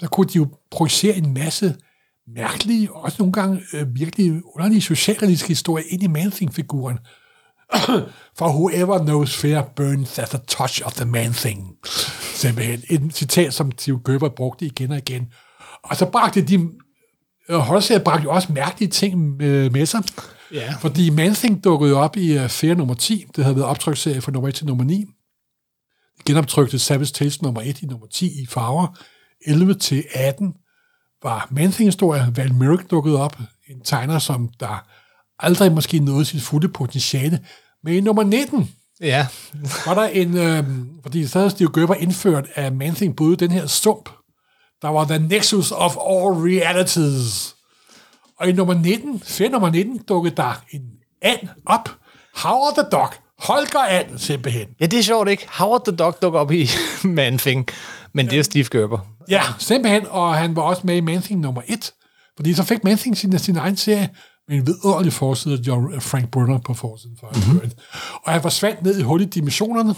Der 0.00 0.06
kunne 0.06 0.26
de 0.26 0.36
jo 0.36 0.48
projicere 0.70 1.16
en 1.16 1.34
masse 1.34 1.76
mærkelige, 2.34 2.92
og 2.92 3.02
også 3.02 3.16
nogle 3.18 3.32
gange 3.32 3.62
øh, 3.74 3.94
virkelig 3.94 4.42
underlige 4.54 4.80
socialrealistiske 4.80 5.48
historier 5.48 5.84
ind 5.88 6.02
i 6.02 6.06
Man-Thing-figuren. 6.06 6.98
For 8.38 8.48
whoever 8.48 8.98
knows 8.98 9.36
fear 9.36 9.62
burns 9.76 10.18
at 10.18 10.28
the 10.28 10.38
touch 10.38 10.82
of 10.86 10.94
the 10.94 11.04
man-thing. 11.04 11.76
Simpelthen. 12.34 12.82
Et 12.88 13.14
citat, 13.14 13.54
som 13.54 13.72
Steve 13.72 14.00
Gerber 14.04 14.28
brugte 14.28 14.66
igen 14.66 14.90
og 14.90 14.98
igen. 14.98 15.32
Og 15.82 15.96
så 15.96 16.06
bragte 16.06 16.42
de 16.42 16.68
øh, 17.48 17.58
Holdsæt 17.58 18.04
bragte 18.04 18.24
jo 18.24 18.30
også 18.30 18.52
mærkelige 18.52 18.90
ting 18.90 19.36
med, 19.36 19.70
med 19.70 19.86
sig. 19.86 20.02
Ja. 20.52 20.74
Fordi 20.80 21.10
Man-Thing 21.10 21.60
dukkede 21.64 21.94
op 21.94 22.16
i 22.16 22.38
uh, 22.38 22.76
nummer 22.76 22.94
10. 22.94 23.24
Det 23.36 23.44
havde 23.44 23.56
været 23.56 23.68
optryksserie 23.68 24.20
fra 24.20 24.32
nummer 24.32 24.48
1 24.48 24.54
til 24.54 24.66
nummer 24.66 24.84
9. 24.84 25.04
De 26.18 26.22
genoptrykte 26.26 26.78
Savage 26.78 27.06
Tales 27.06 27.42
nummer 27.42 27.60
1 27.60 27.82
i 27.82 27.86
nummer 27.86 28.06
10 28.06 28.42
i 28.42 28.46
farver. 28.46 28.98
11 29.46 29.74
til 29.74 30.04
18 30.14 30.54
var 31.22 31.48
Man-Thing-historie. 31.50 32.32
Val 32.36 32.54
Merrick 32.54 32.90
dukkede 32.90 33.22
op. 33.22 33.36
En 33.68 33.80
tegner, 33.84 34.18
som 34.18 34.48
der 34.60 34.86
aldrig 35.42 35.72
måske 35.72 35.98
nåede 35.98 36.24
sit 36.24 36.42
fulde 36.42 36.68
potentiale. 36.68 37.40
Men 37.84 37.94
i 37.94 38.00
nummer 38.00 38.22
19 38.22 38.70
Ja. 39.02 39.26
var 39.86 39.94
der 39.94 40.02
en, 40.02 40.36
øh, 40.36 40.64
fordi 41.02 41.26
så 41.26 41.38
havde 41.38 41.50
Steve 41.50 41.70
Gerber 41.74 41.94
indført, 41.94 42.46
at 42.54 42.72
Man-Thing 42.72 43.16
boede 43.16 43.36
den 43.36 43.50
her 43.50 43.66
stump. 43.66 44.08
Der 44.82 44.88
var 44.88 45.04
The 45.04 45.18
Nexus 45.18 45.70
of 45.72 45.96
All 45.96 46.34
Realities. 46.34 47.54
Og 48.38 48.48
i 48.48 48.52
nummer 48.52 48.74
19, 48.74 49.20
fedt 49.24 49.52
nummer 49.52 49.70
19, 49.70 49.98
dukkede 50.08 50.36
der 50.36 50.62
en 50.70 50.82
and 51.22 51.48
op. 51.66 51.88
Howard 52.36 52.74
the 52.74 52.84
Dog. 52.92 53.08
Holger 53.38 53.78
and, 53.88 54.18
simpelthen. 54.18 54.66
ja, 54.80 54.86
det 54.86 54.98
er 54.98 55.02
sjovt, 55.02 55.28
ikke? 55.28 55.46
Howard 55.50 55.84
the 55.84 55.96
Dog 55.96 56.18
dukker 56.22 56.40
op 56.40 56.52
i 56.52 56.68
Man-Thing, 57.04 57.66
men 58.14 58.30
det 58.30 58.38
er 58.38 58.42
Steve 58.42 58.64
Gerber. 58.70 58.98
Ja, 59.28 59.42
simpelthen, 59.58 60.06
og 60.08 60.36
han 60.36 60.56
var 60.56 60.62
også 60.62 60.82
med 60.84 60.96
i 60.96 61.00
Man-Thing 61.00 61.40
nummer 61.40 61.62
1. 61.68 61.92
Fordi 62.36 62.54
så 62.54 62.62
fik 62.64 62.84
Man-Thing 62.84 63.16
sin, 63.16 63.38
sin 63.38 63.56
egen 63.56 63.76
serie 63.76 64.08
med 64.50 64.58
en 64.58 64.66
vidunderlig 64.66 65.12
forside 65.12 65.54
af 65.54 65.58
John, 65.58 66.00
Frank 66.00 66.30
Brunner 66.30 66.58
på 66.58 66.74
forsiden 66.74 67.16
for 67.20 67.32
mm-hmm. 67.34 67.70
Og 68.22 68.32
han 68.32 68.42
forsvandt 68.42 68.82
ned 68.82 68.98
i 68.98 69.02
hul 69.02 69.20
i 69.20 69.24
dimensionerne. 69.24 69.94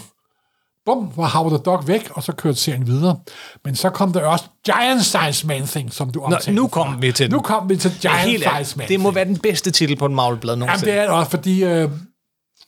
bum, 0.85 1.11
var 1.15 1.27
Howard 1.27 1.51
the 1.51 1.63
Dog 1.63 1.87
væk, 1.87 2.09
og 2.11 2.23
så 2.23 2.31
kørte 2.31 2.57
serien 2.57 2.87
videre. 2.87 3.19
Men 3.65 3.75
så 3.75 3.89
kom 3.89 4.13
der 4.13 4.25
også 4.25 4.45
Giant 4.65 5.05
Size 5.05 5.47
Man 5.47 5.67
Thing, 5.67 5.93
som 5.93 6.09
du 6.09 6.19
Nå, 6.19 6.25
omtalte. 6.25 6.51
nu 6.51 6.63
før. 6.63 6.69
kom 6.69 7.01
vi 7.01 7.11
til 7.11 7.25
den. 7.25 7.33
Nu 7.35 7.41
kom 7.41 7.69
vi 7.69 7.77
til 7.77 7.91
Giant 8.01 8.19
ærligt, 8.19 8.49
Size 8.57 8.77
Man 8.77 8.87
det 8.87 8.99
må 8.99 9.11
være 9.11 9.25
den 9.25 9.37
bedste 9.37 9.71
titel 9.71 9.95
på 9.95 10.05
en 10.05 10.15
Marvel-blad 10.15 10.53
Jamen, 10.53 10.65
nogensinde. 10.67 10.91
det 10.91 10.99
er 10.99 11.03
det 11.03 11.11
også, 11.11 11.31
fordi... 11.31 11.63
Øh, 11.63 11.89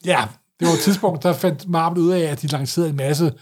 ja, 0.06 0.24
det 0.60 0.68
var 0.68 0.74
et 0.74 0.80
tidspunkt, 0.80 1.24
der 1.24 1.34
fandt 1.34 1.70
Marvel 1.70 1.98
ud 2.00 2.12
af, 2.12 2.22
at 2.22 2.42
de 2.42 2.48
lancerede 2.48 2.90
en 2.90 2.96
masse 2.96 3.34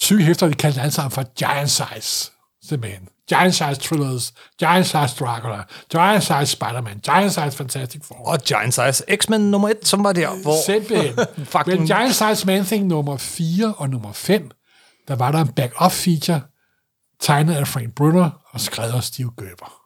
tykke 0.00 0.24
hæfter, 0.24 0.48
de 0.48 0.54
kaldte 0.54 0.80
alle 0.80 0.92
sammen 0.92 1.10
for 1.10 1.24
Giant 1.34 1.70
Size. 1.70 2.30
Simpelthen. 2.68 3.08
Giant 3.28 3.54
Size 3.54 3.74
Thrillers, 3.74 4.32
Giant 4.58 4.86
Size 4.86 5.16
Dracula, 5.24 5.62
Giant 5.92 6.22
Size 6.22 6.46
Spider-Man, 6.46 7.00
Giant 7.04 7.32
Size 7.32 7.50
Fantastic 7.50 8.02
Four. 8.04 8.28
Og 8.28 8.38
Giant 8.42 8.74
Size 8.74 9.04
X-Men 9.16 9.50
nummer 9.50 9.68
1, 9.68 9.76
som 9.82 10.04
var 10.04 10.12
der, 10.12 10.42
hvor... 10.42 10.54
Simpelthen. 10.66 11.14
Men 11.78 11.86
Giant 11.86 12.14
Size 12.14 12.46
Man 12.46 12.64
Thing 12.64 12.86
nummer 12.86 13.16
4 13.16 13.74
og 13.76 13.90
nummer 13.90 14.12
5, 14.12 14.50
der 15.08 15.16
var 15.16 15.32
der 15.32 15.40
en 15.40 15.48
back-up 15.48 15.92
feature, 15.92 16.40
tegnet 17.20 17.54
af 17.54 17.68
Frank 17.68 17.94
Brunner 17.94 18.30
og 18.50 18.60
skrevet 18.60 18.92
af 18.92 19.04
Steve 19.04 19.30
Gerber. 19.38 19.78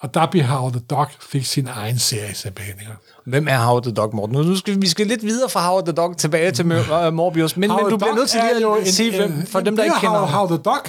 Og 0.00 0.14
der 0.14 0.26
blev 0.26 0.44
Howard 0.44 0.72
the 0.72 0.80
Dog 0.80 1.06
fik 1.20 1.44
sin 1.44 1.68
egen 1.68 1.98
serie 1.98 2.28
ikke? 2.28 2.86
Hvem 3.26 3.48
er 3.48 3.58
Howard 3.58 3.82
the 3.82 3.92
Dog, 3.92 4.16
Morten? 4.16 4.36
Nu 4.36 4.56
skal 4.56 4.82
vi 4.82 4.88
skal 4.88 5.06
lidt 5.06 5.22
videre 5.22 5.50
fra 5.50 5.68
Howard 5.68 5.84
the 5.84 5.92
Dog 5.92 6.16
tilbage 6.16 6.50
til 6.50 6.64
Mor- 6.64 7.06
uh, 7.06 7.12
Morbius, 7.20 7.56
men, 7.56 7.70
men 7.70 7.78
du 7.90 7.96
bliver 7.96 8.14
nødt 8.14 8.30
til 8.30 8.40
lige 8.56 8.76
at 8.80 8.88
sige, 8.88 9.16
hvem, 9.16 9.46
for 9.46 9.60
dem, 9.60 9.76
der 9.76 9.84
ikke 9.84 9.94
er 9.94 10.00
kender 10.00 10.18
Howard, 10.18 10.30
Howard 10.30 10.48
the 10.48 10.58
Dog. 10.58 10.86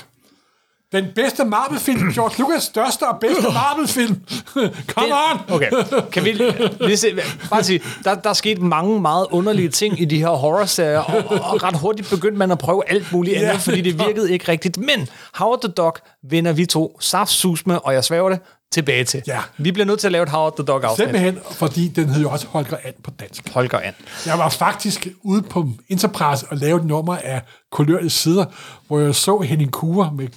Den 0.92 1.06
bedste 1.16 1.46
Marvel-film, 1.46 2.12
George 2.14 2.44
Lucas' 2.44 2.60
største 2.60 3.08
og 3.08 3.20
bedste 3.20 3.44
Marvel-film. 3.44 4.22
Come 4.96 5.14
on! 5.32 5.40
Okay, 5.56 5.70
kan 6.12 6.24
vi 6.26 6.32
lige 6.80 6.98
se, 6.98 7.08
bare 7.50 7.64
sige, 7.64 7.82
der, 8.04 8.16
der 8.16 8.30
er 8.30 8.34
sket 8.34 8.62
mange 8.62 9.02
meget 9.02 9.28
underlige 9.32 9.70
ting 9.70 10.02
i 10.02 10.06
de 10.06 10.18
her 10.20 10.30
horrorserier, 10.30 11.00
og, 11.00 11.42
og, 11.42 11.64
ret 11.64 11.78
hurtigt 11.80 12.10
begyndte 12.10 12.38
man 12.38 12.52
at 12.52 12.58
prøve 12.58 12.84
alt 12.90 13.12
muligt 13.12 13.36
andet, 13.36 13.48
Ja. 13.48 13.56
fordi 13.56 13.82
det 13.82 14.00
virkede 14.00 14.32
ikke 14.32 14.52
rigtigt. 14.52 14.78
Men 14.78 15.08
Howard 15.34 15.62
the 15.62 15.72
Dog 15.72 15.98
vender 16.30 16.54
vi 16.54 16.66
to 16.66 16.98
saftsus 17.00 17.66
med, 17.66 17.78
og 17.84 17.94
jeg 17.94 18.04
svæver 18.04 18.30
det, 18.30 18.40
tilbage 18.72 19.04
til. 19.04 19.22
Ja. 19.28 19.40
Vi 19.58 19.72
bliver 19.72 19.86
nødt 19.86 20.00
til 20.00 20.08
at 20.08 20.12
lave 20.12 20.24
et 20.24 20.30
Howard 20.30 20.56
the 20.56 20.66
Dog 20.66 20.84
afsnit. 20.84 21.06
Simpelthen, 21.06 21.40
fordi 21.52 21.88
den 21.88 22.10
hed 22.10 22.22
jo 22.22 22.30
også 22.30 22.48
Holger 22.48 22.78
And 22.86 22.96
på 23.04 23.12
dansk. 23.20 23.50
Holger 23.54 23.80
an. 23.80 23.94
Jeg 24.26 24.40
var 24.40 24.50
faktisk 24.50 25.08
ude 25.24 25.42
på 25.42 25.70
Interpress 25.88 26.44
og 26.44 26.58
lavede 26.58 26.82
et 26.82 26.88
nummer 26.88 27.18
af 27.24 27.42
kulørte 27.72 28.10
sider, 28.10 28.46
hvor 28.88 29.00
jeg 29.00 29.16
så 29.16 29.40
Henning 29.40 29.72
Kure 29.72 30.12
med, 30.16 30.28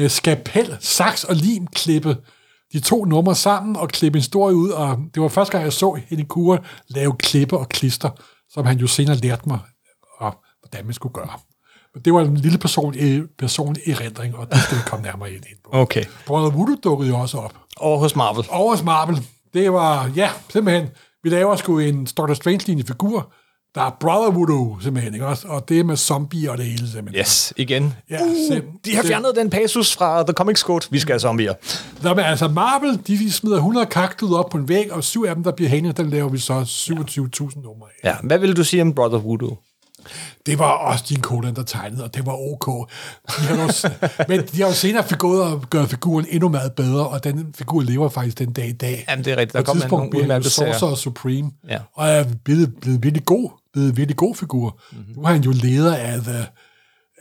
med 0.00 0.08
skapel, 0.08 0.76
saks 0.80 1.24
og 1.24 1.36
lim 1.36 1.66
klippe 1.66 2.16
de 2.72 2.80
to 2.80 3.04
numre 3.04 3.34
sammen 3.34 3.76
og 3.76 3.88
klippe 3.88 4.16
en 4.16 4.20
historie 4.20 4.54
ud, 4.56 4.70
og 4.70 4.98
det 5.14 5.22
var 5.22 5.28
første 5.28 5.52
gang, 5.52 5.64
jeg 5.64 5.72
så 5.72 6.00
Henning 6.08 6.28
Kure 6.28 6.58
lave 6.88 7.16
klippe 7.18 7.58
og 7.58 7.68
klister, 7.68 8.10
som 8.50 8.66
han 8.66 8.78
jo 8.78 8.86
senere 8.86 9.16
lærte 9.16 9.42
mig, 9.46 9.58
og 10.18 10.34
hvordan 10.60 10.84
man 10.84 10.94
skulle 10.94 11.12
gøre. 11.12 11.38
Men 11.94 12.02
det 12.02 12.14
var 12.14 12.20
en 12.20 12.36
lille 12.36 12.58
person, 12.58 12.94
personlig 13.38 13.88
erindring, 13.88 14.36
og 14.36 14.52
det 14.52 14.62
skal 14.62 14.76
vi 14.76 14.82
komme 14.86 15.02
nærmere 15.02 15.32
ind 15.32 15.42
på. 15.64 15.70
Okay. 15.72 16.04
Brother 16.26 16.50
Voodoo 16.50 16.76
dukkede 16.84 17.10
jo 17.10 17.18
også 17.18 17.38
op. 17.38 17.54
Og 17.76 17.98
hos 17.98 18.16
Marvel. 18.16 18.44
Over 18.50 18.70
hos 18.70 18.84
Marvel, 18.84 19.26
det 19.54 19.72
var, 19.72 20.10
ja, 20.16 20.30
simpelthen, 20.48 20.88
vi 21.22 21.28
laver 21.28 21.56
sgu 21.56 21.78
en 21.78 22.04
Doctor 22.04 22.34
Strange-lignende 22.34 22.86
figur, 22.86 23.32
der 23.74 23.80
er 23.82 23.96
Brother 24.00 24.30
Voodoo, 24.30 24.78
simpelthen, 24.80 25.14
ikke 25.14 25.26
også? 25.26 25.48
Og 25.48 25.68
det 25.68 25.80
er 25.80 25.84
med 25.84 25.96
zombier 25.96 26.50
og 26.50 26.58
det 26.58 26.66
hele, 26.66 26.88
simpelthen. 26.90 27.20
Yes, 27.20 27.52
igen. 27.56 27.94
Ja, 28.10 28.22
uh, 28.24 28.30
sim- 28.30 28.80
de 28.84 28.94
har 28.94 29.02
sim- 29.02 29.06
fjernet 29.08 29.32
den 29.36 29.50
passus 29.50 29.96
fra 29.96 30.22
The 30.22 30.32
Comics 30.32 30.60
Code. 30.60 30.86
Vi 30.90 30.98
skal 30.98 31.12
have 31.12 31.20
zombier. 31.20 31.54
Nå, 32.02 32.14
men 32.14 32.24
altså, 32.24 32.48
Marvel, 32.48 33.00
de 33.06 33.32
smider 33.32 33.56
100 33.56 33.86
kaktus 33.86 34.30
op 34.30 34.50
på 34.50 34.58
en 34.58 34.68
væg, 34.68 34.92
og 34.92 35.04
syv 35.04 35.24
af 35.28 35.34
dem, 35.34 35.44
der 35.44 35.52
bliver 35.52 35.68
hængende, 35.68 36.02
der 36.02 36.08
laver 36.10 36.28
vi 36.28 36.38
så 36.38 36.60
27.000 36.60 37.62
numre 37.62 37.88
af. 38.02 38.08
Ja, 38.08 38.16
hvad 38.22 38.38
vil 38.38 38.56
du 38.56 38.64
sige 38.64 38.82
om 38.82 38.92
Brother 38.94 39.18
Voodoo? 39.18 39.56
Det 40.46 40.58
var 40.58 40.70
også 40.72 41.04
din 41.08 41.20
Colan, 41.20 41.54
der 41.54 41.62
tegnede, 41.62 42.04
og 42.04 42.14
det 42.14 42.26
var 42.26 42.32
ok. 42.52 42.90
De 43.28 43.32
har 43.42 43.56
jo, 43.62 43.68
men 44.28 44.40
de 44.52 44.60
har 44.60 44.68
jo 44.68 44.74
senere 44.74 45.04
gået 45.18 45.42
og 45.42 45.64
gjort 45.70 45.88
figuren 45.88 46.26
endnu 46.30 46.48
meget 46.48 46.72
bedre, 46.72 47.08
og 47.08 47.24
den 47.24 47.54
figur 47.58 47.82
lever 47.82 48.08
faktisk 48.08 48.38
den 48.38 48.52
dag 48.52 48.68
i 48.68 48.72
dag. 48.72 49.04
Jamen, 49.08 49.24
det 49.24 49.32
er 49.32 49.36
rigtigt. 49.36 49.52
Der 49.52 49.62
kommer 49.62 49.82
tidspunkt 49.82 50.12
nogle 50.12 50.22
udmærkede 50.22 50.50
serier. 50.50 50.72
Sorcerer 50.72 50.94
Supreme, 50.94 51.50
Ja. 51.68 51.78
og 51.94 52.08
er 52.08 52.24
blevet, 52.44 52.74
blevet 52.80 53.02
virkelig 53.02 53.24
god, 53.24 53.50
blevet 53.72 53.96
virkelig 53.96 54.16
god 54.16 54.34
figur. 54.34 54.80
Mm-hmm. 54.92 55.14
Nu 55.16 55.22
er 55.22 55.28
han 55.28 55.40
jo 55.42 55.50
leder 55.50 55.96
af, 55.96 56.20
the, 56.20 56.46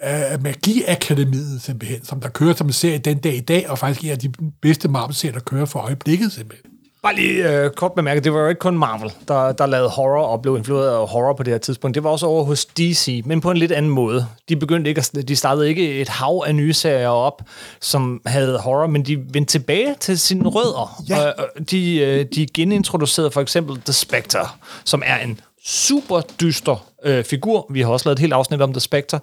af 0.01 0.39
Magiakademiet, 0.39 1.61
simpelthen, 1.61 2.05
som 2.05 2.21
der 2.21 2.29
kører 2.29 2.53
som 2.55 2.67
en 2.67 2.73
serie 2.73 2.97
den 2.97 3.17
dag 3.17 3.35
i 3.35 3.39
dag, 3.39 3.69
og 3.69 3.79
faktisk 3.79 4.11
af 4.11 4.19
de 4.19 4.31
bedste 4.61 4.87
Marvel-serier, 4.87 5.33
der 5.33 5.39
kører 5.39 5.65
for 5.65 5.79
øjeblikket, 5.79 6.31
simpelthen. 6.31 6.68
Bare 7.03 7.15
lige 7.15 7.49
øh, 7.49 7.69
kort 7.71 7.93
bemærket, 7.93 8.23
det 8.23 8.33
var 8.33 8.39
jo 8.39 8.47
ikke 8.47 8.59
kun 8.59 8.77
Marvel, 8.77 9.13
der, 9.27 9.51
der 9.51 9.65
lavede 9.65 9.89
horror 9.89 10.23
og 10.23 10.41
blev 10.41 10.57
influeret 10.57 10.89
af 10.89 11.07
horror 11.07 11.33
på 11.33 11.43
det 11.43 11.53
her 11.53 11.57
tidspunkt. 11.57 11.95
Det 11.95 12.03
var 12.03 12.09
også 12.09 12.25
over 12.25 12.43
hos 12.43 12.65
DC, 12.65 13.21
men 13.25 13.41
på 13.41 13.51
en 13.51 13.57
lidt 13.57 13.71
anden 13.71 13.91
måde. 13.91 14.27
De 14.49 14.55
begyndte 14.55 14.89
ikke 14.89 14.99
at, 14.99 15.27
de 15.27 15.35
startede 15.35 15.69
ikke 15.69 16.01
et 16.01 16.09
hav 16.09 16.43
af 16.47 16.55
nye 16.55 16.73
serier 16.73 17.07
op, 17.07 17.41
som 17.81 18.21
havde 18.25 18.59
horror, 18.59 18.87
men 18.87 19.05
de 19.05 19.17
vendte 19.33 19.51
tilbage 19.51 19.95
til 19.99 20.19
sine 20.19 20.49
rødder. 20.49 21.03
Ja. 21.09 21.27
Og, 21.27 21.33
og 21.37 21.71
de, 21.71 21.99
øh, 21.99 22.25
de 22.35 22.47
genintroducerede 22.53 23.31
for 23.31 23.41
eksempel 23.41 23.81
The 23.81 23.93
Spectre, 23.93 24.47
som 24.83 25.03
er 25.05 25.17
en 25.17 25.39
super 25.65 26.21
dyster 26.21 26.85
øh, 27.05 27.23
figur. 27.23 27.65
Vi 27.69 27.81
har 27.81 27.89
også 27.89 28.09
lavet 28.09 28.15
et 28.15 28.21
helt 28.21 28.33
afsnit 28.33 28.61
om 28.61 28.73
The 28.73 28.79
Spectre. 28.79 29.19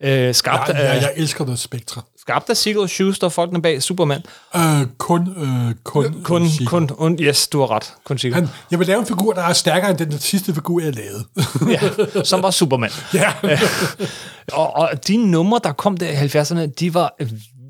Øh, 0.00 0.34
skabt, 0.34 0.68
Jeg, 0.68 0.76
jeg, 0.76 0.98
jeg 1.02 1.12
elsker 1.16 1.44
det 1.44 1.58
spektre. 1.58 2.02
skabt 2.20 2.50
af 2.50 2.56
Siegel 2.56 2.88
Schuster, 2.88 3.28
folkene 3.28 3.62
bag 3.62 3.82
Superman. 3.82 4.22
Øh, 4.56 4.62
kun, 4.98 5.28
øh, 5.36 5.74
kun, 5.84 6.22
Kun, 6.22 6.42
øh, 6.42 6.66
kun, 6.66 6.90
un, 6.98 7.18
yes, 7.20 7.48
du 7.48 7.60
har 7.60 7.70
ret. 7.70 7.92
Kun 8.04 8.18
Siegel. 8.18 8.34
Han, 8.34 8.48
jeg 8.70 8.78
vil 8.78 8.86
lave 8.86 9.00
en 9.00 9.06
figur, 9.06 9.32
der 9.32 9.42
er 9.42 9.52
stærkere 9.52 9.90
end 9.90 9.98
den 9.98 10.18
sidste 10.18 10.54
figur, 10.54 10.80
jeg 10.80 10.94
lavede. 10.94 11.24
ja, 12.16 12.22
som 12.24 12.42
var 12.42 12.50
Superman. 12.50 12.90
ja. 13.14 13.32
Og, 14.52 14.76
og 14.76 15.08
de 15.08 15.16
numre, 15.16 15.60
der 15.64 15.72
kom 15.72 15.96
der 15.96 16.08
i 16.10 16.14
70'erne, 16.26 16.72
de 16.80 16.94
var 16.94 17.14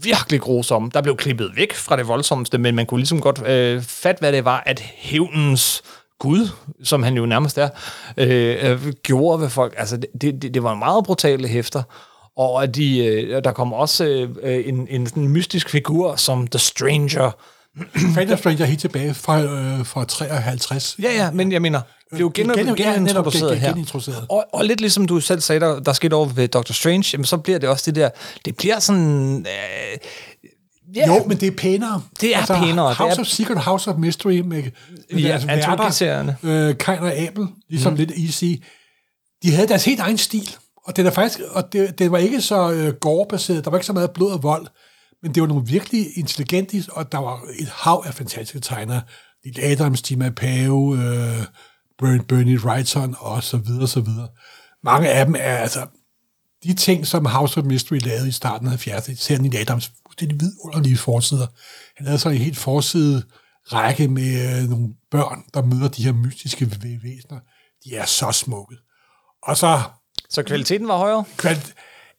virkelig 0.03 0.41
grusomme. 0.41 0.91
Der 0.95 1.03
blev 1.03 1.17
klippet 1.17 1.51
væk 1.57 1.75
fra 1.75 1.97
det 1.97 2.09
voldsomste, 2.09 2.59
men 2.59 2.75
man 2.75 2.87
kunne 2.87 3.01
ligesom 3.01 3.21
godt 3.21 3.43
øh, 3.47 3.83
fatte, 3.83 4.21
hvad 4.21 4.33
det 4.33 4.45
var, 4.45 4.63
at 4.67 4.81
hævnens 4.81 5.83
Gud, 6.19 6.49
som 6.85 7.03
han 7.03 7.15
jo 7.17 7.27
nærmest 7.27 7.59
er, 7.59 7.69
øh, 8.17 8.71
øh, 8.71 8.93
gjorde 9.03 9.41
ved 9.43 9.51
folk. 9.51 9.75
Altså, 9.77 9.97
det, 9.97 10.07
det, 10.43 10.55
det 10.55 10.63
var 10.63 10.75
meget 10.75 11.05
brutale 11.05 11.49
hæfter. 11.49 11.83
Og 12.37 12.63
at 12.63 12.75
de, 12.75 12.99
øh, 13.07 13.45
der 13.45 13.53
kom 13.53 13.73
også 13.73 14.05
øh, 14.43 14.69
en, 14.69 14.87
en 14.91 15.07
sådan 15.07 15.29
mystisk 15.29 15.71
figur 15.71 16.17
som 16.17 16.47
The 16.47 16.59
Stranger. 16.59 17.31
Phantom 18.15 18.39
Stranger 18.39 18.63
er 18.65 18.69
helt 18.69 18.81
tilbage 18.81 19.15
fra, 19.15 19.41
øh, 19.43 19.87
fra 19.87 20.05
53. 20.05 20.97
Ja, 21.03 21.13
ja, 21.15 21.31
men 21.31 21.53
jeg 21.53 21.63
mener, 21.63 21.81
det 22.11 22.17
er 22.17 22.21
jo 22.21 22.31
gen, 22.35 22.47
Gen- 22.49 22.67
gen, 22.67 22.77
genintroduceret 22.77 23.51
gen- 23.53 23.61
her. 23.61 23.69
genintroduceret. 23.69 24.27
Og, 24.29 24.45
og 24.53 24.65
lidt 24.65 24.81
ligesom 24.81 25.07
du 25.07 25.21
selv 25.21 25.41
sagde, 25.41 25.61
der, 25.61 25.81
der 25.81 25.93
skete 25.93 26.15
over 26.15 26.27
ved 26.27 26.49
Doctor 26.49 26.73
Strange, 26.73 27.05
jamen, 27.13 27.25
så 27.25 27.37
bliver 27.37 27.59
det 27.59 27.69
også 27.69 27.83
det 27.91 27.95
der, 27.95 28.09
det 28.45 28.57
bliver 28.57 28.79
sådan... 28.79 29.39
Øh, 29.49 29.99
ja, 30.97 31.07
Jo, 31.07 31.25
men 31.25 31.37
det 31.41 31.47
er 31.47 31.57
pænere. 31.57 32.03
Det 32.21 32.37
er 32.37 32.47
pænere, 32.47 32.89
det 32.89 32.97
House 32.97 33.17
er- 33.17 33.21
of 33.21 33.27
Secret, 33.27 33.59
House 33.59 33.91
of 33.91 33.97
Mystery 33.99 34.33
med, 34.41 34.45
med 34.45 34.73
Ja, 35.23 35.29
deres 35.29 35.47
værter, 35.47 35.69
antologiserierne. 35.71 36.37
Øh, 36.43 36.79
Kain 36.79 36.99
og 36.99 37.13
Abel, 37.15 37.47
ligesom 37.71 37.93
mm. 37.93 37.97
lidt 37.99 38.13
easy. 38.25 38.45
De 39.43 39.51
havde 39.51 39.69
deres 39.69 39.85
helt 39.85 40.01
egen 40.01 40.19
stil, 40.19 40.57
og 40.85 40.97
det, 40.97 41.07
er 41.07 41.11
faktisk, 41.11 41.41
og 41.51 41.73
det, 41.73 41.99
det 41.99 42.13
var 42.13 42.19
ikke 42.19 42.41
så 42.41 42.73
øh, 42.73 42.95
gårdbaseret, 42.95 43.65
der 43.65 43.71
var 43.71 43.79
ikke 43.79 43.87
så 43.87 43.93
meget 43.93 44.11
blod 44.11 44.33
og 44.33 44.43
vold, 44.43 44.67
men 45.23 45.35
det 45.35 45.41
var 45.41 45.47
nogle 45.47 45.67
virkelig 45.67 46.19
intelligente, 46.19 46.85
og 46.93 47.13
der 47.13 47.19
var 47.19 47.41
et 47.59 47.69
hav 47.69 48.05
af 48.07 48.15
fantastiske 48.15 48.61
tegnere. 48.61 49.03
Neil 49.45 49.61
Adams, 49.61 50.03
Tima 50.03 50.31
Pave, 50.31 50.99
øh, 50.99 51.45
Bernie, 51.99 52.23
Bernie 52.23 52.65
Wrightson, 52.65 53.15
og 53.19 53.43
så 53.43 53.57
videre, 53.57 53.89
så 53.89 54.01
videre. 54.01 54.29
Mange 54.83 55.11
af 55.11 55.27
dem 55.27 55.35
er 55.39 55.57
altså, 55.57 55.87
de 56.65 56.75
ting, 56.75 57.07
som 57.07 57.27
House 57.27 57.61
of 57.61 57.67
Mystery 57.67 57.99
lavede 57.99 58.29
i 58.29 58.33
starten 58.33 58.69
af 58.69 58.87
70'erne, 58.87 59.13
især 59.13 59.39
Neil 59.39 59.57
Adams 59.57 59.93
fuldstændig 60.07 60.41
vidunderlige 60.41 60.97
forsider. 60.97 61.47
Han 61.97 62.07
havde 62.07 62.19
så 62.19 62.29
en 62.29 62.37
helt 62.37 62.59
forside 62.59 63.23
række 63.73 64.09
med 64.09 64.63
øh, 64.63 64.71
nogle 64.71 64.89
børn, 65.11 65.45
der 65.55 65.65
møder 65.65 65.89
de 65.89 66.05
her 66.05 66.13
mystiske 66.13 66.71
væsener. 66.83 67.41
De 67.85 67.97
er 67.97 68.05
så 68.05 68.33
smukke. 68.33 68.77
Og 69.43 69.57
så 69.57 69.81
så 70.35 70.43
kvaliteten 70.43 70.89
var 70.89 70.97
højere. 70.99 71.25
kvali- 71.43 71.73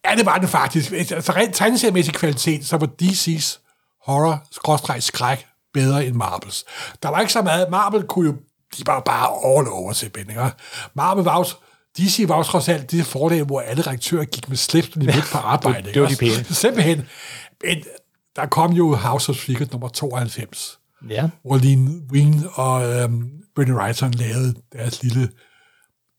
ja, 0.04 0.14
det 0.16 0.26
var 0.26 0.38
det 0.38 0.48
faktisk. 0.48 0.92
Altså 0.92 1.32
rent 1.32 1.54
tegneseriemæssig 1.54 2.14
kvalitet, 2.14 2.66
så 2.66 2.76
var 2.76 2.88
DC's 3.02 3.58
horror-skræk 4.06 5.46
bedre 5.74 6.06
end 6.06 6.14
Marvels. 6.14 6.64
Der 7.02 7.08
var 7.08 7.20
ikke 7.20 7.32
så 7.32 7.42
meget. 7.42 7.70
Marvel 7.70 8.02
kunne 8.02 8.26
jo, 8.26 8.36
de 8.78 8.82
var 8.86 9.00
bare 9.00 9.28
all 9.58 9.68
over 9.68 9.92
simpelthen. 9.92 10.30
Ikke? 10.30 10.50
Marvel 10.94 11.24
var 11.24 11.36
også, 11.38 11.54
DC 11.98 12.24
var 12.28 12.34
også 12.34 12.50
trods 12.50 12.68
alt 12.68 12.90
det 12.90 13.06
fordel, 13.06 13.44
hvor 13.44 13.60
alle 13.60 13.82
redaktører 13.82 14.24
gik 14.24 14.48
med 14.48 14.56
slips, 14.56 14.96
når 14.96 15.00
de 15.00 15.06
mødte 15.06 15.28
på 15.32 15.38
arbejde. 15.38 15.92
det 15.92 16.02
var 16.02 16.08
ikke 16.08 16.26
de 16.26 16.30
pæne. 16.30 16.44
Simpelthen. 16.64 17.08
Men 17.64 17.82
der 18.36 18.46
kom 18.46 18.72
jo 18.72 18.94
House 18.94 19.30
of 19.30 19.36
Secret 19.36 19.72
nummer 19.72 19.88
92 19.88 20.78
Ja. 21.08 21.28
hvor 21.44 21.56
Lean 21.56 22.02
Wing 22.12 22.46
og 22.54 22.92
øhm, 22.94 23.30
Bernie 23.56 23.74
Wrightson 23.74 24.10
lavede 24.10 24.54
deres 24.72 25.02
lille 25.02 25.28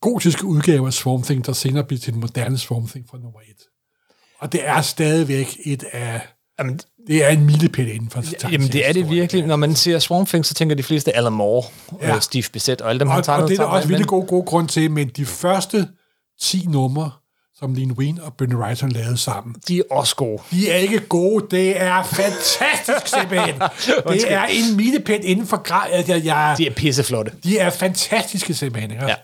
gotiske 0.02 0.45
udgave 0.45 0.88
af 0.88 0.93
Swamp 0.93 1.26
Thing, 1.26 1.45
der 1.45 1.54
senere 1.54 1.84
blev 1.84 2.00
til 2.00 2.14
den 2.14 2.22
moderne 2.22 2.58
Swamp 2.58 2.89
Thing 2.89 3.06
fra 3.10 3.18
nummer 3.18 3.39
et. 3.39 3.64
Og 4.39 4.52
det 4.52 4.68
er 4.68 4.82
stadigvæk 4.82 5.58
et 5.66 5.84
af... 5.93 6.22
Jamen, 6.60 6.80
Det 7.08 7.24
er 7.26 7.30
en 7.30 7.45
milepæl 7.45 7.88
inden 7.95 8.10
for 8.10 8.24
jamen, 8.52 8.68
det 8.68 8.88
er 8.89 8.93
det 8.93 9.10
virkelig. 9.10 9.45
Når 9.48 9.56
man 9.56 9.76
siger 9.76 10.00
Swamp 10.00 10.28
Thing, 10.28 10.45
så 10.45 10.54
tænker 10.54 10.76
de 10.76 10.84
fleste 10.84 11.16
Alan 11.16 11.34
Moore, 11.34 11.66
ja. 12.02 12.08
Ja. 12.08 12.16
øh, 12.16 12.22
Steve 12.22 12.43
Bissett 12.54 12.82
og 12.82 12.89
alle 12.89 13.00
dem, 13.00 13.08
han 13.08 13.18
Og, 13.18 13.24
tegnede 13.24 13.43
og 13.45 13.50
det 13.50 13.60
er 13.60 13.64
der 13.64 13.70
også 13.70 13.88
virkelig 13.88 14.08
god, 14.08 14.28
god 14.28 14.45
grund 14.45 14.68
til, 14.68 14.91
men 14.91 15.08
de 15.08 15.26
første 15.26 15.88
10 16.41 16.66
numre, 16.70 17.12
som 17.56 17.74
Lean 17.74 17.91
Wien 17.91 18.20
og 18.22 18.34
Bernie 18.34 18.58
Wrightson 18.58 18.89
lavede 18.91 19.18
sammen. 19.18 19.56
De 19.68 19.78
er 19.80 19.84
også 19.91 20.16
gode. 20.16 20.41
De 20.52 20.70
er 20.70 20.76
ikke 20.76 21.00
gode. 21.00 21.45
Det 21.52 21.82
er 21.82 22.04
fantastisk 22.04 23.08
simpelthen. 23.20 23.56
det 24.08 24.32
er 24.34 24.43
en 24.45 24.78
milepæl 24.78 25.20
inden 25.24 25.48
for 25.48 25.58
grad. 25.64 25.89
Jeg, 26.08 26.26
jeg, 26.26 26.56
De 26.58 26.68
er 26.68 26.74
pisseflotte. 26.74 27.32
de 27.43 27.58
er 27.60 27.70
fantastiske 27.70 28.54
simpelthen. 28.54 28.91
Ikke? 28.91 29.06
Ja. 29.06 29.16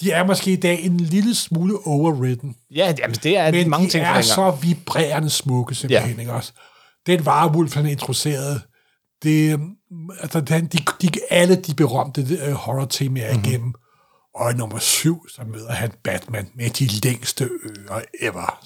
De 0.00 0.12
er 0.12 0.24
måske 0.24 0.52
i 0.52 0.56
dag 0.56 0.84
en 0.84 0.96
lille 0.96 1.34
smule 1.34 1.74
overridden. 1.86 2.56
Ja, 2.74 2.94
jamen, 2.98 3.16
det 3.22 3.36
er 3.36 3.52
Men 3.52 3.70
mange 3.70 3.86
de 3.86 3.90
ting. 3.90 4.04
fra 4.04 4.08
er 4.08 4.22
dengang. 4.22 4.24
så 4.24 4.50
vibrerende 4.66 5.30
smukke 5.30 5.74
simpelthen. 5.74 6.14
Ja. 6.14 6.20
Ikke 6.20 6.32
også? 6.32 6.52
Den 7.06 7.26
varevulf, 7.26 7.74
han 7.74 7.86
introducerede, 7.86 8.60
det, 9.22 9.60
altså, 10.20 10.40
den, 10.40 10.66
de, 10.66 10.78
de, 11.02 11.08
alle 11.30 11.56
de 11.56 11.74
berømte 11.74 12.20
uh, 12.48 12.52
horror-temaer 12.52 13.26
Mhm. 13.32 13.36
mm-hmm. 13.36 13.50
igennem. 13.50 13.74
Og 14.38 14.52
i 14.52 14.54
nummer 14.54 14.78
syv, 14.78 15.28
så 15.28 15.42
møder 15.52 15.72
han 15.72 15.92
Batman 16.04 16.48
med 16.54 16.70
de 16.70 16.86
længste 16.86 17.44
ører 17.44 18.00
ever. 18.20 18.64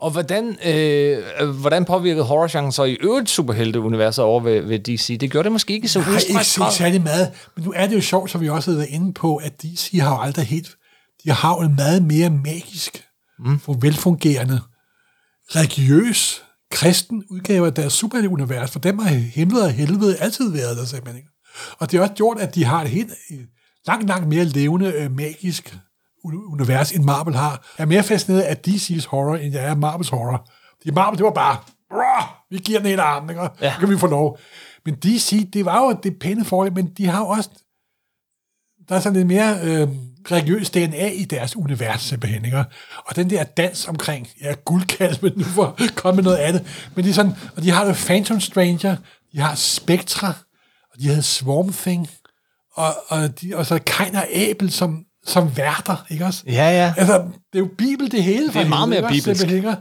Og 0.00 0.10
hvordan, 0.10 0.56
øh, 0.66 1.48
hvordan 1.48 1.84
påvirkede 1.84 2.24
horrorgenren 2.24 2.72
så 2.72 2.84
i 2.84 2.96
øvrigt 3.00 3.30
superhelteuniverset 3.30 4.24
over 4.24 4.40
ved, 4.40 4.60
ved 4.60 4.78
DC? 4.78 5.18
Det 5.20 5.30
gjorde 5.30 5.44
det 5.44 5.52
måske 5.52 5.74
ikke 5.74 5.88
så 5.88 5.98
Jeg 5.98 6.06
har 6.06 6.20
ikke 6.20 6.44
set 6.44 6.72
særlig 6.72 7.02
meget, 7.02 7.32
men 7.56 7.64
nu 7.64 7.72
er 7.76 7.86
det 7.86 7.96
jo 7.96 8.00
sjovt, 8.00 8.30
som 8.30 8.40
vi 8.40 8.48
også 8.48 8.70
har 8.70 8.78
været 8.78 8.88
inde 8.88 9.12
på, 9.12 9.36
at 9.36 9.62
DC 9.62 9.98
har 10.00 10.14
jo 10.14 10.22
aldrig 10.22 10.46
helt... 10.46 10.76
De 11.24 11.30
har 11.30 11.54
jo 11.56 11.60
en 11.60 11.76
meget 11.76 12.02
mere 12.02 12.30
magisk, 12.30 13.04
mm. 13.38 13.58
for 13.58 13.72
velfungerende, 13.72 14.60
religiøs, 15.48 16.42
kristen 16.70 17.24
udgave 17.30 17.66
af 17.66 17.74
deres 17.74 17.92
superhelteunivers. 17.92 18.70
For 18.70 18.78
dem 18.78 18.98
har 18.98 19.10
himlet 19.14 19.62
og 19.62 19.70
helvede 19.70 20.16
altid 20.16 20.50
været 20.52 20.76
der 20.76 20.84
simpelthen. 20.84 21.24
Og 21.78 21.90
det 21.90 21.98
har 21.98 22.04
også 22.04 22.14
gjort, 22.14 22.38
at 22.38 22.54
de 22.54 22.64
har 22.64 22.82
et 22.82 22.90
helt 22.90 23.12
langt, 23.86 24.06
langt 24.08 24.28
mere 24.28 24.44
levende, 24.44 24.92
øh, 24.92 25.10
magisk 25.16 25.76
uni- 26.24 26.36
univers, 26.52 26.92
end 26.92 27.04
Marvel 27.04 27.34
har. 27.34 27.50
Jeg 27.78 27.84
er 27.84 27.88
mere 27.88 28.02
fascineret 28.02 28.42
af 28.42 28.56
DC's 28.68 29.06
horror, 29.08 29.36
end 29.36 29.54
jeg 29.54 29.64
er 29.64 29.70
af 29.70 29.76
Marvels 29.76 30.08
horror. 30.08 30.48
Fordi 30.80 30.90
Marvel, 30.90 31.18
det 31.18 31.24
var 31.24 31.30
bare, 31.32 31.56
"Brrr, 31.90 32.36
vi 32.50 32.58
giver 32.58 32.78
den 32.78 32.88
hele 32.88 33.02
armen, 33.02 33.30
ikke? 33.30 33.42
Ja. 33.60 33.74
Kan 33.80 33.90
vi 33.90 33.98
få 33.98 34.06
lov. 34.06 34.38
Men 34.84 34.94
DC, 34.94 35.50
det 35.52 35.64
var 35.64 35.80
jo 35.84 35.98
det 36.02 36.18
pæne 36.18 36.44
forhold, 36.44 36.72
men 36.72 36.86
de 36.98 37.06
har 37.06 37.18
jo 37.20 37.26
også, 37.26 37.50
der 38.88 38.94
er 38.96 39.00
sådan 39.00 39.16
lidt 39.16 39.26
mere 39.26 39.58
øh, 39.62 39.88
religiøs 40.30 40.70
DNA 40.70 41.08
i 41.10 41.24
deres 41.24 41.56
univers, 41.56 42.00
simpelthen, 42.02 42.44
ikke? 42.44 42.64
Og 43.06 43.16
den 43.16 43.30
der 43.30 43.44
dans 43.44 43.88
omkring, 43.88 44.28
ja, 44.42 44.54
guldkalven 44.64 45.32
nu 45.36 45.44
for 45.44 45.74
at 45.78 45.94
komme 45.96 46.16
med 46.16 46.24
noget 46.24 46.36
andet, 46.38 46.88
men 46.94 47.04
de 47.04 47.10
er 47.10 47.14
sådan, 47.14 47.32
og 47.56 47.62
de 47.62 47.70
har 47.70 47.86
jo 47.86 47.92
Phantom 47.92 48.40
Stranger, 48.40 48.96
de 49.32 49.38
har 49.40 49.54
Spectra, 49.54 50.32
og 50.94 51.00
de 51.00 51.08
havde 51.08 51.22
Swarm 51.22 51.72
Thing, 51.72 52.08
og, 52.76 52.94
og, 53.08 53.40
de, 53.40 53.52
og 53.54 53.66
så 53.66 53.78
Kain 53.86 54.14
og 54.14 54.26
Abel 54.32 54.72
som, 54.72 55.04
som 55.26 55.56
værter, 55.56 56.06
ikke 56.10 56.24
også? 56.24 56.42
Ja, 56.46 56.70
ja. 56.70 56.94
Altså, 56.96 57.14
det 57.52 57.58
er 57.58 57.58
jo 57.58 57.68
bibel 57.78 58.12
det 58.12 58.22
hele. 58.22 58.48
Det 58.48 58.56
er 58.56 58.68
meget 58.68 58.88
mere 58.88 59.02
bibelsk. 59.02 59.40
Simpelthen? 59.40 59.74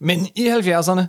Men 0.00 0.28
i 0.36 0.48
70'erne, 0.48 1.02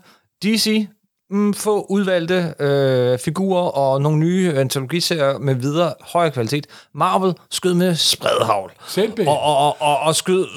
DC, 0.44 0.88
mm, 1.30 1.54
få 1.54 1.86
udvalgte 1.90 2.54
øh, 2.60 3.20
figurer 3.20 3.62
og 3.62 4.02
nogle 4.02 4.20
nye 4.20 4.54
antologiserier 4.54 5.38
med 5.38 5.56
videre 5.56 5.94
højere 6.02 6.32
kvalitet. 6.32 6.68
Marvel 6.96 7.34
skød 7.52 7.74
med 7.74 7.96
spredhavl. 7.96 8.72
Simpelthen. 8.88 9.28
Og, 9.28 9.42
og, 9.42 9.58
og, 9.58 9.82
og, 9.82 10.00
og 10.00 10.16
skød 10.16 10.48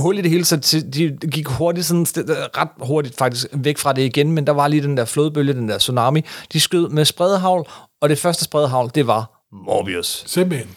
hul 0.00 0.18
i 0.18 0.22
det 0.22 0.30
hele, 0.30 0.44
så 0.44 0.84
de 0.94 1.18
gik 1.30 1.46
hurtigt, 1.46 1.86
sådan, 1.86 2.06
ret 2.56 2.68
hurtigt 2.80 3.16
faktisk 3.18 3.46
væk 3.52 3.78
fra 3.78 3.92
det 3.92 4.02
igen, 4.02 4.32
men 4.32 4.46
der 4.46 4.52
var 4.52 4.68
lige 4.68 4.82
den 4.82 4.96
der 4.96 5.04
flodbølge, 5.04 5.52
den 5.52 5.68
der 5.68 5.78
tsunami. 5.78 6.22
De 6.52 6.60
skød 6.60 6.88
med 6.88 7.04
spredhavl, 7.04 7.68
og 8.02 8.08
det 8.08 8.18
første 8.18 8.44
spredhavl, 8.44 8.90
det 8.94 9.06
var 9.06 9.35
Morbius. 9.64 10.24
Simpelthen. 10.26 10.70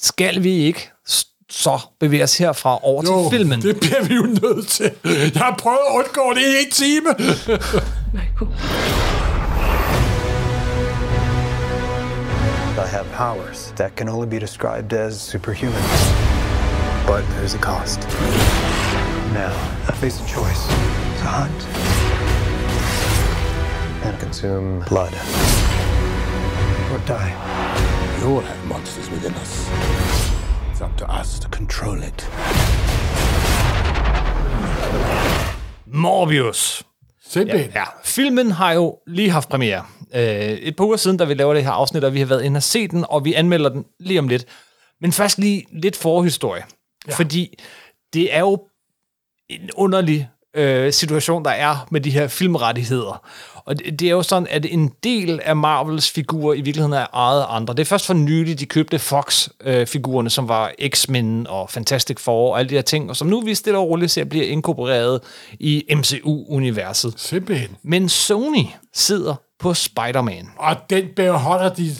Skal 0.00 0.42
vi 0.42 0.50
ikke 0.52 0.90
så 1.50 1.80
bevæge 2.00 2.22
os 2.24 2.38
herfra 2.38 2.78
over 2.84 3.02
Jo, 3.06 3.30
til 3.30 3.38
filmen? 3.38 3.62
det 3.62 3.80
bliver 3.80 4.02
vi 4.04 4.14
jo 4.14 4.22
nødt 4.22 4.68
til. 4.68 4.90
Jeg 5.04 5.32
har 5.36 5.54
prøvet 5.58 5.78
at 5.90 5.94
undgå 5.94 6.32
det 6.34 6.40
i 6.40 6.64
en 6.64 6.70
time. 6.70 7.14
Michael. 8.12 8.50
I 12.76 12.86
have 12.86 13.06
powers 13.12 13.72
that 13.76 13.96
can 13.96 14.08
only 14.08 14.26
be 14.26 14.38
described 14.40 14.92
as 14.92 15.14
superhuman. 15.20 15.82
But 17.06 17.24
there's 17.34 17.54
a 17.54 17.58
cost. 17.58 18.00
Now, 19.34 19.52
I 19.88 19.92
face 19.92 20.20
a 20.20 20.26
choice 20.26 20.62
to 21.20 21.26
hunt 21.26 21.60
and 24.04 24.18
consume 24.20 24.84
blood. 24.88 25.12
Or 26.92 26.98
die. 27.06 27.32
We 28.20 28.26
all 28.26 28.40
have 28.42 28.68
monsters 28.68 29.10
within 29.10 29.32
us. 29.32 29.70
It's 30.70 30.82
up 30.84 30.96
to 30.98 31.06
us 31.20 31.40
to 31.40 31.48
control 31.48 31.98
it. 32.02 32.30
Morbius. 35.86 36.84
Simpelthen. 37.24 37.70
Ja, 37.74 37.84
filmen 38.04 38.50
har 38.50 38.72
jo 38.72 38.98
lige 39.06 39.30
haft 39.30 39.48
premiere. 39.48 39.86
Øh, 40.14 40.22
et 40.22 40.76
par 40.76 40.84
uger 40.84 40.96
siden, 40.96 41.16
da 41.16 41.24
vi 41.24 41.34
laver 41.34 41.54
det 41.54 41.64
her 41.64 41.70
afsnit, 41.70 42.04
og 42.04 42.14
vi 42.14 42.18
har 42.18 42.26
været 42.26 42.42
inde 42.42 42.58
og 42.58 42.62
se 42.62 42.88
den, 42.88 43.04
og 43.08 43.24
vi 43.24 43.34
anmelder 43.34 43.68
den 43.68 43.84
lige 44.00 44.18
om 44.18 44.28
lidt. 44.28 44.44
Men 45.00 45.12
først 45.12 45.38
lige 45.38 45.66
lidt 45.72 45.96
forhistorie. 45.96 46.62
Ja. 47.08 47.14
Fordi 47.14 47.54
det 48.12 48.34
er 48.34 48.40
jo 48.40 48.58
en 49.48 49.70
underlig 49.74 50.28
øh, 50.54 50.92
situation, 50.92 51.44
der 51.44 51.50
er 51.50 51.86
med 51.90 52.00
de 52.00 52.10
her 52.10 52.28
filmrettigheder. 52.28 53.22
Og 53.64 53.78
det, 53.78 54.00
det 54.00 54.08
er 54.08 54.12
jo 54.12 54.22
sådan, 54.22 54.46
at 54.50 54.66
en 54.68 54.92
del 55.04 55.40
af 55.44 55.56
Marvels 55.56 56.10
figurer 56.10 56.54
i 56.54 56.60
virkeligheden 56.60 56.92
er 56.92 57.06
ejet 57.14 57.42
af 57.42 57.46
andre. 57.56 57.74
Det 57.74 57.80
er 57.80 57.84
først 57.84 58.06
for 58.06 58.14
nylig, 58.14 58.60
de 58.60 58.66
købte 58.66 58.98
Fox-figurerne, 58.98 60.30
som 60.30 60.48
var 60.48 60.72
X-Men 60.88 61.46
og 61.46 61.70
Fantastic 61.70 62.20
Four 62.20 62.52
og 62.52 62.58
alle 62.58 62.68
de 62.70 62.74
her 62.74 62.82
ting, 62.82 63.10
og 63.10 63.16
som 63.16 63.28
nu 63.28 63.40
vi 63.40 63.54
stille 63.54 63.78
og 63.78 63.88
roligt 63.88 64.10
ser 64.10 64.24
bliver 64.24 64.46
inkorporeret 64.46 65.20
i 65.52 65.84
MCU-universet. 65.96 67.14
Simpelthen. 67.16 67.76
Men 67.82 68.08
Sony 68.08 68.64
sidder 68.94 69.34
på 69.60 69.74
Spider-Man. 69.74 70.48
Og 70.56 70.76
den 70.90 71.04
beholder 71.16 71.74
de, 71.74 71.96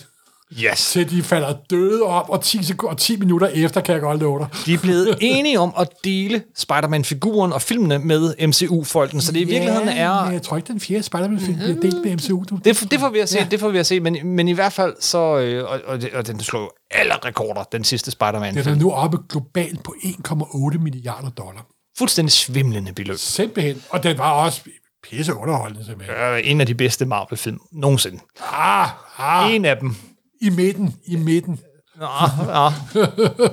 Yes. 0.59 0.91
til 0.91 1.11
de 1.11 1.23
falder 1.23 1.55
døde 1.71 2.03
op, 2.03 2.29
og 2.29 2.43
10, 2.43 2.59
sek- 2.59 2.85
og 2.85 2.99
10 2.99 3.17
minutter 3.17 3.47
efter 3.47 3.81
kan 3.81 3.93
jeg 3.93 4.03
godt 4.03 4.21
love 4.21 4.39
dig. 4.39 4.49
De 4.67 4.75
er 4.75 4.79
blevet 4.79 5.19
enige 5.21 5.61
om 5.61 5.73
at 5.79 5.89
dele 6.05 6.43
Spider-Man-figuren 6.57 7.53
og 7.53 7.63
filmene 7.63 7.99
med 7.99 8.47
MCU-folken, 8.47 9.21
så 9.21 9.33
det 9.33 9.41
i 9.41 9.45
virkeligheden 9.45 9.89
ja, 9.89 9.95
er... 9.95 10.25
men 10.25 10.33
jeg 10.33 10.43
tror 10.43 10.57
ikke, 10.57 10.67
den 10.73 10.81
fjerde 10.81 11.03
Spider-Man-film 11.03 11.57
bliver 11.57 11.81
delt 11.81 12.05
med 12.05 12.17
MCU. 12.17 12.45
Du. 12.51 12.57
Det, 12.65 12.91
det 12.91 13.01
får 13.01 13.09
vi 13.09 13.19
at 13.19 13.29
se, 13.29 13.39
ja. 13.39 13.47
det 13.51 13.61
får 13.61 13.69
vi 13.69 13.79
at 13.79 13.87
se, 13.87 14.01
men, 14.01 14.27
men 14.27 14.49
i 14.49 14.53
hvert 14.53 14.73
fald 14.73 14.95
så... 15.01 15.39
Øh, 15.39 15.71
og, 15.71 15.81
og, 15.87 16.01
og 16.15 16.27
den 16.27 16.41
slår 16.41 16.61
jo 16.61 16.71
alle 16.91 17.15
rekorder, 17.25 17.63
den 17.63 17.85
sidste 17.85 18.11
Spider-Man. 18.11 18.55
Den 18.55 18.69
er 18.69 18.75
nu 18.75 18.93
oppe 18.93 19.19
globalt 19.29 19.83
på 19.83 19.95
1,8 20.05 20.79
milliarder 20.79 21.31
dollar. 21.31 21.67
Fuldstændig 21.99 22.33
svimlende 22.33 22.93
beløb. 22.93 23.17
Simpelthen. 23.19 23.83
Og 23.91 24.03
den 24.03 24.19
var 24.19 24.33
også 24.33 24.61
pisse 25.03 25.35
underholdende, 25.35 25.85
simpelthen. 25.85 26.17
Øh, 26.17 26.41
en 26.45 26.61
af 26.61 26.67
de 26.67 26.75
bedste 26.75 27.07
Marvel-film 27.07 27.59
nogensinde. 27.73 28.19
Ah, 28.53 28.89
ah, 29.19 29.55
En 29.55 29.65
af 29.65 29.77
dem. 29.77 29.97
I 30.41 30.51
midten, 30.51 30.95
i 31.07 31.17
midten. 31.17 31.61
Ah, 32.03 32.49
ah. 32.49 32.73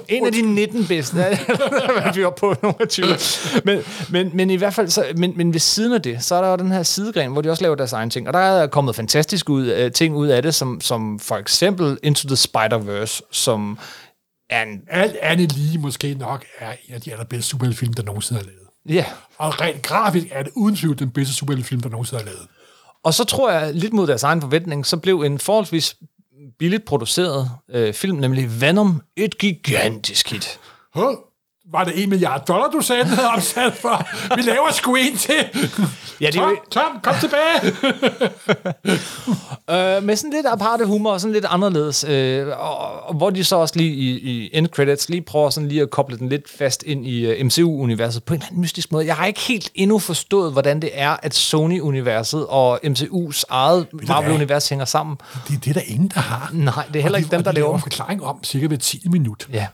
En 0.10 0.26
af 0.26 0.32
de 0.32 0.42
19 0.42 0.88
bedste, 0.88 1.14
hvad 1.14 2.14
vi 2.14 2.24
var 2.24 2.30
på 2.30 2.56
nogle 2.64 2.76
af 2.80 2.88
20. 2.88 3.06
Men, 3.66 3.80
men, 4.10 4.32
men 4.34 4.50
i 4.50 4.56
hvert 4.56 4.74
fald, 4.74 4.90
så, 4.90 5.06
men, 5.18 5.34
men 5.36 5.54
ved 5.54 5.60
siden 5.60 5.94
af 5.94 6.02
det, 6.02 6.24
så 6.24 6.36
er 6.36 6.42
der 6.42 6.50
jo 6.50 6.56
den 6.56 6.72
her 6.72 6.84
sidegren, 6.84 7.32
hvor 7.32 7.42
de 7.42 7.50
også 7.50 7.64
laver 7.64 7.76
deres 7.76 7.94
egen 7.94 8.10
ting. 8.10 8.28
Og 8.28 8.34
der 8.34 8.40
er 8.40 8.68
kommet 8.68 8.96
fantastisk 8.96 9.50
ud, 9.50 9.86
uh, 9.86 9.92
ting 9.92 10.16
ud 10.16 10.28
af 10.28 10.42
det, 10.42 10.56
som, 10.56 10.82
som 10.82 11.20
for 11.20 11.36
eksempel 11.36 11.98
Into 12.04 12.28
the 12.28 12.36
Spider-Verse, 12.36 13.22
som 13.32 13.80
er 14.50 14.64
en... 14.64 14.82
Alt 14.88 15.16
andet 15.22 15.54
lige 15.54 15.80
måske 15.80 16.14
nok 16.14 16.46
er 16.60 16.72
en 16.88 16.94
af 16.94 17.02
de 17.02 17.12
allerbedste 17.12 17.50
superheltefilm, 17.50 17.94
der 17.94 18.04
nogensinde 18.04 18.42
er 18.42 18.46
lavet. 18.46 18.68
Ja, 18.90 19.06
Og 19.38 19.62
rent 19.62 19.82
grafisk 19.82 20.28
er 20.32 20.44
det 20.44 20.52
uden 20.56 20.76
tvivl 20.76 21.00
den 21.00 21.10
bedste 21.10 21.34
superheltefilm, 21.34 21.82
der 21.82 21.90
nogensinde 21.90 22.22
er 22.22 22.26
lavet. 22.26 22.48
Og 23.04 23.14
så 23.14 23.24
tror 23.24 23.52
jeg, 23.52 23.74
lidt 23.74 23.94
mod 23.94 24.08
deres 24.08 24.24
egen 24.24 24.42
forventning, 24.42 24.86
så 24.86 24.98
blev 24.98 25.22
en 25.22 25.40
forholdsvis 25.40 25.96
billigt 26.60 26.86
produceret 26.86 27.50
øh, 27.70 27.94
film, 27.94 28.18
nemlig 28.18 28.62
Venom, 28.62 29.02
et 29.16 29.38
gigantisk 29.38 30.32
hit. 30.32 30.60
Huh? 30.94 31.16
Var 31.72 31.84
det 31.84 32.04
1 32.04 32.10
milliard 32.10 32.46
dollar, 32.48 32.68
du 32.70 32.82
sagde, 32.82 33.02
den 33.04 33.10
havde 33.12 33.30
opsat 33.30 33.74
for? 33.74 34.08
Vi 34.36 34.42
laver 34.42 34.72
sgu 34.72 34.96
en 34.96 35.18
til. 35.18 35.34
Ja, 36.22 36.26
det 36.26 36.34
Tom, 36.36 36.50
jo, 36.50 36.56
Tom, 36.72 37.00
kom 37.04 37.16
tilbage. 37.20 37.74
øh, 39.98 40.04
med 40.04 40.16
sådan 40.16 40.32
lidt 40.34 40.46
aparte 40.46 40.86
humor 40.86 41.12
og 41.12 41.22
sådan 41.22 41.34
lidt 41.34 41.46
anderledes, 41.50 42.04
øh, 42.04 42.48
og, 42.48 43.04
og 43.08 43.14
hvor 43.16 43.30
de 43.30 43.44
så 43.44 43.56
også 43.56 43.74
lige 43.78 43.90
i, 43.94 44.18
i 44.18 44.50
end 44.54 44.68
credits 44.68 45.10
lige 45.10 45.22
prøver 45.22 45.50
sådan 45.50 45.70
lige 45.70 45.82
at 45.82 45.90
koble 45.90 46.18
den 46.18 46.30
lidt 46.30 46.50
fast 46.58 46.84
ind 46.84 47.08
i 47.08 47.40
uh, 47.42 47.46
MCU-universet 47.46 48.24
på 48.24 48.34
en 48.34 48.38
eller 48.40 48.48
anden 48.48 48.62
mystisk 48.62 48.92
måde. 48.92 49.06
Jeg 49.06 49.16
har 49.16 49.26
ikke 49.26 49.40
helt 49.40 49.72
endnu 49.76 50.00
forstået, 50.00 50.52
hvordan 50.52 50.80
det 50.82 50.90
er, 50.94 51.18
at 51.24 51.34
Sony-universet 51.36 52.46
og 52.48 52.80
MCU's 52.86 53.44
eget 53.50 53.88
Marvel-univers 54.08 54.70
hænger 54.70 54.86
sammen. 54.86 55.18
Det 55.48 55.56
er 55.56 55.60
det, 55.60 55.76
der 55.76 55.82
ingen, 55.88 56.12
der 56.14 56.20
har. 56.20 56.50
Nej, 56.54 56.86
det 56.94 56.96
er 57.00 57.04
heller 57.04 57.16
Og 57.18 57.20
ikke 57.20 57.32
de- 57.32 57.36
dem, 57.36 57.44
der 57.44 57.52
de 57.52 57.56
laver 57.56 57.76
en 57.76 57.82
forklaring 57.82 58.24
om 58.24 58.44
cirka 58.44 58.68
hver 58.68 58.78
10 58.78 59.02
minut. 59.06 59.48
Ja. 59.54 59.68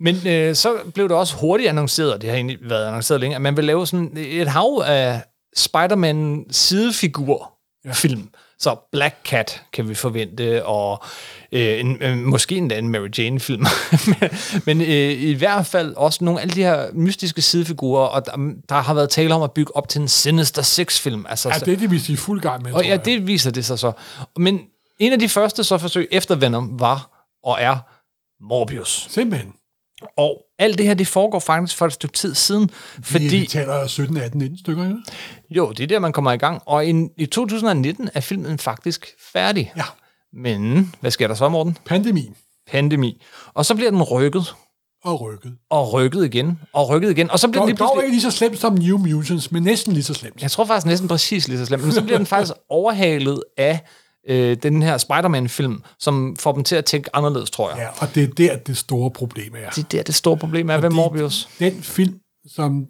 Men 0.00 0.26
øh, 0.26 0.54
så 0.54 0.74
blev 0.94 1.08
det 1.08 1.16
også 1.16 1.36
hurtigt 1.36 1.68
annonceret, 1.68 2.12
og 2.12 2.20
det 2.20 2.30
har 2.30 2.36
egentlig 2.36 2.58
været 2.60 2.86
annonceret 2.86 3.20
længe, 3.20 3.36
at 3.36 3.42
man 3.42 3.56
vil 3.56 3.64
lave 3.64 3.86
sådan 3.86 4.12
et 4.16 4.48
hav 4.48 4.82
af 4.86 5.22
Spider-Man 5.56 6.44
sidefigur 6.50 7.52
film, 7.92 8.28
Så 8.58 8.76
Black 8.92 9.14
Cat 9.24 9.62
kan 9.72 9.88
vi 9.88 9.94
forvente, 9.94 10.66
og 10.66 11.04
øh, 11.52 11.80
en, 11.80 12.02
øh, 12.02 12.16
måske 12.16 12.56
endda 12.56 12.78
en 12.78 12.88
Mary 12.88 13.08
Jane-film. 13.18 13.66
men 14.20 14.30
men 14.66 14.80
øh, 14.80 15.22
i 15.22 15.32
hvert 15.32 15.66
fald 15.66 15.94
også 15.94 16.24
nogle 16.24 16.40
af 16.40 16.48
de 16.48 16.62
her 16.62 16.92
mystiske 16.92 17.42
sidefigurer, 17.42 18.06
og 18.06 18.26
der, 18.26 18.32
der 18.68 18.74
har 18.74 18.94
været 18.94 19.10
tale 19.10 19.34
om 19.34 19.42
at 19.42 19.52
bygge 19.52 19.76
op 19.76 19.88
til 19.88 20.00
en 20.00 20.08
Sinister 20.08 20.62
Six-film. 20.62 21.26
Altså, 21.28 21.48
Ja, 21.48 21.54
det 21.54 21.72
er 21.72 21.76
det, 21.76 21.90
vi 21.90 21.96
er 21.96 22.10
i 22.10 22.16
fuld 22.16 22.40
gang 22.40 22.62
med, 22.62 22.72
og 22.72 22.84
ja, 22.84 22.96
det 22.96 23.26
viser 23.26 23.50
det 23.50 23.64
sig 23.64 23.78
så. 23.78 23.92
Men 24.36 24.60
en 24.98 25.12
af 25.12 25.18
de 25.18 25.28
første 25.28 25.64
så 25.64 25.78
forsøg 25.78 26.08
efter 26.10 26.34
Venom 26.34 26.80
var 26.80 27.28
og 27.44 27.56
er 27.60 27.76
Morbius. 28.40 29.06
Simpelthen. 29.10 29.52
Og 30.16 30.42
alt 30.58 30.78
det 30.78 30.86
her, 30.86 30.94
det 30.94 31.06
foregår 31.06 31.38
faktisk 31.38 31.76
for 31.76 31.86
et 31.86 31.92
stykke 31.92 32.12
tid 32.12 32.34
siden, 32.34 32.70
Fordi... 33.02 33.24
Vi 33.24 33.28
fordi... 33.28 33.46
taler 33.46 33.86
17, 33.86 34.16
18, 34.16 34.38
19 34.38 34.58
stykker, 34.58 34.84
ikke? 34.84 34.98
Jo, 35.50 35.72
det 35.72 35.82
er 35.82 35.86
der, 35.86 35.98
man 35.98 36.12
kommer 36.12 36.32
i 36.32 36.36
gang. 36.36 36.62
Og 36.66 36.86
i, 36.86 37.08
i 37.16 37.26
2019 37.26 38.10
er 38.14 38.20
filmen 38.20 38.58
faktisk 38.58 39.06
færdig. 39.32 39.72
Ja. 39.76 39.84
Men, 40.32 40.92
hvad 41.00 41.10
sker 41.10 41.28
der 41.28 41.34
så, 41.34 41.48
Morten? 41.48 41.78
Pandemi 41.84 42.32
Pandemi. 42.66 43.22
Og 43.54 43.66
så 43.66 43.74
bliver 43.74 43.90
den 43.90 44.02
rykket, 44.02 44.54
og 45.04 45.20
rykket. 45.20 45.56
og 45.70 45.92
rykket 45.92 46.24
igen, 46.24 46.60
og 46.72 46.88
rykket 46.88 47.10
igen. 47.10 47.30
Og 47.30 47.38
så 47.38 47.48
bliver 47.48 47.66
den 47.66 47.76
Dog, 47.76 47.76
lige 47.76 47.78
dog 47.78 47.94
pludselig... 47.94 48.06
ikke 48.06 48.14
lige 48.14 48.22
så 48.22 48.30
slemt 48.30 48.58
som 48.58 48.74
New 48.74 48.98
Mutants, 48.98 49.52
men 49.52 49.62
næsten 49.62 49.92
lige 49.92 50.04
så 50.04 50.14
slemt. 50.14 50.42
Jeg 50.42 50.50
tror 50.50 50.64
faktisk 50.64 50.86
næsten 50.86 51.08
præcis 51.08 51.48
lige 51.48 51.58
så 51.58 51.66
slemt. 51.66 51.82
Men 51.82 51.92
så 51.92 52.02
bliver 52.02 52.18
den 52.18 52.26
faktisk 52.26 52.52
overhalet 52.68 53.42
af 53.56 53.80
øh, 54.28 54.56
den 54.62 54.82
her 54.82 54.98
Spider-Man-film, 54.98 55.82
som 55.98 56.36
får 56.38 56.52
dem 56.52 56.64
til 56.64 56.76
at 56.76 56.84
tænke 56.84 57.16
anderledes, 57.16 57.50
tror 57.50 57.70
jeg. 57.70 57.78
Ja, 57.78 57.88
og 58.06 58.14
det 58.14 58.22
er 58.24 58.28
der, 58.28 58.56
det 58.56 58.76
store 58.76 59.10
problem 59.10 59.54
er. 59.58 59.70
Det 59.70 59.84
er 59.84 59.88
der, 59.88 60.02
det 60.02 60.14
store 60.14 60.36
problem 60.36 60.70
er 60.70 60.78
ved 60.78 60.90
Morbius. 60.90 61.48
Den 61.58 61.82
film, 61.82 62.20
som 62.54 62.86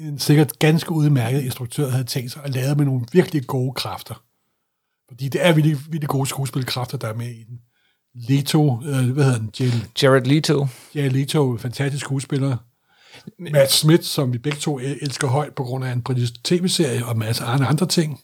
en 0.00 0.18
sikkert 0.18 0.58
ganske 0.58 0.92
udmærket 0.92 1.42
instruktør 1.42 1.90
havde 1.90 2.04
tænkt 2.04 2.32
sig 2.32 2.42
at 2.44 2.50
lave 2.54 2.74
med 2.74 2.84
nogle 2.84 3.06
virkelig 3.12 3.46
gode 3.46 3.72
kræfter. 3.74 4.22
Fordi 5.08 5.28
det 5.28 5.46
er 5.46 5.52
virkelig, 5.52 5.76
virkelig 5.90 6.08
gode 6.08 6.26
skuespilkræfter, 6.26 6.98
der 6.98 7.08
er 7.08 7.14
med 7.14 7.26
i 7.30 7.44
den. 7.44 7.58
Leto, 8.14 8.82
øh, 8.86 9.10
hvad 9.10 9.24
hedder 9.24 9.38
den? 9.38 9.50
Jared, 9.60 9.80
Jared 10.02 10.24
Leto. 10.24 10.66
Jared 10.94 11.10
Leto, 11.10 11.56
fantastisk 11.56 12.04
skuespiller. 12.04 12.56
Matt 13.52 13.72
Smith, 13.72 14.02
som 14.02 14.32
vi 14.32 14.38
begge 14.38 14.58
to 14.58 14.78
el- 14.78 14.98
elsker 15.02 15.28
højt 15.28 15.54
på 15.54 15.64
grund 15.64 15.84
af 15.84 15.92
en 15.92 16.02
britisk 16.02 16.44
tv-serie 16.44 17.06
og 17.06 17.18
masser 17.18 17.44
af 17.44 17.68
andre 17.70 17.86
ting. 17.86 18.20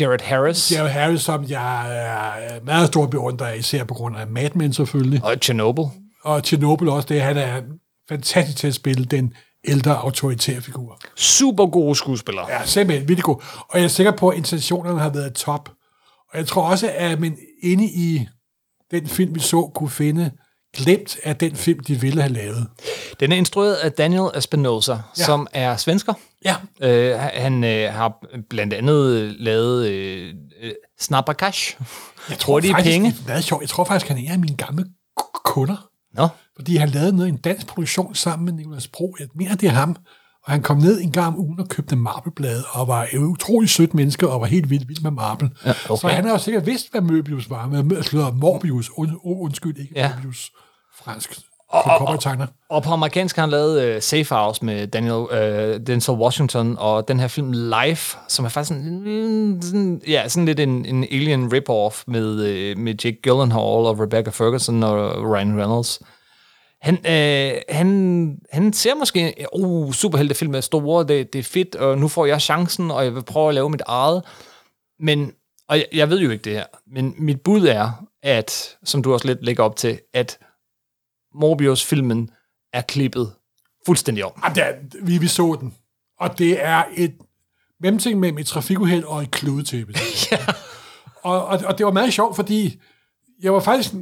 Jared 0.00 0.20
Harris. 0.20 0.72
Jared 0.72 0.90
Harris, 0.90 1.20
som 1.20 1.44
jeg 1.44 1.96
er 2.06 2.64
meget 2.64 2.88
stor 2.88 3.06
beundrer 3.06 3.52
især 3.52 3.84
på 3.84 3.94
grund 3.94 4.16
af 4.16 4.26
Mad 4.26 4.50
Men 4.54 4.72
selvfølgelig. 4.72 5.24
Og 5.24 5.36
Chernobyl. 5.42 5.82
Og 6.24 6.40
Chernobyl 6.40 6.88
også, 6.88 7.06
det 7.08 7.22
han 7.22 7.36
er 7.36 7.62
fantastisk 8.08 8.58
til 8.58 8.66
at 8.66 8.74
spille 8.74 9.04
den 9.04 9.32
ældre 9.64 9.96
autoritære 9.96 10.60
figur. 10.60 11.00
Super 11.16 11.66
gode 11.66 11.96
skuespillere. 11.96 12.46
Ja, 12.50 12.64
simpelthen 12.64 13.08
virkelig 13.08 13.24
god. 13.24 13.42
Og 13.68 13.78
jeg 13.78 13.84
er 13.84 13.88
sikker 13.88 14.12
på, 14.12 14.28
at 14.28 14.36
intentionerne 14.36 15.00
har 15.00 15.10
været 15.10 15.34
top. 15.34 15.70
Og 16.32 16.38
jeg 16.38 16.46
tror 16.46 16.62
også, 16.62 16.90
at 16.94 17.20
man 17.20 17.36
inde 17.62 17.84
i 17.84 18.28
den 18.90 19.06
film, 19.06 19.34
vi 19.34 19.40
så, 19.40 19.70
kunne 19.74 19.90
finde 19.90 20.30
glemt 20.76 21.16
af 21.24 21.36
den 21.36 21.56
film, 21.56 21.80
de 21.80 22.00
ville 22.00 22.22
have 22.22 22.32
lavet. 22.32 22.66
Den 23.20 23.32
er 23.32 23.36
instrueret 23.36 23.74
af 23.74 23.92
Daniel 23.92 24.30
Espinosa. 24.34 24.92
Ja. 24.92 25.24
som 25.24 25.46
er 25.52 25.76
svensker. 25.76 26.14
Ja. 26.44 26.56
Øh, 26.82 27.18
han 27.18 27.64
øh, 27.64 27.92
har 27.92 28.24
blandt 28.50 28.74
andet 28.74 29.34
lavet 29.40 29.88
øh, 29.88 30.34
øh, 30.62 30.72
Snappercash. 31.00 31.76
Jeg 32.30 32.38
tror 32.38 32.52
Hurtige 32.52 32.72
faktisk, 32.72 32.94
penge. 32.94 33.14
det 33.26 33.34
er 33.34 33.40
sjovt. 33.40 33.60
Jeg 33.60 33.68
tror 33.68 33.84
faktisk, 33.84 34.08
han 34.08 34.16
er 34.18 34.22
en 34.22 34.30
af 34.30 34.38
mine 34.38 34.56
gamle 34.56 34.84
kunder. 35.44 35.88
Nå, 36.14 36.28
Fordi 36.56 36.76
han 36.76 36.88
lavede 36.88 37.12
noget 37.16 37.28
en 37.28 37.36
dansk 37.36 37.66
produktion 37.66 38.14
sammen 38.14 38.44
med 38.44 38.52
Nicolas 38.52 38.88
Bro. 38.88 39.16
Jeg 39.20 39.28
mener, 39.34 39.54
det 39.56 39.66
er 39.68 39.72
ham. 39.72 39.96
Og 40.46 40.52
han 40.52 40.62
kom 40.62 40.76
ned 40.76 41.00
en 41.00 41.12
gang 41.12 41.26
om 41.26 41.38
ugen 41.40 41.60
og 41.60 41.68
købte 41.68 41.96
Marble-blade, 41.96 42.64
og 42.70 42.88
var 42.88 43.08
et 43.12 43.18
utrolig 43.18 43.70
sødt 43.70 43.94
menneske, 43.94 44.28
og 44.28 44.40
var 44.40 44.46
helt 44.46 44.70
vildt 44.70 44.88
vild 44.88 45.02
med 45.02 45.10
Marble. 45.10 45.50
Ja, 45.64 45.70
okay. 45.88 46.00
Så 46.00 46.08
han 46.08 46.24
har 46.24 46.30
jo 46.30 46.38
sikkert 46.38 46.66
vidst, 46.66 46.90
hvad 46.90 47.00
Möbius 47.00 47.48
var. 47.48 47.66
Med, 47.82 48.02
slået 48.02 48.36
Morbius. 48.36 48.90
Und, 48.96 49.10
undskyld, 49.24 49.78
ikke 49.78 49.92
Ja. 49.96 50.12
Morbius. 50.14 50.50
Fransk. 50.98 51.38
Og, 51.70 51.82
og, 51.84 52.08
og, 52.08 52.48
og 52.68 52.82
på 52.82 52.90
amerikansk 52.90 53.36
har 53.36 53.42
han 53.42 53.50
lavet 53.50 53.96
uh, 53.96 54.02
Safe 54.02 54.34
House 54.34 54.64
med 54.64 54.86
Daniel 54.86 55.12
uh, 55.12 55.86
Denzel 55.86 56.14
Washington, 56.14 56.76
og 56.78 57.08
den 57.08 57.20
her 57.20 57.28
film 57.28 57.52
Life, 57.52 58.18
som 58.28 58.44
er 58.44 58.48
faktisk 58.48 58.68
sådan, 58.68 59.58
sådan, 59.62 60.02
ja, 60.08 60.28
sådan 60.28 60.46
lidt 60.46 60.60
en, 60.60 60.84
en 60.84 61.04
alien 61.04 61.52
rip-off 61.52 62.04
med, 62.06 62.30
uh, 62.30 62.82
med 62.82 62.94
Jake 63.04 63.18
Gyllenhaal 63.22 63.86
og 63.86 64.00
Rebecca 64.00 64.30
Ferguson 64.30 64.82
og 64.82 65.30
Ryan 65.30 65.60
Reynolds. 65.60 66.00
Han, 66.80 66.94
øh, 66.94 67.60
han, 67.68 68.38
han 68.52 68.72
ser 68.72 68.94
måske, 68.94 69.46
uh, 69.52 69.92
superheltefilm 69.92 70.54
er 70.54 70.60
store, 70.60 71.06
det, 71.06 71.32
det 71.32 71.38
er 71.38 71.42
fedt, 71.42 71.74
og 71.74 71.98
nu 71.98 72.08
får 72.08 72.26
jeg 72.26 72.40
chancen, 72.40 72.90
og 72.90 73.04
jeg 73.04 73.14
vil 73.14 73.22
prøve 73.22 73.48
at 73.48 73.54
lave 73.54 73.70
mit 73.70 73.82
eget. 73.86 74.22
Men, 75.00 75.32
og 75.68 75.76
jeg, 75.76 75.86
jeg 75.92 76.10
ved 76.10 76.20
jo 76.20 76.30
ikke 76.30 76.44
det 76.44 76.52
her, 76.52 76.64
men 76.92 77.14
mit 77.18 77.40
bud 77.40 77.66
er, 77.66 78.04
at, 78.22 78.76
som 78.84 79.02
du 79.02 79.12
også 79.12 79.26
lidt 79.26 79.44
lægger 79.44 79.64
op 79.64 79.76
til, 79.76 80.00
at 80.14 80.38
Morbius-filmen 81.40 82.30
er 82.72 82.80
klippet 82.80 83.32
fuldstændig 83.86 84.24
om. 84.24 84.32
og 84.42 84.54
der, 84.54 84.72
vi, 85.02 85.18
vi 85.18 85.26
så 85.26 85.56
den. 85.60 85.74
Og 86.20 86.38
det 86.38 86.64
er 86.64 86.84
et 86.96 87.14
mellemting 87.80 88.20
mellem 88.20 88.38
et 88.38 88.46
trafikuheld 88.46 89.04
og 89.04 89.22
et 89.22 89.30
kludetæppe. 89.30 89.94
ja. 90.32 90.38
og, 91.22 91.46
og, 91.46 91.60
og 91.64 91.78
det 91.78 91.86
var 91.86 91.92
meget 91.92 92.12
sjovt, 92.12 92.36
fordi 92.36 92.80
jeg 93.42 93.52
var 93.52 93.60
faktisk... 93.60 93.94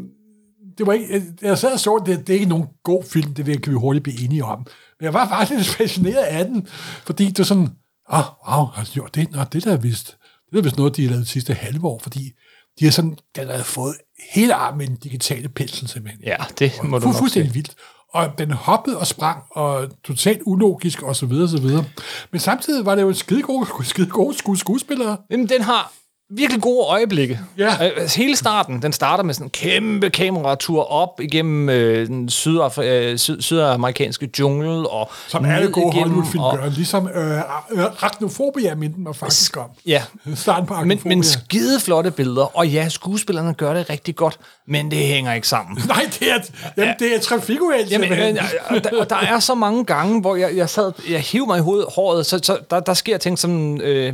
Det 0.78 0.86
var 0.86 0.92
ikke, 0.92 1.22
jeg 1.42 1.58
sad 1.58 1.72
og 1.72 1.80
så, 1.80 2.02
det, 2.06 2.26
det 2.26 2.30
er 2.30 2.34
ikke 2.34 2.48
nogen 2.48 2.66
god 2.84 3.04
film, 3.04 3.34
det 3.34 3.62
kan 3.62 3.72
vi 3.72 3.78
hurtigt 3.78 4.02
blive 4.02 4.24
enige 4.24 4.44
om. 4.44 4.58
Men 4.98 5.04
jeg 5.04 5.14
var 5.14 5.28
faktisk 5.28 5.58
lidt 5.58 5.68
fascineret 5.68 6.22
af 6.22 6.44
den, 6.44 6.66
fordi 7.04 7.26
det 7.26 7.38
var 7.38 7.44
sådan, 7.44 7.68
ah, 8.08 8.24
wow, 8.48 8.64
har 8.64 8.84
de 8.84 8.90
gjort 8.90 9.14
det? 9.14 9.30
Nå, 9.30 9.44
det 9.52 9.64
der 9.64 9.72
er 9.72 9.76
vist, 9.76 10.16
det 10.50 10.58
er 10.58 10.62
vist 10.62 10.76
noget, 10.76 10.96
de 10.96 11.02
har 11.02 11.10
lavet 11.10 11.24
de 11.24 11.30
sidste 11.30 11.54
halve 11.54 11.86
år, 11.86 11.98
fordi 11.98 12.32
de 12.80 12.84
har 12.84 12.92
sådan, 12.92 13.18
den 13.36 13.48
har 13.48 13.62
fået 13.62 13.94
hele 14.34 14.54
armen 14.54 14.78
med 14.78 14.86
den 14.86 14.96
digitale 14.96 15.48
pensel 15.48 15.88
simpelthen. 15.88 16.22
Ja, 16.24 16.36
det 16.58 16.72
må 16.84 16.98
du 16.98 17.02
Fu- 17.04 17.06
nok 17.08 17.18
fuldstændig 17.18 17.54
vildt. 17.54 17.74
Og 18.12 18.38
den 18.38 18.50
hoppede 18.50 18.98
og 18.98 19.06
sprang, 19.06 19.42
og 19.50 19.88
totalt 20.04 20.40
ulogisk, 20.46 21.02
og 21.02 21.16
så 21.16 21.26
videre, 21.26 21.48
så 21.48 21.60
videre. 21.60 21.84
Men 22.30 22.40
samtidig 22.40 22.86
var 22.86 22.94
det 22.94 23.02
jo 23.02 23.12
skide 23.12 23.42
gode, 23.42 23.66
skide 23.84 24.06
gode 24.06 24.36
sku- 24.42 24.56
skuespillere. 24.56 25.16
Jamen, 25.30 25.48
den 25.48 25.62
har 25.62 25.92
virkelig 26.30 26.62
gode 26.62 26.86
øjeblikke. 26.86 27.40
Ja. 27.58 27.86
Øh, 27.86 28.10
hele 28.16 28.36
starten, 28.36 28.82
den 28.82 28.92
starter 28.92 29.24
med 29.24 29.34
sådan 29.34 29.46
en 29.46 29.50
kæmpe 29.50 30.10
kameratur 30.10 30.82
op 30.82 31.20
igennem 31.20 31.68
øh, 31.68 32.06
den 32.06 32.28
sydafri- 32.28 32.84
øh, 32.84 33.18
syd- 33.18 33.40
sydamerikanske 33.40 34.30
jungle, 34.38 34.88
og 34.90 35.10
Som 35.28 35.44
alle 35.44 35.70
gode 35.72 35.86
igennem, 35.86 36.02
Hollywood-film 36.02 36.42
og- 36.42 36.58
gør. 36.58 36.68
Ligesom 36.70 37.08
øh, 37.08 37.38
øh, 37.38 37.84
Arachnofobia 37.84 38.74
mindte 38.74 39.00
mig 39.00 39.16
faktisk 39.16 39.56
om. 39.56 39.70
Ja, 39.86 40.02
Starten 40.34 40.66
på 40.66 40.74
men, 40.84 41.00
men 41.04 41.24
skide 41.24 41.80
flotte 41.80 42.10
billeder, 42.10 42.56
og 42.58 42.68
ja, 42.68 42.88
skuespillerne 42.88 43.54
gør 43.54 43.74
det 43.74 43.90
rigtig 43.90 44.16
godt, 44.16 44.38
men 44.68 44.90
det 44.90 44.98
hænger 44.98 45.32
ikke 45.32 45.48
sammen. 45.48 45.78
Nej, 45.88 46.10
det 46.20 46.30
er, 46.32 46.38
jamen, 46.76 46.94
det 46.98 47.14
er 47.16 47.20
trafikuheld, 47.20 47.88
Jamen, 47.88 48.08
simpelthen. 48.08 48.36
øh, 48.36 48.42
og, 48.76 48.84
der, 48.84 48.90
og 49.00 49.10
der 49.10 49.16
er 49.16 49.38
så 49.38 49.54
mange 49.54 49.84
gange, 49.84 50.20
hvor 50.20 50.36
jeg, 50.36 50.56
jeg 50.56 50.68
sad, 50.68 50.92
jeg 51.10 51.20
hiv 51.20 51.46
mig 51.46 51.58
i 51.58 51.62
hovedet, 51.62 51.86
håret, 51.94 52.26
så, 52.26 52.40
så 52.42 52.58
der, 52.70 52.80
der 52.80 52.94
sker 52.94 53.18
ting 53.18 53.38
som... 53.38 53.80
Øh, 53.80 54.12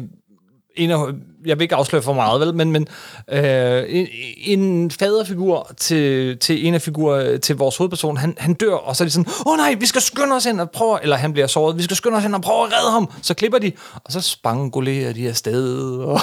en 0.77 0.91
af, 0.91 0.99
jeg 1.47 1.59
vil 1.59 1.63
ikke 1.63 1.75
afsløre 1.75 2.03
for 2.03 2.13
meget, 2.13 2.41
vel, 2.41 2.55
men, 2.55 2.73
men 2.73 2.89
øh, 3.33 3.85
en, 3.89 4.07
en 4.37 4.91
faderfigur 4.91 5.71
til, 5.77 6.39
til 6.39 6.67
en 6.67 6.75
af 6.75 6.83
figurer 6.83 7.33
øh, 7.33 7.41
til 7.41 7.57
vores 7.57 7.77
hovedperson, 7.77 8.17
han, 8.17 8.35
han 8.39 8.55
dør, 8.55 8.75
og 8.75 8.97
så 8.97 9.05
er 9.05 9.07
de 9.07 9.13
sådan, 9.13 9.33
åh 9.47 9.53
oh, 9.53 9.57
nej, 9.57 9.75
vi 9.75 9.87
skal 9.87 10.03
skynde 10.03 10.37
os 10.37 10.45
hen 10.45 10.61
og 10.61 10.71
prøve, 10.71 10.99
eller 11.03 11.17
han 11.17 11.33
bliver 11.33 11.47
såret, 11.47 11.79
vi 11.79 11.83
skal 11.83 11.97
skynde 11.97 12.17
os 12.17 12.23
hen 12.23 12.35
og 12.35 12.43
prøve 12.43 12.67
at 12.67 12.73
redde 12.73 12.91
ham. 12.91 13.11
Så 13.23 13.35
klipper 13.35 13.59
de, 13.59 13.73
og 13.95 14.13
så 14.13 14.21
spangulerer 14.21 15.13
de 15.13 15.29
afsted. 15.29 15.73
Og, 16.13 16.21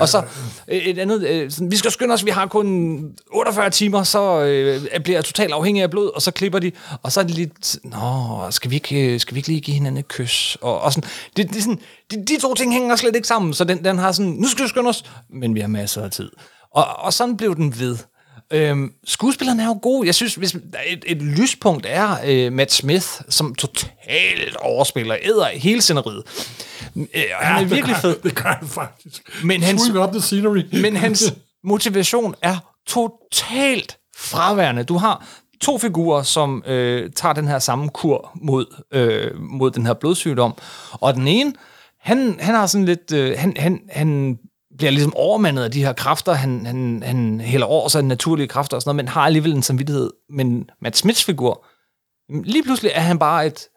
og 0.00 0.08
så 0.08 0.22
øh, 0.68 0.78
et 0.78 0.98
andet, 0.98 1.26
øh, 1.26 1.50
sådan, 1.50 1.70
vi 1.70 1.76
skal 1.76 1.90
skynde 1.90 2.14
os, 2.14 2.24
vi 2.24 2.30
har 2.30 2.46
kun 2.46 2.98
48 3.32 3.70
timer, 3.70 4.02
så 4.02 4.40
øh, 4.40 5.00
bliver 5.00 5.16
jeg 5.16 5.24
totalt 5.24 5.52
afhængig 5.52 5.82
af 5.82 5.90
blod, 5.90 6.10
og 6.14 6.22
så 6.22 6.30
klipper 6.30 6.58
de, 6.58 6.72
og 7.02 7.12
så 7.12 7.20
er 7.20 7.24
det 7.24 7.34
lidt, 7.34 7.76
nå, 7.84 8.40
skal 8.50 8.70
vi 8.70 8.76
ikke, 8.76 9.14
øh, 9.14 9.20
skal 9.20 9.34
vi 9.34 9.38
ikke 9.38 9.48
lige 9.48 9.60
give 9.60 9.74
hinanden 9.74 9.98
et 9.98 10.08
kys? 10.08 10.56
Og, 10.60 10.80
og 10.80 10.92
sådan, 10.92 11.10
det, 11.36 11.48
det 11.48 11.56
er 11.56 11.60
sådan, 11.60 11.80
de, 12.10 12.24
de 12.24 12.40
to 12.40 12.54
ting 12.54 12.72
hænger 12.72 12.96
slet 12.96 13.16
ikke 13.16 13.28
sammen, 13.28 13.54
så 13.54 13.64
den, 13.64 13.84
den 13.84 13.98
har 13.98 14.12
sådan, 14.12 14.32
nu 14.32 14.48
skal 14.58 14.68
skynde 14.68 14.88
os, 14.88 15.04
men 15.30 15.54
vi 15.54 15.60
har 15.60 15.68
masser 15.68 16.02
af 16.02 16.10
tid. 16.10 16.30
Og, 16.74 16.84
og 16.98 17.12
sådan 17.12 17.36
blev 17.36 17.56
den 17.56 17.78
ved. 17.78 17.98
Øhm, 18.52 18.92
skuespillerne 19.06 19.62
er 19.62 19.66
jo 19.66 19.78
gode. 19.82 20.06
Jeg 20.06 20.14
synes, 20.14 20.34
hvis 20.34 20.54
et, 20.54 21.04
et 21.06 21.22
lyspunkt 21.22 21.86
er 21.88 22.16
øh, 22.26 22.52
Matt 22.52 22.72
Smith, 22.72 23.06
som 23.28 23.54
totalt 23.54 24.56
overspiller, 24.56 25.16
æder 25.22 25.46
hele 25.48 25.82
sceneriet. 25.82 26.22
Øh, 26.96 27.04
han 27.40 27.64
er 27.64 27.68
virkelig 27.68 27.96
fed. 27.96 28.16
Det 28.22 28.34
gør 28.34 28.56
han 28.60 28.68
faktisk. 28.68 29.30
Men 29.44 29.62
hans- 29.62 29.90
up 29.90 30.10
the 30.10 30.20
scenery. 30.20 30.62
Men 30.80 30.96
hans 30.96 31.34
motivation 31.64 32.34
er 32.42 32.56
totalt 32.86 33.96
fraværende. 34.16 34.84
Du 34.84 34.96
har 34.96 35.26
to 35.60 35.78
figurer, 35.78 36.22
som 36.22 36.62
øh, 36.66 37.10
tager 37.16 37.32
den 37.32 37.48
her 37.48 37.58
samme 37.58 37.88
kur 37.88 38.30
mod, 38.42 38.82
øh, 38.92 39.30
mod 39.40 39.70
den 39.70 39.86
her 39.86 39.94
blodsygdom. 39.94 40.54
Og 40.92 41.14
den 41.14 41.28
ene, 41.28 41.52
han, 42.04 42.36
han 42.40 42.54
har 42.54 42.66
sådan 42.66 42.84
lidt... 42.84 43.12
Øh, 43.12 43.38
han, 43.38 43.54
han, 43.56 43.80
han 43.90 44.38
bliver 44.78 44.90
ligesom 44.90 45.14
overmandet 45.16 45.62
af 45.64 45.70
de 45.70 45.84
her 45.84 45.92
kræfter. 45.92 46.32
Han, 46.32 46.66
han, 46.66 47.02
han 47.06 47.40
hælder 47.40 47.66
over 47.66 47.88
sig 47.88 48.02
naturlige 48.02 48.48
kræfter 48.48 48.76
og 48.76 48.82
sådan 48.82 48.88
noget, 48.88 49.04
men 49.04 49.08
har 49.08 49.20
alligevel 49.20 49.54
en 49.54 49.62
samvittighed. 49.62 50.10
Men 50.30 50.70
Matt 50.82 50.96
Smiths 50.96 51.24
figur, 51.24 51.66
lige 52.44 52.62
pludselig 52.62 52.92
er 52.94 53.00
han 53.00 53.18
bare 53.18 53.46
et 53.46 53.68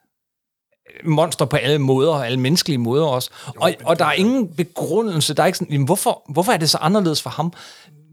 monster 1.05 1.45
på 1.45 1.55
alle 1.55 1.79
måder, 1.79 2.13
alle 2.13 2.39
menneskelige 2.39 2.77
måder 2.77 3.05
også. 3.05 3.29
Og, 3.57 3.73
og 3.83 3.99
der 3.99 4.05
er 4.05 4.11
ingen 4.11 4.47
begrundelse, 4.47 5.33
der 5.33 5.43
er 5.43 5.47
ikke 5.47 5.57
sådan, 5.57 5.73
jamen, 5.73 5.85
hvorfor, 5.85 6.31
hvorfor 6.31 6.51
er 6.51 6.57
det 6.57 6.69
så 6.69 6.77
anderledes 6.77 7.21
for 7.21 7.29
ham? 7.29 7.53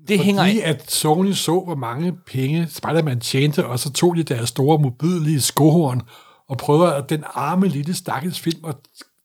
Det 0.08 0.20
hænger 0.20 0.42
Fordi 0.42 0.50
ikke. 0.50 0.64
at 0.64 0.90
Sony 0.90 1.32
så, 1.32 1.60
hvor 1.60 1.74
mange 1.74 2.12
penge 2.26 2.66
Spider-Man 2.70 3.20
tjente, 3.20 3.66
og 3.66 3.78
så 3.78 3.92
tog 3.92 4.16
de 4.16 4.22
deres 4.22 4.48
store, 4.48 4.78
mobilige 4.78 5.40
skohorn 5.40 6.02
og 6.48 6.58
prøvede 6.58 6.94
at 6.94 7.10
den 7.10 7.24
arme 7.34 7.68
lille 7.68 7.94
stakkels 7.94 8.40
film 8.40 8.64
at 8.64 8.76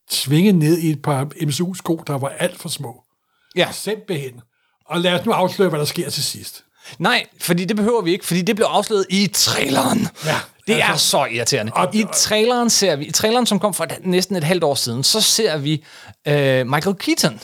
tvinge 0.10 0.52
ned 0.52 0.78
i 0.78 0.90
et 0.90 1.02
par 1.02 1.28
MCU-sko, 1.42 2.04
der 2.08 2.18
var 2.18 2.30
alt 2.40 2.62
for 2.62 2.70
små. 2.70 2.96
Ja. 3.56 3.68
Simpelthen. 3.72 4.42
Og 4.86 5.00
lad 5.00 5.20
os 5.20 5.26
nu 5.26 5.32
afsløre, 5.32 5.70
hvad 5.70 5.80
der 5.80 5.86
sker 5.86 6.10
til 6.10 6.24
sidst. 6.24 6.64
Nej, 7.00 7.26
fordi 7.42 7.66
det 7.66 7.76
behøver 7.76 8.02
vi 8.02 8.12
ikke, 8.12 8.26
fordi 8.26 8.42
det 8.42 8.56
blev 8.56 8.66
afsløret 8.70 9.06
i 9.10 9.28
traileren. 9.34 10.08
Ja, 10.26 10.36
det 10.68 10.82
er 10.82 10.86
altså- 10.86 11.08
så 11.08 11.26
irriterende. 11.26 11.72
Og- 11.76 11.96
I 11.96 12.06
traileren 12.14 12.70
ser 12.70 12.96
vi, 12.96 13.06
i 13.06 13.12
traileren, 13.12 13.46
som 13.46 13.60
kom 13.60 13.74
for 13.74 13.84
et- 13.84 13.98
næsten 14.06 14.36
et 14.36 14.44
halvt 14.44 14.64
år 14.64 14.76
siden, 14.76 15.04
så 15.04 15.22
ser 15.22 15.58
vi 15.58 15.84
øh, 16.28 16.68
Michael 16.68 16.96
Keaton. 16.96 17.40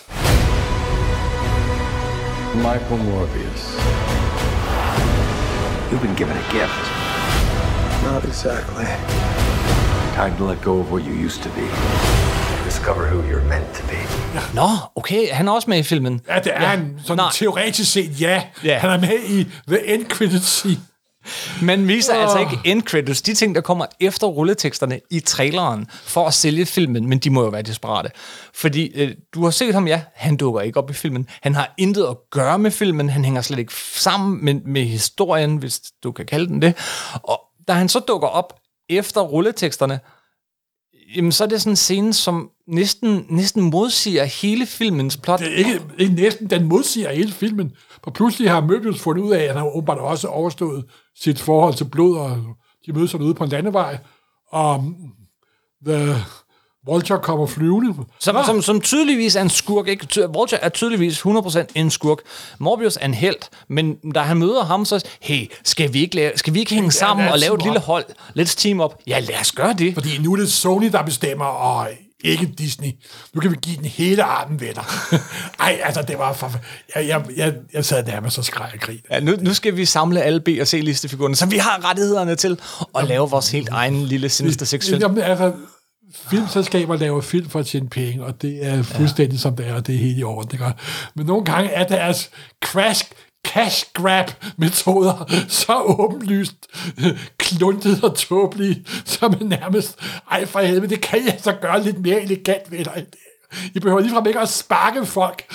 Michael 2.55 3.03
Morbius. 3.03 3.63
You've 5.91 6.01
been 6.01 6.15
given 6.15 6.33
a 6.37 6.51
gift. 6.51 6.85
Not 8.03 8.23
exactly. 8.25 8.85
Time 10.15 10.37
to 10.37 10.47
let 10.49 10.61
go 10.61 10.79
of 10.79 10.91
what 10.91 11.03
you 11.05 11.25
used 11.25 11.41
to 11.43 11.49
be. 11.49 12.14
Discover 12.75 13.07
who 13.07 13.21
you're 13.21 13.47
meant 13.47 13.73
to 13.73 13.83
be. 13.87 13.97
Nå, 14.55 14.67
okay, 14.95 15.29
han 15.31 15.47
er 15.47 15.51
også 15.51 15.69
med 15.69 15.77
i 15.77 15.83
filmen. 15.83 16.21
Ja, 16.27 16.39
det 16.39 16.51
er 16.55 16.61
ja. 16.61 16.67
han 16.67 16.99
sådan 17.03 17.17
Nej. 17.17 17.31
teoretisk 17.33 17.91
set, 17.91 18.21
ja. 18.21 18.43
Ja. 18.63 18.77
Han 18.77 18.89
er 18.89 18.99
med 18.99 19.19
i 19.29 19.47
The 19.67 19.93
End 19.93 20.05
Credits 20.09 20.45
scene. 20.45 20.81
Man 21.61 21.87
viser 21.87 22.15
Åh. 22.15 22.21
altså 22.21 22.39
ikke 22.39 22.59
end 22.65 22.83
credits, 22.83 23.21
de 23.21 23.33
ting, 23.33 23.55
der 23.55 23.61
kommer 23.61 23.85
efter 23.99 24.27
rulleteksterne 24.27 24.99
i 25.11 25.19
traileren, 25.19 25.87
for 25.91 26.27
at 26.27 26.33
sælge 26.33 26.65
filmen, 26.65 27.09
men 27.09 27.19
de 27.19 27.29
må 27.29 27.43
jo 27.43 27.49
være 27.49 27.61
desperate. 27.61 28.09
Fordi 28.53 28.91
øh, 28.95 29.15
du 29.33 29.43
har 29.43 29.51
set 29.51 29.73
ham, 29.73 29.87
ja, 29.87 30.01
han 30.15 30.37
dukker 30.37 30.61
ikke 30.61 30.79
op 30.79 30.89
i 30.89 30.93
filmen. 30.93 31.27
Han 31.41 31.55
har 31.55 31.73
intet 31.77 32.05
at 32.05 32.17
gøre 32.31 32.59
med 32.59 32.71
filmen, 32.71 33.09
han 33.09 33.25
hænger 33.25 33.41
slet 33.41 33.59
ikke 33.59 33.73
sammen 33.95 34.45
med, 34.45 34.53
med 34.53 34.83
historien, 34.83 35.57
hvis 35.57 35.81
du 36.03 36.11
kan 36.11 36.25
kalde 36.25 36.47
den 36.47 36.61
det. 36.61 36.73
Og 37.13 37.41
da 37.67 37.73
han 37.73 37.89
så 37.89 37.99
dukker 37.99 38.27
op 38.27 38.53
efter 38.89 39.21
rulleteksterne, 39.21 39.99
jamen 41.15 41.31
så 41.31 41.43
er 41.43 41.47
det 41.47 41.61
sådan 41.61 41.71
en 41.71 41.75
scene, 41.75 42.13
som 42.13 42.49
næsten, 42.67 43.25
næsten 43.29 43.61
modsiger 43.61 44.23
hele 44.23 44.65
filmens 44.65 45.17
plot. 45.17 45.39
Det 45.39 45.47
er 45.47 45.55
ikke, 45.55 45.81
ikke 45.97 46.15
næsten, 46.15 46.49
den 46.49 46.63
modsiger 46.63 47.11
hele 47.11 47.31
filmen. 47.31 47.71
For 48.03 48.11
pludselig 48.11 48.49
har 48.49 48.61
Möbius 48.61 48.99
fundet 48.99 49.23
ud 49.23 49.31
af, 49.31 49.41
at 49.41 49.47
han 49.47 49.57
har 49.57 49.75
åbenbart 49.75 49.97
også 49.97 50.27
overstået 50.27 50.85
sit 51.15 51.39
forhold 51.39 51.73
til 51.73 51.85
blod, 51.85 52.17
og 52.17 52.37
de 52.85 52.93
mødes 52.93 53.11
sådan 53.11 53.25
ude 53.25 53.33
på 53.33 53.43
en 53.43 53.49
landevej, 53.49 53.97
og 54.47 54.75
um, 54.75 54.95
The 55.85 56.15
Vulture 56.87 57.19
kommer 57.19 57.47
flyvende. 57.47 57.93
Som, 58.19 58.35
som, 58.45 58.61
som 58.61 58.81
tydeligvis 58.81 59.35
er 59.35 59.41
en 59.41 59.49
skurk. 59.49 59.87
Ikke? 59.87 60.29
Vulture 60.33 60.63
er 60.63 60.69
tydeligvis 60.69 61.19
100% 61.19 61.65
en 61.75 61.91
skurk. 61.91 62.19
Morbius 62.59 62.97
er 63.01 63.05
en 63.05 63.13
held, 63.13 63.49
men 63.67 63.95
da 64.15 64.19
han 64.19 64.37
møder 64.37 64.63
ham, 64.63 64.85
så 64.85 65.05
hey, 65.21 65.51
skal 65.63 65.93
vi 65.93 65.99
ikke, 65.99 66.15
lave, 66.15 66.31
skal 66.35 66.53
vi 66.53 66.59
ikke 66.59 66.75
hænge 66.75 66.91
sammen 66.91 67.25
lad 67.25 67.33
og 67.33 67.39
lave 67.39 67.55
et 67.55 67.63
lille 67.63 67.79
hold? 67.79 68.05
Let's 68.39 68.55
team 68.57 68.81
up. 68.81 68.93
Ja, 69.07 69.19
lad 69.19 69.39
os 69.41 69.51
gøre 69.51 69.73
det. 69.73 69.93
Fordi 69.93 70.17
nu 70.17 70.33
er 70.33 70.37
det 70.37 70.51
Sony, 70.51 70.91
der 70.91 71.03
bestemmer, 71.03 71.45
og 71.45 71.87
ikke 72.23 72.45
Disney. 72.57 72.91
Nu 73.33 73.41
kan 73.41 73.51
vi 73.51 73.55
give 73.61 73.75
den 73.75 73.85
hele 73.85 74.23
armen 74.23 74.61
venner. 74.61 74.81
Ej, 75.59 75.79
altså, 75.83 76.01
det 76.01 76.17
var 76.17 76.33
for... 76.33 76.51
Jeg, 76.95 77.07
jeg, 77.07 77.23
jeg, 77.37 77.53
jeg 77.73 77.85
sad 77.85 78.05
nærmest 78.05 78.37
og 78.37 78.45
skreg 78.45 78.69
og 78.73 78.79
grin. 78.79 78.99
Ja, 79.11 79.19
nu, 79.19 79.33
nu 79.41 79.53
skal 79.53 79.77
vi 79.77 79.85
samle 79.85 80.21
alle 80.21 80.39
B- 80.39 80.61
og 80.61 80.67
C-listefigurerne, 80.67 81.35
som 81.35 81.51
vi 81.51 81.57
har 81.57 81.89
rettighederne 81.89 82.35
til, 82.35 82.59
og 82.93 83.03
lave 83.03 83.29
vores 83.29 83.51
helt 83.51 83.69
egen 83.69 84.03
lille 84.03 84.29
Sinister 84.29 84.65
Six. 84.65 84.89
Jamen, 84.89 85.23
altså, 85.23 85.53
filmselskaber 86.29 86.95
laver 86.95 87.21
film 87.21 87.49
for 87.49 87.59
at 87.59 87.65
tjene 87.65 87.89
penge, 87.89 88.25
og 88.25 88.41
det 88.41 88.65
er 88.65 88.83
fuldstændig 88.83 89.37
ja. 89.37 89.41
som 89.41 89.55
det 89.55 89.67
er, 89.67 89.73
og 89.73 89.87
det 89.87 89.95
er 89.95 89.99
helt 89.99 90.19
i 90.19 90.23
orden. 90.23 90.51
Det. 90.51 90.73
Men 91.15 91.25
nogle 91.25 91.45
gange 91.45 91.69
er 91.69 91.87
deres 91.87 92.29
crash 92.65 93.11
cash 93.45 93.85
grab 93.93 94.31
metoder 94.57 95.45
så 95.47 95.81
åbenlyst 95.81 96.55
øh, 96.99 97.19
kluntet 97.37 98.03
og 98.03 98.15
tåbelige, 98.15 98.85
som 99.05 99.33
er 99.33 99.43
nærmest, 99.43 99.99
ej 100.31 100.45
for 100.45 100.59
helvede, 100.59 100.89
det 100.89 101.01
kan 101.01 101.19
jeg 101.19 101.27
så 101.27 101.33
altså 101.33 101.55
gøre 101.61 101.83
lidt 101.83 101.99
mere 101.99 102.21
elegant 102.21 102.71
ved 102.71 102.85
dig. 102.85 103.05
I 103.73 103.79
behøver 103.79 104.01
ligefrem 104.01 104.27
ikke 104.27 104.39
at 104.39 104.49
sparke 104.49 105.05
folk, 105.05 105.53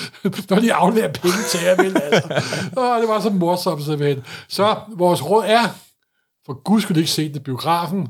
når 0.50 0.60
de 0.60 0.74
afleverer 0.74 1.12
penge 1.12 1.38
til 1.50 1.60
jer, 1.64 1.76
vel? 1.76 1.96
Altså. 2.02 2.42
Åh, 2.76 3.00
det 3.00 3.08
var 3.08 3.20
så 3.20 3.30
morsomt, 3.30 3.84
simpelthen. 3.84 4.24
Så 4.48 4.76
vores 4.96 5.24
råd 5.24 5.44
er, 5.46 5.68
for 6.46 6.62
gud 6.62 6.80
skulle 6.80 7.00
ikke 7.00 7.10
se 7.10 7.32
det 7.32 7.42
biografen, 7.42 8.08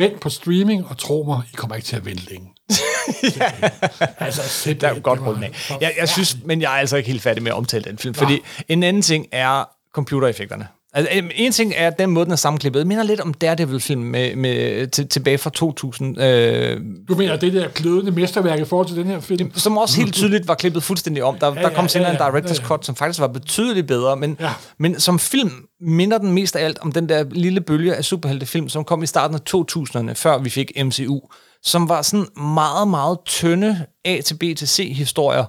vent 0.00 0.20
på 0.20 0.28
streaming, 0.28 0.86
og 0.88 0.98
tro 0.98 1.24
mig, 1.26 1.42
I 1.52 1.56
kommer 1.56 1.76
ikke 1.76 1.86
til 1.86 1.96
at 1.96 2.04
vente 2.04 2.30
længe. 2.30 2.48
ja. 3.36 3.50
Altså, 4.18 4.74
Der 4.80 4.88
er 4.88 5.00
godt 5.00 5.20
rundt 5.20 5.44
af. 5.44 5.70
Jeg, 5.80 5.92
jeg 5.98 6.08
synes, 6.08 6.36
men 6.44 6.62
jeg 6.62 6.74
er 6.74 6.78
altså 6.78 6.96
ikke 6.96 7.10
helt 7.10 7.22
færdig 7.22 7.42
med 7.42 7.50
at 7.52 7.56
omtale 7.56 7.84
den 7.84 7.98
film, 7.98 8.14
fordi 8.14 8.40
en 8.68 8.82
anden 8.82 9.02
ting 9.02 9.26
er 9.32 9.64
computereffekterne. 9.94 10.68
Altså, 10.92 11.10
en 11.34 11.52
ting 11.52 11.72
er 11.76 11.90
den 11.90 12.10
måde, 12.10 12.24
den 12.24 12.32
er 12.32 12.36
sammenklippet. 12.36 12.86
Minder 12.86 13.04
lidt 13.04 13.20
om 13.20 13.34
Daredevil-film 13.34 14.00
med, 14.02 14.36
med, 14.36 14.86
til, 14.86 15.08
tilbage 15.08 15.38
fra 15.38 15.50
2000. 15.50 16.20
Øh, 16.22 16.80
Du 17.08 17.14
mener, 17.14 17.36
det 17.36 17.52
der 17.52 17.68
glødende 17.68 18.12
mesterværk 18.12 18.60
i 18.60 18.64
forhold 18.64 18.86
til 18.88 18.96
den 18.96 19.06
her 19.06 19.20
film? 19.20 19.52
som 19.54 19.78
også 19.78 19.96
helt 20.00 20.14
tydeligt 20.14 20.48
var 20.48 20.54
klippet 20.54 20.82
fuldstændig 20.82 21.24
om. 21.24 21.38
Der, 21.38 21.46
ja, 21.46 21.60
Ja, 21.60 21.62
der 21.62 21.74
kom 21.74 21.88
senere 21.88 22.08
ja, 22.10 22.16
ja. 22.24 22.28
en 22.28 22.34
director's 22.34 22.48
Ja, 22.48 22.54
ja. 22.54 22.66
cut, 22.66 22.86
som 22.86 22.94
faktisk 22.96 23.20
var 23.20 23.26
betydeligt 23.26 23.86
bedre, 23.86 24.16
men, 24.16 24.36
Ja. 24.40 24.50
men 24.78 25.00
som 25.00 25.18
film 25.18 25.50
minder 25.80 26.18
den 26.18 26.32
mest 26.32 26.56
af 26.56 26.64
alt 26.64 26.78
om 26.78 26.92
den 26.92 27.08
der 27.08 27.24
lille 27.30 27.60
bølge 27.60 27.94
af 27.94 28.04
superheltefilm, 28.04 28.68
som 28.68 28.84
kom 28.84 29.02
i 29.02 29.06
starten 29.06 29.34
af 29.36 29.40
2000'erne, 29.56 30.12
før 30.14 30.38
vi 30.38 30.50
fik 30.50 30.72
MCU, 30.84 31.20
som 31.62 31.88
var 31.88 32.02
sådan 32.02 32.26
meget, 32.54 32.88
meget 32.88 33.18
tynde 33.26 33.84
A 34.04 34.20
til 34.20 34.34
B 34.34 34.40
til 34.40 34.68
C 34.68 34.92
historier, 34.96 35.44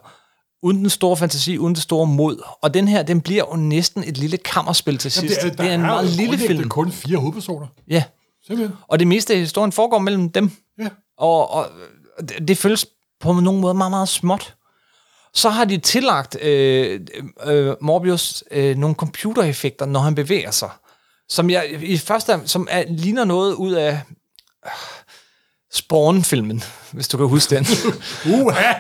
uden 0.62 0.78
den 0.78 0.90
store 0.90 1.18
fantasi, 1.18 1.58
uden 1.58 1.76
det 1.76 1.84
store 1.84 2.08
mod. 2.08 2.44
Og 2.62 2.74
den 2.74 2.88
her, 2.88 3.04
den 3.04 3.22
bliver 3.22 3.44
jo 3.52 3.56
næsten 3.56 4.04
et 4.04 4.18
lille 4.18 4.38
kammerspil 4.38 4.98
til 4.98 5.12
sidst. 5.12 5.38
Jamen, 5.38 5.58
det, 5.58 5.66
er 5.66 5.74
en 5.74 5.82
meget 5.82 6.06
jo 6.06 6.16
lille 6.18 6.38
film. 6.38 6.70
kun 6.70 6.92
fire 6.92 7.18
hovedpersoner. 7.18 7.68
Ja. 7.88 8.04
Simpelthen. 8.48 8.78
Og 8.88 9.00
det 9.00 9.08
meste 9.08 9.34
af 9.34 9.40
historien 9.40 9.72
foregår 9.72 10.00
mellem 10.00 10.30
dem. 10.30 10.52
Ja. 10.80 10.88
Og, 11.18 11.52
og 11.52 11.68
det, 12.20 12.48
det 12.48 12.58
føles 12.58 12.86
på 13.20 13.34
nogle 13.34 13.62
måder 13.62 13.74
meget, 13.74 13.92
meget 13.92 14.10
småt. 14.10 14.56
Så 15.34 15.50
har 15.50 15.66
de 15.66 15.78
tillagt 15.78 16.42
øh, 16.42 17.00
øh, 17.46 17.76
Morbius 17.82 18.44
øh, 18.52 18.78
nogle 18.78 18.96
computereffekter, 18.96 19.86
når 19.86 20.00
han 20.00 20.16
bevæger 20.16 20.52
sig. 20.52 20.70
Som 21.30 21.50
jeg 21.50 21.82
i 21.82 21.98
første 21.98 22.42
som 22.46 22.68
er, 22.72 22.84
ligner 22.88 23.24
noget 23.24 23.54
ud 23.54 23.72
af 23.72 23.92
øh, 24.66 24.72
Spawn-filmen, 25.74 26.64
hvis 26.92 27.08
du 27.08 27.18
kan 27.18 27.28
huske 27.28 27.56
den. 27.56 27.66
Uha, 28.34 28.74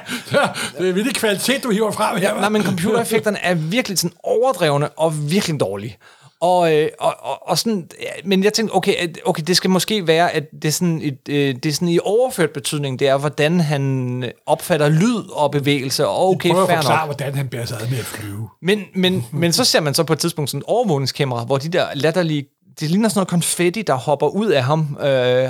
det 0.77 0.89
er 0.89 0.93
virkelig 0.93 1.15
kvalitet, 1.15 1.63
du 1.63 1.71
hiver 1.71 1.91
frem 1.91 2.17
her. 2.17 2.33
hva'? 2.33 2.39
Nej, 2.39 2.49
men 2.49 2.63
computereffekterne 2.63 3.39
er 3.39 3.53
virkelig 3.53 3.97
sådan 3.97 4.17
overdrevne 4.23 4.89
og 4.89 5.31
virkelig 5.31 5.59
dårlige. 5.59 5.97
Og, 6.41 6.75
øh, 6.75 6.89
og, 6.99 7.15
og, 7.19 7.49
og 7.49 7.57
sådan, 7.57 7.87
ja, 8.01 8.07
men 8.25 8.43
jeg 8.43 8.53
tænkte, 8.53 8.75
okay, 8.75 8.93
okay, 9.25 9.43
det 9.47 9.57
skal 9.57 9.69
måske 9.69 10.07
være, 10.07 10.31
at 10.31 10.43
det 10.61 10.65
er 10.65 10.71
sådan, 10.71 11.01
et, 11.01 11.17
øh, 11.29 11.55
det 11.55 11.65
er 11.65 11.73
sådan 11.73 11.87
i 11.87 11.99
overført 12.03 12.49
betydning, 12.49 12.99
det 12.99 13.07
er, 13.07 13.17
hvordan 13.17 13.59
han 13.59 14.23
opfatter 14.45 14.89
lyd 14.89 15.29
og 15.31 15.51
bevægelse, 15.51 16.07
og 16.07 16.29
okay, 16.29 16.49
fair 16.49 16.57
forklare, 16.59 17.07
nok. 17.07 17.17
hvordan 17.17 17.35
han 17.35 17.47
bærer 17.47 17.65
sig 17.65 17.77
ad 17.81 17.89
med 17.89 17.99
at 17.99 18.05
flyve. 18.05 18.49
Men, 18.61 18.83
men, 18.95 19.25
men 19.31 19.53
så 19.53 19.63
ser 19.63 19.79
man 19.79 19.93
så 19.93 20.03
på 20.03 20.13
et 20.13 20.19
tidspunkt 20.19 20.49
sådan 20.49 20.59
en 20.59 20.65
overvågningskamera, 20.67 21.43
hvor 21.43 21.57
de 21.57 21.69
der 21.69 21.85
latterlige, 21.93 22.45
det 22.81 22.89
ligner 22.89 23.09
sådan 23.09 23.19
noget 23.19 23.27
konfetti, 23.27 23.81
der 23.81 23.93
hopper 23.93 24.27
ud 24.27 24.47
af 24.47 24.63
ham, 24.63 24.97
øh, 25.01 25.43
øh, 25.43 25.49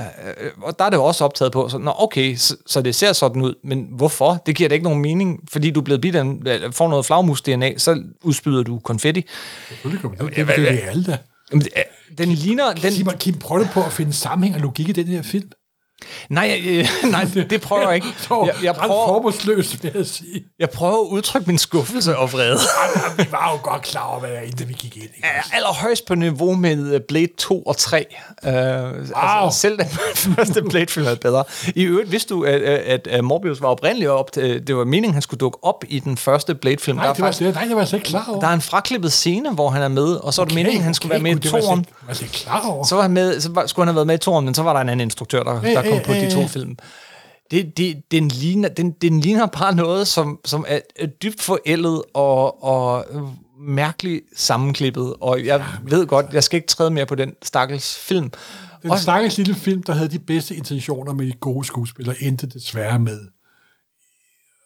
og 0.61 0.79
der 0.79 0.85
er 0.85 0.89
det 0.89 0.97
jo 0.97 1.03
også 1.03 1.25
optaget 1.25 1.51
på, 1.51 1.69
så 1.69 1.77
nå, 1.77 1.93
okay, 1.97 2.35
så, 2.35 2.55
så 2.67 2.81
det 2.81 2.95
ser 2.95 3.13
sådan 3.13 3.41
ud, 3.41 3.53
men 3.63 3.87
hvorfor? 3.91 4.43
Det 4.45 4.55
giver 4.55 4.69
da 4.69 4.73
ikke 4.75 4.83
nogen 4.83 5.01
mening, 5.01 5.39
fordi 5.51 5.71
du 5.71 5.79
er 5.79 5.83
blevet 5.83 6.01
bidt 6.01 6.15
af, 6.15 6.23
eller 6.45 6.71
får 6.71 6.89
noget 6.89 7.05
flagmus-DNA, 7.05 7.77
så 7.77 8.03
udspyder 8.23 8.63
du 8.63 8.79
konfetti. 8.79 9.25
Selvfølgelig 9.69 10.01
kommer 10.01 10.17
det. 10.17 10.35
Det, 10.35 10.47
det, 10.47 10.57
det 10.57 10.83
er 10.83 10.89
alle 10.89 11.03
da. 11.03 11.17
Det 11.51 11.73
Den 12.17 12.29
ligner... 12.29 12.73
Den, 12.73 12.93
Kim, 12.93 13.07
Kim, 13.19 13.33
prøv 13.33 13.65
på 13.73 13.83
at 13.83 13.93
finde 13.93 14.13
sammenhæng 14.13 14.55
og 14.55 14.61
logik 14.61 14.89
i 14.89 14.91
den 14.91 15.07
her 15.07 15.21
film. 15.21 15.49
Nej, 16.29 16.61
øh, 16.65 16.87
nej, 17.11 17.27
det 17.49 17.61
prøver 17.61 17.87
jeg 17.87 17.95
ikke. 17.95 18.07
Jeg, 18.31 18.55
jeg, 18.63 18.75
prøver, 18.75 19.07
forbudsløst, 19.07 19.83
vil 19.83 19.91
jeg 19.95 20.05
sige. 20.05 20.43
jeg 20.59 20.69
prøver 20.69 21.05
at 21.05 21.07
udtrykke 21.07 21.47
min 21.47 21.57
skuffelse 21.57 22.17
og 22.17 22.33
vrede. 22.33 22.57
Vi 23.17 23.25
var 23.31 23.51
jo 23.51 23.69
godt 23.69 23.81
klar 23.81 24.07
over, 24.07 24.19
hvad 24.19 24.29
jeg 24.29 24.45
inden 24.45 24.69
vi 24.69 24.73
gik 24.73 24.95
ind. 24.95 25.03
Ikke? 25.03 25.27
er 25.27 25.55
allerhøjst 25.55 26.05
på 26.05 26.15
niveau 26.15 26.55
med 26.55 26.93
øh, 26.93 27.01
Blade 27.07 27.27
2 27.37 27.61
og 27.61 27.77
3. 27.77 28.05
Uh, 28.43 28.49
wow. 28.49 28.61
altså, 29.15 29.59
selv 29.59 29.77
den 29.77 29.87
første 30.35 30.63
Blade-film 30.69 31.07
er 31.07 31.15
bedre. 31.15 31.43
I 31.75 31.83
øvrigt 31.83 32.11
vidste 32.11 32.33
du, 32.33 32.43
at, 32.43 32.61
at, 32.61 33.07
at 33.07 33.23
Morbius 33.23 33.61
var 33.61 33.67
oprindeligt 33.67 34.09
op 34.09 34.31
til, 34.31 34.67
det 34.67 34.75
var 34.75 34.83
meningen, 34.83 35.13
han 35.13 35.21
skulle 35.21 35.39
dukke 35.39 35.57
op 35.63 35.83
i 35.87 35.99
den 35.99 36.17
første 36.17 36.55
Blade-film. 36.55 36.97
Nej, 36.97 37.03
der, 37.03 37.09
er 37.09 37.13
det 37.13 37.21
var, 37.21 37.27
faktisk, 37.27 37.45
det, 37.45 37.55
nej, 37.55 37.63
det 37.63 37.75
var 37.75 37.81
jeg 37.81 37.87
slet 37.87 37.99
ikke 37.99 38.09
klar 38.09 38.25
over. 38.29 38.39
der 38.39 38.47
er 38.47 38.53
en 38.53 38.61
fraklippet 38.61 39.11
scene, 39.11 39.51
hvor 39.53 39.69
han 39.69 39.81
er 39.81 39.87
med, 39.87 40.15
og 40.15 40.33
så 40.33 40.41
var 40.41 40.45
det 40.45 40.55
meningen, 40.55 40.83
han 40.83 40.93
skulle 40.93 41.09
være 41.09 41.19
med 41.19 41.45
i 41.45 41.49
toren. 41.49 41.85
slet 41.85 42.00
slet 42.13 42.27
ikke 42.27 42.35
klar 42.35 42.67
over. 42.67 42.83
Så, 42.83 42.95
var 42.95 43.01
han 43.01 43.11
med, 43.11 43.39
så 43.39 43.51
var, 43.51 43.65
skulle 43.65 43.83
han 43.83 43.87
have 43.87 43.95
været 43.95 44.07
med 44.07 44.15
i 44.15 44.17
toren, 44.17 44.45
men 44.45 44.53
så 44.53 44.63
var 44.63 44.73
der 44.73 44.79
en 44.79 44.89
anden 44.89 45.05
instruktør, 45.05 45.43
der, 45.43 45.61
der 45.61 45.89
kom 45.89 45.99
på 46.05 46.13
de 46.13 46.31
to 46.31 46.47
film. 46.47 46.77
Det, 47.51 47.77
det, 47.77 48.11
den, 48.11 48.27
ligner, 48.27 48.69
den, 48.69 48.91
den 48.91 49.19
ligner 49.19 49.45
bare 49.45 49.75
noget, 49.75 50.07
som, 50.07 50.39
som 50.45 50.65
er, 50.67 50.79
er 50.99 51.07
dybt 51.07 51.41
forældet 51.41 52.03
og, 52.13 52.63
og 52.63 53.05
mærkeligt 53.59 54.23
sammenklippet. 54.35 55.13
Og 55.21 55.45
jeg 55.45 55.65
ved 55.83 56.07
godt, 56.07 56.25
jeg 56.33 56.43
skal 56.43 56.57
ikke 56.57 56.67
træde 56.67 56.91
mere 56.91 57.05
på 57.05 57.15
den 57.15 57.33
stakkels 57.41 57.97
film. 57.97 58.31
Den 58.83 58.97
stakkels 58.97 59.37
lille 59.37 59.55
film, 59.55 59.83
der 59.83 59.93
havde 59.93 60.09
de 60.09 60.19
bedste 60.19 60.55
intentioner 60.55 61.13
med 61.13 61.25
de 61.25 61.31
gode 61.31 61.65
skuespillere, 61.65 62.15
endte 62.21 62.47
desværre 62.47 62.99
med. 62.99 63.19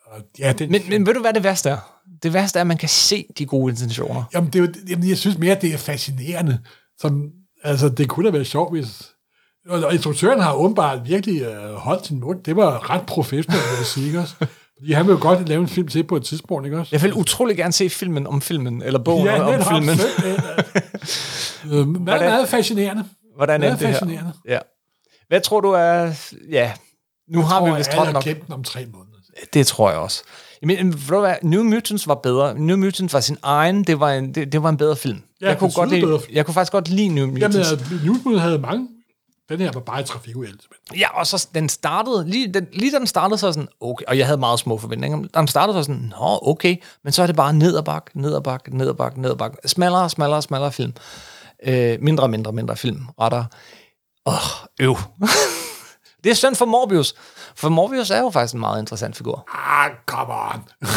Og 0.06 0.22
ja, 0.39 0.54
den, 0.54 0.72
Men, 0.72 0.82
men 0.89 1.06
ved 1.06 1.14
du, 1.14 1.22
hvad 1.22 1.34
det 1.34 1.43
værste 1.43 1.70
er? 1.70 1.78
Det 2.24 2.34
værste 2.34 2.60
er, 2.60 2.62
at 2.62 2.68
man 2.68 2.78
kan 2.78 2.89
se 2.89 3.26
de 3.38 3.46
gode 3.46 3.72
intentioner. 3.72 4.24
Jamen, 4.34 4.50
det 4.54 4.60
er 4.60 4.64
jo, 4.64 4.74
jamen, 4.89 5.10
jeg 5.10 5.18
synes 5.18 5.38
mere, 5.38 5.58
det 5.62 5.74
er 5.74 5.78
fascinerende. 5.78 6.60
Som, 7.02 7.32
altså, 7.64 7.89
det 7.89 8.10
kunne 8.10 8.26
da 8.26 8.32
være 8.32 8.46
sjovt, 8.46 8.74
hvis... 8.78 9.12
Og, 9.70 9.93
instruktøren 9.93 10.39
har 10.39 10.54
åbenbart 10.54 11.08
virkelig 11.08 11.41
øh, 11.41 11.74
holdt 11.74 12.06
sin 12.08 12.20
mund. 12.20 12.43
Det 12.43 12.56
var 12.56 12.89
ret 12.89 13.06
professionelt, 13.06 13.64
vil 13.64 13.78
jeg 13.78 13.86
sige, 13.86 14.20
også? 14.20 14.36
Fordi 14.78 14.91
han 14.91 15.08
vil 15.08 15.14
jo 15.14 15.18
godt 15.22 15.50
lave 15.50 15.62
en 15.62 15.68
film 15.68 15.88
til 15.88 16.04
på 16.04 16.16
et 16.16 16.24
tidspunkt, 16.26 16.66
ikke 16.66 16.80
også? 16.80 16.89
Jeg 16.91 17.02
vil 17.02 17.14
utrolig 17.14 17.58
gerne 17.58 17.74
se 17.74 17.89
filmen 17.89 18.28
om 18.28 18.41
filmen, 18.41 18.82
eller 18.82 19.00
bogen 19.00 19.26
Ja, 19.26 19.58
om 19.58 19.64
filmen. 19.64 20.00
ja. 20.24 21.78
øh, 21.78 21.88
meget, 21.88 22.22
meget 22.22 22.50
fascinerende. 22.50 23.06
Hvordan 23.36 23.64
er 23.64 23.70
det 23.70 23.80
her? 23.80 23.88
fascinerende. 23.88 24.34
Ja. 24.48 24.60
Hvad 25.28 25.41
tror 25.41 25.62
du 25.62 25.72
er... 25.72 26.12
Ja, 26.50 26.74
nu 27.30 27.41
har 27.41 27.60
tror, 27.60 27.66
vi 27.66 27.70
jeg, 27.72 27.78
vist 27.78 27.91
trådt 27.91 28.14
nok. 28.14 28.24
den 28.24 28.52
om 28.54 28.64
tre 28.64 28.86
måneder. 28.86 29.18
Det 29.54 29.68
tror 29.68 29.89
jeg 29.89 30.00
også. 30.00 30.24
Men 30.64 30.93
ved 30.93 31.08
du 31.10 31.20
hvad, 31.20 31.36
New 31.43 31.64
Mutants 31.64 32.08
var 32.08 32.16
bedre. 32.16 32.60
New 32.60 32.78
Mutants 32.78 33.14
var 33.14 33.20
sin 33.20 33.38
egen, 33.43 33.84
det 33.84 33.99
var 33.99 34.12
en, 34.12 34.36
det, 34.36 34.51
det 34.51 34.64
var 34.64 34.70
en 34.70 34.78
bedre 34.78 34.95
film. 34.95 35.22
Ja, 35.41 35.47
jeg, 35.47 35.60
kunne 35.60 35.72
godt 35.72 35.89
lide, 35.89 36.01
bedre 36.01 36.20
jeg 36.32 36.45
kunne 36.45 36.53
faktisk 36.53 36.72
godt 36.72 36.88
lide 36.88 37.08
New 37.08 37.28
Mutants. 37.28 37.72
Jamen, 37.72 37.86
øh, 37.93 38.06
Newsmoon 38.06 38.38
havde 38.38 38.60
mange. 38.60 38.88
Den 39.49 39.60
her 39.60 39.72
var 39.72 39.80
bare 39.80 39.99
et 39.99 40.06
trafikuheld. 40.06 40.60
Ja, 40.97 41.20
og 41.20 41.28
så 41.28 41.47
den 41.56 41.70
startede, 41.70 42.30
lige, 42.30 42.53
den, 42.53 42.68
lige 42.74 42.91
da 42.91 42.97
den 42.97 43.08
startede, 43.08 43.38
så 43.38 43.51
sådan, 43.51 43.68
okay, 43.82 44.06
og 44.08 44.18
jeg 44.18 44.26
havde 44.26 44.38
meget 44.38 44.60
små 44.60 44.78
forventninger, 44.78 45.28
da 45.34 45.39
den 45.39 45.47
startede, 45.47 45.78
så 45.78 45.84
sådan, 45.84 46.14
nå, 46.20 46.39
okay, 46.41 46.76
men 47.03 47.14
så 47.14 47.24
er 47.24 47.28
det 47.28 47.36
bare 47.36 47.53
ned 47.53 47.78
ad 47.78 47.84
bak, 47.84 48.10
ned 48.14 48.36
ad 48.36 48.41
bak, 48.41 48.74
ned 48.74 48.89
ad 48.89 48.93
bak, 48.93 49.18
ned 49.18 49.32
ad 49.32 49.36
bak, 49.36 49.53
smallere, 49.66 50.10
smallere, 50.10 50.41
smallere 50.41 50.72
film, 50.72 50.93
øh, 51.64 51.97
mindre, 52.01 52.28
mindre, 52.28 52.51
mindre 52.51 52.78
film, 52.78 53.01
rettere. 53.22 53.45
Åh, 54.26 54.34
oh, 54.34 54.68
øv. 54.80 54.97
det 56.24 56.30
er 56.30 56.36
synd 56.36 56.56
for 56.56 56.66
Morbius, 56.66 57.16
for 57.58 57.70
Morbius 57.70 58.10
er 58.10 58.20
jo 58.20 58.30
faktisk 58.30 58.53
en 58.53 58.60
meget 58.60 58.80
interessant 58.80 59.16
figur. 59.16 59.49
Ah, 59.53 59.91
come 60.06 60.34
on. 60.34 60.62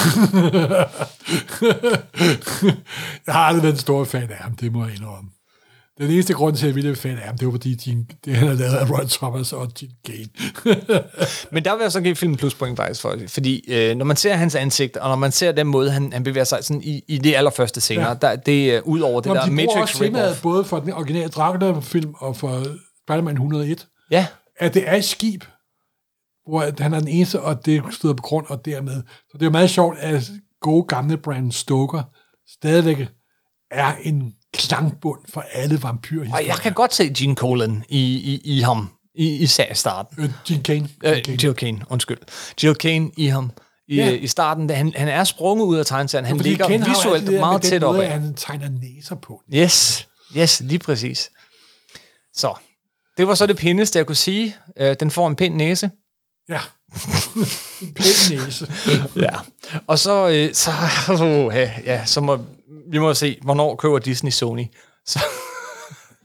jeg 3.27 3.35
har 3.35 3.41
aldrig 3.41 3.63
været 3.63 3.75
en 3.75 3.79
stor 3.79 4.05
fan 4.05 4.31
af 4.31 4.37
ham, 4.37 4.57
det 4.57 4.73
må 4.73 4.85
jeg 4.85 4.95
indrømme. 4.95 5.31
Den 5.99 6.11
eneste 6.11 6.35
grund 6.35 6.57
til, 6.57 6.67
at 6.67 6.69
jeg 6.69 6.75
ville 6.75 6.89
være 6.89 6.97
fan 6.97 7.19
af 7.19 7.27
ham, 7.27 7.39
det 7.39 7.47
var 7.47 7.53
fordi, 7.53 7.75
Gene, 7.75 8.07
det 8.25 8.37
han 8.37 8.47
havde 8.47 8.59
lavet 8.59 8.75
af 8.75 8.91
Ron 8.91 9.09
Thomas 9.09 9.53
og 9.53 9.69
Gene 9.79 9.93
Kane. 10.07 10.29
Men 11.53 11.65
der 11.65 11.77
vil 11.77 11.83
jeg 11.83 11.93
så 11.93 12.01
give 12.01 12.17
filmen 12.17 12.37
pluspoint 12.37 12.77
faktisk 12.77 13.01
for, 13.01 13.17
fordi 13.29 13.65
øh, 13.69 13.97
når 13.97 14.05
man 14.05 14.17
ser 14.17 14.35
hans 14.35 14.55
ansigt, 14.55 14.97
og 14.97 15.09
når 15.09 15.17
man 15.17 15.33
ser 15.33 15.53
den 15.53 15.67
måde, 15.67 15.91
han, 15.91 16.13
han 16.13 16.23
bevæger 16.23 16.45
sig 16.45 16.59
sådan 16.63 16.83
i, 16.83 17.03
i 17.09 17.19
de 17.19 17.37
allerførste 17.37 17.81
scener, 17.81 18.09
ja. 18.09 18.15
Der, 18.15 18.37
det 18.37 18.75
er 18.75 18.81
ud 18.81 19.01
over 19.01 19.21
det 19.21 19.29
Nå, 19.29 19.35
der 19.35 19.45
de 19.45 19.51
Matrix 19.51 20.01
også 20.01 20.43
både 20.43 20.65
for 20.65 20.81
den 20.81 20.93
originale 20.93 21.29
Dracula-film 21.29 22.15
og 22.19 22.37
for 22.37 22.63
Spider-Man 23.05 23.35
101, 23.35 23.87
Ja, 24.11 24.27
at 24.59 24.75
det 24.75 24.89
er 24.89 24.97
et 24.97 25.05
skib, 25.05 25.45
hvor 26.49 26.83
han 26.83 26.95
er 26.95 26.99
den 26.99 27.09
eneste, 27.09 27.41
og 27.41 27.67
det 27.67 27.83
støder 27.91 28.15
på 28.15 28.23
grund, 28.23 28.47
og 28.49 28.65
dermed. 28.65 29.03
Så 29.03 29.31
det 29.33 29.43
er 29.43 29.47
jo 29.47 29.51
meget 29.51 29.71
sjovt, 29.71 29.99
at 29.99 30.31
gode 30.61 30.85
gamle 30.89 31.17
Brandon 31.17 31.53
Stoker 31.53 32.03
stadigvæk 32.59 33.09
er 33.71 33.95
en 34.03 34.33
klangbund 34.55 35.21
for 35.29 35.45
alle 35.53 35.83
vampyrhistorier. 35.83 36.35
og 36.35 36.47
jeg 36.47 36.57
kan 36.57 36.73
godt 36.73 36.95
se 36.95 37.09
Gene 37.15 37.35
Colan 37.35 37.85
i, 37.89 38.01
i, 38.15 38.41
i 38.57 38.61
ham, 38.61 38.91
i, 39.15 39.37
især 39.37 39.73
i 39.73 39.75
starten. 39.75 40.23
Øh, 40.25 40.31
Gene 40.47 40.63
Kane. 40.63 40.89
Øh, 41.05 41.45
Jill 41.45 41.55
Kane, 41.55 41.81
undskyld. 41.91 42.19
Jill 42.63 42.75
Kane 42.75 43.11
i 43.17 43.27
ham. 43.27 43.51
I, 43.89 43.97
Ja. 43.97 44.11
i 44.11 44.27
starten, 44.27 44.67
da 44.67 44.75
han, 44.75 44.93
han 44.97 45.09
er 45.09 45.25
sprunget 45.25 45.65
ud 45.67 45.77
af 45.77 45.87
tegneserien. 45.87 46.25
Han 46.27 46.37
ligger 46.37 46.67
Kane 46.69 46.85
har 46.85 46.95
visuelt 46.95 47.27
der 47.27 47.41
meget 47.41 47.63
tæt 47.63 47.83
op 47.85 47.97
af. 47.97 48.11
Han 48.11 48.35
tegner 48.35 48.69
næser 48.69 49.15
på. 49.15 49.43
Yes, 49.55 50.09
yes, 50.37 50.61
lige 50.61 50.79
præcis. 50.79 51.31
Så, 52.35 52.55
det 53.17 53.29
var 53.29 53.35
så 53.35 53.47
det 53.47 53.57
pæneste, 53.57 53.99
jeg 53.99 54.07
kunne 54.07 54.17
sige. 54.17 54.57
Øh, 54.77 54.97
den 55.01 55.11
får 55.11 55.29
en 55.29 55.37
pæn 55.37 55.53
næse. 55.53 55.91
Ja. 56.49 56.61
en 57.83 57.95
pæn 57.95 58.05
næse. 58.31 58.73
Ja. 59.17 59.31
Og 59.87 59.99
så, 59.99 60.29
øh, 60.29 60.55
så, 60.55 60.71
uh, 61.47 61.55
ja, 61.85 62.05
så 62.07 62.21
må 62.21 62.39
vi 62.91 62.99
må 62.99 63.15
se, 63.15 63.39
hvornår 63.43 63.77
køber 63.77 63.99
Disney 63.99 64.31
Sony. 64.31 64.65
Så, 65.07 65.19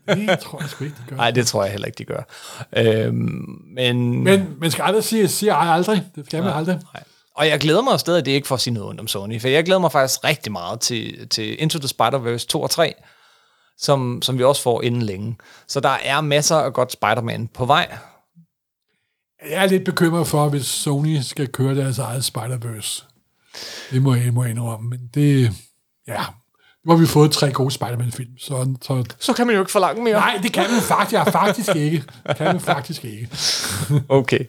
Det 0.08 0.40
tror 0.40 0.60
jeg 0.62 0.70
sgu 0.70 0.84
ikke, 0.84 0.96
de 0.98 1.04
gør. 1.10 1.16
nej, 1.16 1.32
det 1.32 1.48
tror 1.48 1.64
jeg 1.64 1.72
heller 1.72 1.86
ikke, 1.88 1.98
de 1.98 2.06
gør. 2.06 2.22
Øhm, 2.78 3.46
men, 3.76 4.24
Men 4.24 4.56
man 4.60 4.72
skal 4.72 4.84
aldrig 4.84 5.04
sige, 5.04 5.28
sige 5.28 5.52
ej 5.52 5.74
aldrig. 5.76 6.04
Det 6.16 6.26
skal 6.26 6.44
man 6.44 6.54
aldrig. 6.54 6.80
Nej. 6.94 7.04
Og 7.36 7.48
jeg 7.48 7.60
glæder 7.60 7.82
mig 7.82 8.00
stadig, 8.00 8.26
det 8.26 8.32
er 8.32 8.36
ikke 8.36 8.48
for 8.48 8.56
at 8.56 8.62
sige 8.62 8.74
noget 8.74 8.90
ondt 8.90 9.00
om 9.02 9.08
Sony, 9.08 9.42
for 9.42 9.48
jeg 9.48 9.64
glæder 9.66 9.80
mig 9.80 9.92
faktisk 9.92 10.24
rigtig 10.24 10.52
meget 10.52 10.80
til, 10.80 11.30
til 11.30 11.62
Into 11.62 11.80
the 11.80 11.88
Spider-Verse 11.88 12.46
2 12.48 12.62
og 12.62 12.70
3, 12.70 12.94
som, 13.78 14.22
som 14.22 14.38
vi 14.38 14.44
også 14.44 14.62
får 14.62 14.82
inden 14.82 15.02
længe. 15.02 15.38
Så 15.68 15.80
der 15.80 15.98
er 16.04 16.22
masser 16.22 16.56
af 16.56 16.74
godt 16.74 16.92
Spider-Man 16.92 17.48
på 17.48 17.66
vej. 17.66 17.98
Jeg 19.50 19.64
er 19.64 19.68
lidt 19.68 19.86
bekymret 19.86 20.28
for, 20.28 20.50
hvis 20.50 20.66
Sony 20.66 21.18
skal 21.22 21.48
køre 21.48 21.76
deres 21.76 22.00
eget 22.00 22.32
Spider-Verse. 22.38 23.06
Det 23.91 24.02
må 24.02 24.16
jeg, 24.16 24.34
må 24.34 24.44
jeg 24.44 24.52
indrømme. 24.52 24.89
Men 24.89 25.00
det, 25.14 25.52
ja, 26.08 26.22
nu 26.86 26.91
har 26.91 26.98
vi 27.00 27.06
fået 27.06 27.32
tre 27.32 27.52
gode 27.52 27.72
Spider-Man-film. 27.72 28.30
Så, 28.38 28.76
så, 28.82 29.04
Så 29.20 29.34
kan 29.34 29.48
man 29.48 29.56
jo 29.56 29.62
ikke 29.62 29.72
forlange 29.72 30.04
mere. 30.04 30.14
nej, 30.14 30.39
det 30.44 30.54
kan 30.54 30.72
man 30.72 30.82
faktisk, 30.82 31.14
ja, 31.14 31.24
faktisk 31.24 31.76
ikke. 31.76 32.04
Det 32.28 32.38
kan 32.38 32.46
man 32.46 32.60
faktisk 32.60 33.06
ikke. 33.06 33.30
Okay. 34.10 34.39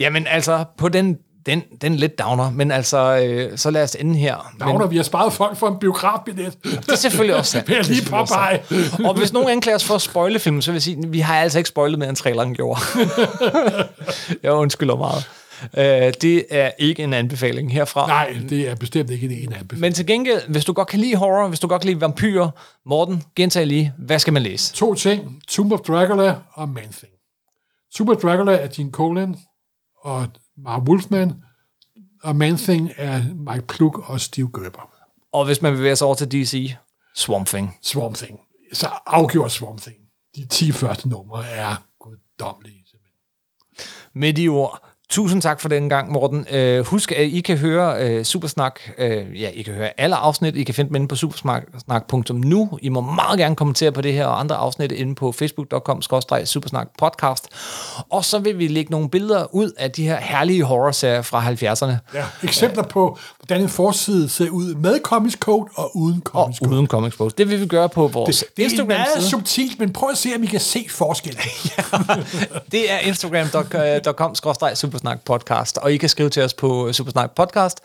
Jamen 0.00 0.26
altså, 0.26 0.64
på 0.78 0.88
den, 0.88 1.18
den, 1.46 1.62
den 1.80 1.94
lidt 1.94 2.18
downer, 2.18 2.50
men 2.50 2.70
altså, 2.70 3.18
øh, 3.18 3.58
så 3.58 3.70
lad 3.70 3.82
os 3.82 3.94
ende 3.94 4.18
her. 4.18 4.52
Dagner, 4.60 4.86
vi 4.86 4.96
har 4.96 5.02
sparet 5.02 5.32
folk 5.32 5.56
for 5.56 5.68
en 5.68 5.78
biografbillet. 5.78 6.58
Det 6.64 6.88
er 6.88 6.94
selvfølgelig 6.96 7.36
også 7.36 7.50
sandt. 7.52 7.68
Jeg 7.68 7.78
er 7.78 7.82
lige 7.82 8.10
påpege. 8.10 8.62
Og 9.04 9.14
hvis 9.18 9.32
nogen 9.32 9.48
anklager 9.48 9.76
os 9.76 9.84
for 9.84 9.94
at 9.94 10.02
spoile 10.02 10.38
filmen, 10.38 10.62
så 10.62 10.70
vil 10.70 10.74
jeg 10.76 10.82
sige, 10.82 11.08
vi 11.08 11.20
har 11.20 11.36
altså 11.36 11.58
ikke 11.58 11.68
spoilet 11.68 11.98
mere 11.98 12.08
end 12.08 12.16
traileren 12.16 12.54
gjorde. 12.54 12.80
jeg 14.42 14.52
undskylder 14.52 14.96
meget. 14.96 15.24
Øh, 15.76 16.12
det 16.22 16.44
er 16.50 16.70
ikke 16.78 17.02
en 17.02 17.14
anbefaling 17.14 17.72
herfra. 17.72 18.06
Nej, 18.06 18.36
det 18.50 18.68
er 18.68 18.74
bestemt 18.74 19.10
ikke 19.10 19.26
en 19.26 19.32
en 19.32 19.52
anbefaling. 19.52 19.80
Men 19.80 19.92
til 19.92 20.06
gengæld, 20.06 20.40
hvis 20.48 20.64
du 20.64 20.72
godt 20.72 20.88
kan 20.88 21.00
lide 21.00 21.16
horror, 21.16 21.48
hvis 21.48 21.60
du 21.60 21.68
godt 21.68 21.82
kan 21.82 21.88
lide 21.88 22.00
vampyrer, 22.00 22.50
Morten, 22.86 23.22
gentag 23.36 23.66
lige, 23.66 23.92
hvad 23.98 24.18
skal 24.18 24.32
man 24.32 24.42
læse? 24.42 24.72
To 24.74 24.94
ting. 24.94 25.42
Tomb 25.48 25.72
of 25.72 25.78
Dracula 25.80 26.34
og 26.52 26.68
Man 26.68 26.82
Thing. 26.82 27.12
Tomb 27.96 28.10
of 28.10 28.16
Dracula 28.16 28.52
er 28.52 28.68
Gene 28.76 28.90
Colan 28.90 29.36
og 30.04 30.26
Mark 30.62 30.82
Wolfman, 30.82 31.42
og 32.22 32.36
Man 32.36 32.56
Thing 32.56 32.90
er 32.96 33.22
Mike 33.34 33.66
Plug 33.66 34.04
og 34.06 34.20
Steve 34.20 34.50
Gerber. 34.54 34.90
Og 35.32 35.44
hvis 35.44 35.62
man 35.62 35.72
bevæger 35.72 35.94
sig 35.94 36.06
over 36.06 36.14
til 36.14 36.32
DC, 36.32 36.74
Swamp 37.14 37.46
Thing. 37.46 37.78
Swamp 37.82 38.16
Thing. 38.16 38.40
Så 38.72 38.88
afgjort 39.06 39.52
Swamp 39.52 39.80
Thing. 39.80 39.96
De 40.36 40.46
10 40.46 40.72
første 40.72 41.08
numre 41.08 41.48
er 41.48 41.76
guddommelige. 42.00 42.78
Med 44.14 44.32
de 44.32 44.48
ord, 44.48 44.91
tusind 45.12 45.42
tak 45.42 45.60
for 45.60 45.68
den 45.68 45.88
gang, 45.88 46.12
Morten. 46.12 46.46
Uh, 46.54 46.86
husk, 46.86 47.12
at 47.12 47.24
I 47.24 47.40
kan 47.40 47.58
høre 47.58 48.18
uh, 48.18 48.24
Supersnak. 48.24 48.80
Uh, 48.98 49.40
ja, 49.40 49.48
I 49.54 49.62
kan 49.62 49.74
høre 49.74 50.00
alle 50.00 50.16
afsnit. 50.16 50.56
I 50.56 50.62
kan 50.62 50.74
finde 50.74 50.88
dem 50.88 50.94
inde 50.94 51.08
på 51.08 51.16
supersnak.nu. 51.16 52.78
I 52.82 52.88
må 52.88 53.00
meget 53.00 53.38
gerne 53.38 53.56
kommentere 53.56 53.92
på 53.92 54.00
det 54.00 54.12
her 54.12 54.26
og 54.26 54.40
andre 54.40 54.56
afsnit 54.56 54.92
inde 54.92 55.14
på 55.14 55.32
facebook.com 55.32 56.02
supersnak 56.44 56.88
podcast. 56.98 57.48
Og 58.10 58.24
så 58.24 58.38
vil 58.38 58.58
vi 58.58 58.68
lægge 58.68 58.90
nogle 58.90 59.10
billeder 59.10 59.54
ud 59.54 59.70
af 59.78 59.90
de 59.90 60.02
her 60.02 60.16
herlige 60.20 60.64
horror-serier 60.64 61.22
fra 61.22 61.52
70'erne. 61.52 62.16
Ja, 62.18 62.24
eksempler 62.42 62.82
på, 62.82 63.18
hvordan 63.38 63.62
en 63.62 63.68
forside 63.68 64.28
ser 64.28 64.50
ud 64.50 64.74
med 64.74 65.00
Comics 65.02 65.36
Code 65.36 65.70
og 65.74 65.96
uden 65.96 66.22
Og 66.24 66.32
Comics 66.32 66.58
Code. 66.58 66.70
uden 66.70 66.86
Comics 66.86 67.16
Post. 67.16 67.38
Det 67.38 67.50
vil 67.50 67.60
vi 67.60 67.66
gøre 67.66 67.88
på 67.88 68.06
vores 68.06 68.44
Det, 68.56 68.70
det 68.70 68.80
er 68.80 68.84
meget 68.84 69.22
subtilt, 69.22 69.78
men 69.78 69.92
prøv 69.92 70.10
at 70.10 70.18
se, 70.18 70.28
om 70.36 70.42
I 70.42 70.46
kan 70.46 70.60
se 70.60 70.86
forskellen. 70.90 71.40
Det 72.72 72.92
er 72.92 72.98
instagram.com 72.98 74.36
supersnak 75.02 75.24
podcast, 75.24 75.78
og 75.78 75.92
I 75.92 75.96
kan 75.96 76.08
skrive 76.08 76.30
til 76.30 76.42
os 76.42 76.54
på 76.54 76.92
supersnak 76.92 77.34
podcast 77.34 77.80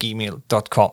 gmail.com. 0.00 0.90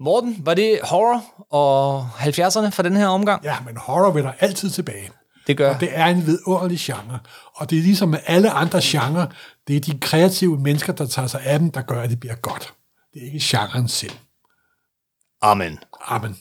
Morten, 0.00 0.36
var 0.46 0.54
det 0.54 0.80
horror 0.82 1.22
og 1.50 2.08
70'erne 2.18 2.68
for 2.68 2.82
den 2.82 2.96
her 2.96 3.06
omgang? 3.06 3.44
Ja, 3.44 3.56
men 3.66 3.76
horror 3.76 4.10
vender 4.10 4.32
altid 4.40 4.70
tilbage. 4.70 5.10
Det 5.46 5.56
gør. 5.56 5.74
Og 5.74 5.80
det 5.80 5.88
er 5.92 6.06
en 6.06 6.26
vidunderlig 6.26 6.78
genre. 6.78 7.18
Og 7.54 7.70
det 7.70 7.78
er 7.78 7.82
ligesom 7.82 8.08
med 8.08 8.18
alle 8.26 8.50
andre 8.50 8.80
genrer, 8.82 9.26
det 9.68 9.76
er 9.76 9.80
de 9.80 9.98
kreative 10.00 10.58
mennesker, 10.58 10.92
der 10.92 11.06
tager 11.06 11.28
sig 11.28 11.40
af 11.44 11.58
dem, 11.58 11.70
der 11.70 11.82
gør, 11.82 12.02
at 12.02 12.10
det 12.10 12.20
bliver 12.20 12.34
godt. 12.34 12.74
Det 13.14 13.22
er 13.22 13.26
ikke 13.26 13.40
genren 13.42 13.88
selv. 13.88 14.12
Amen. 15.42 15.78
Amen. 16.06 16.38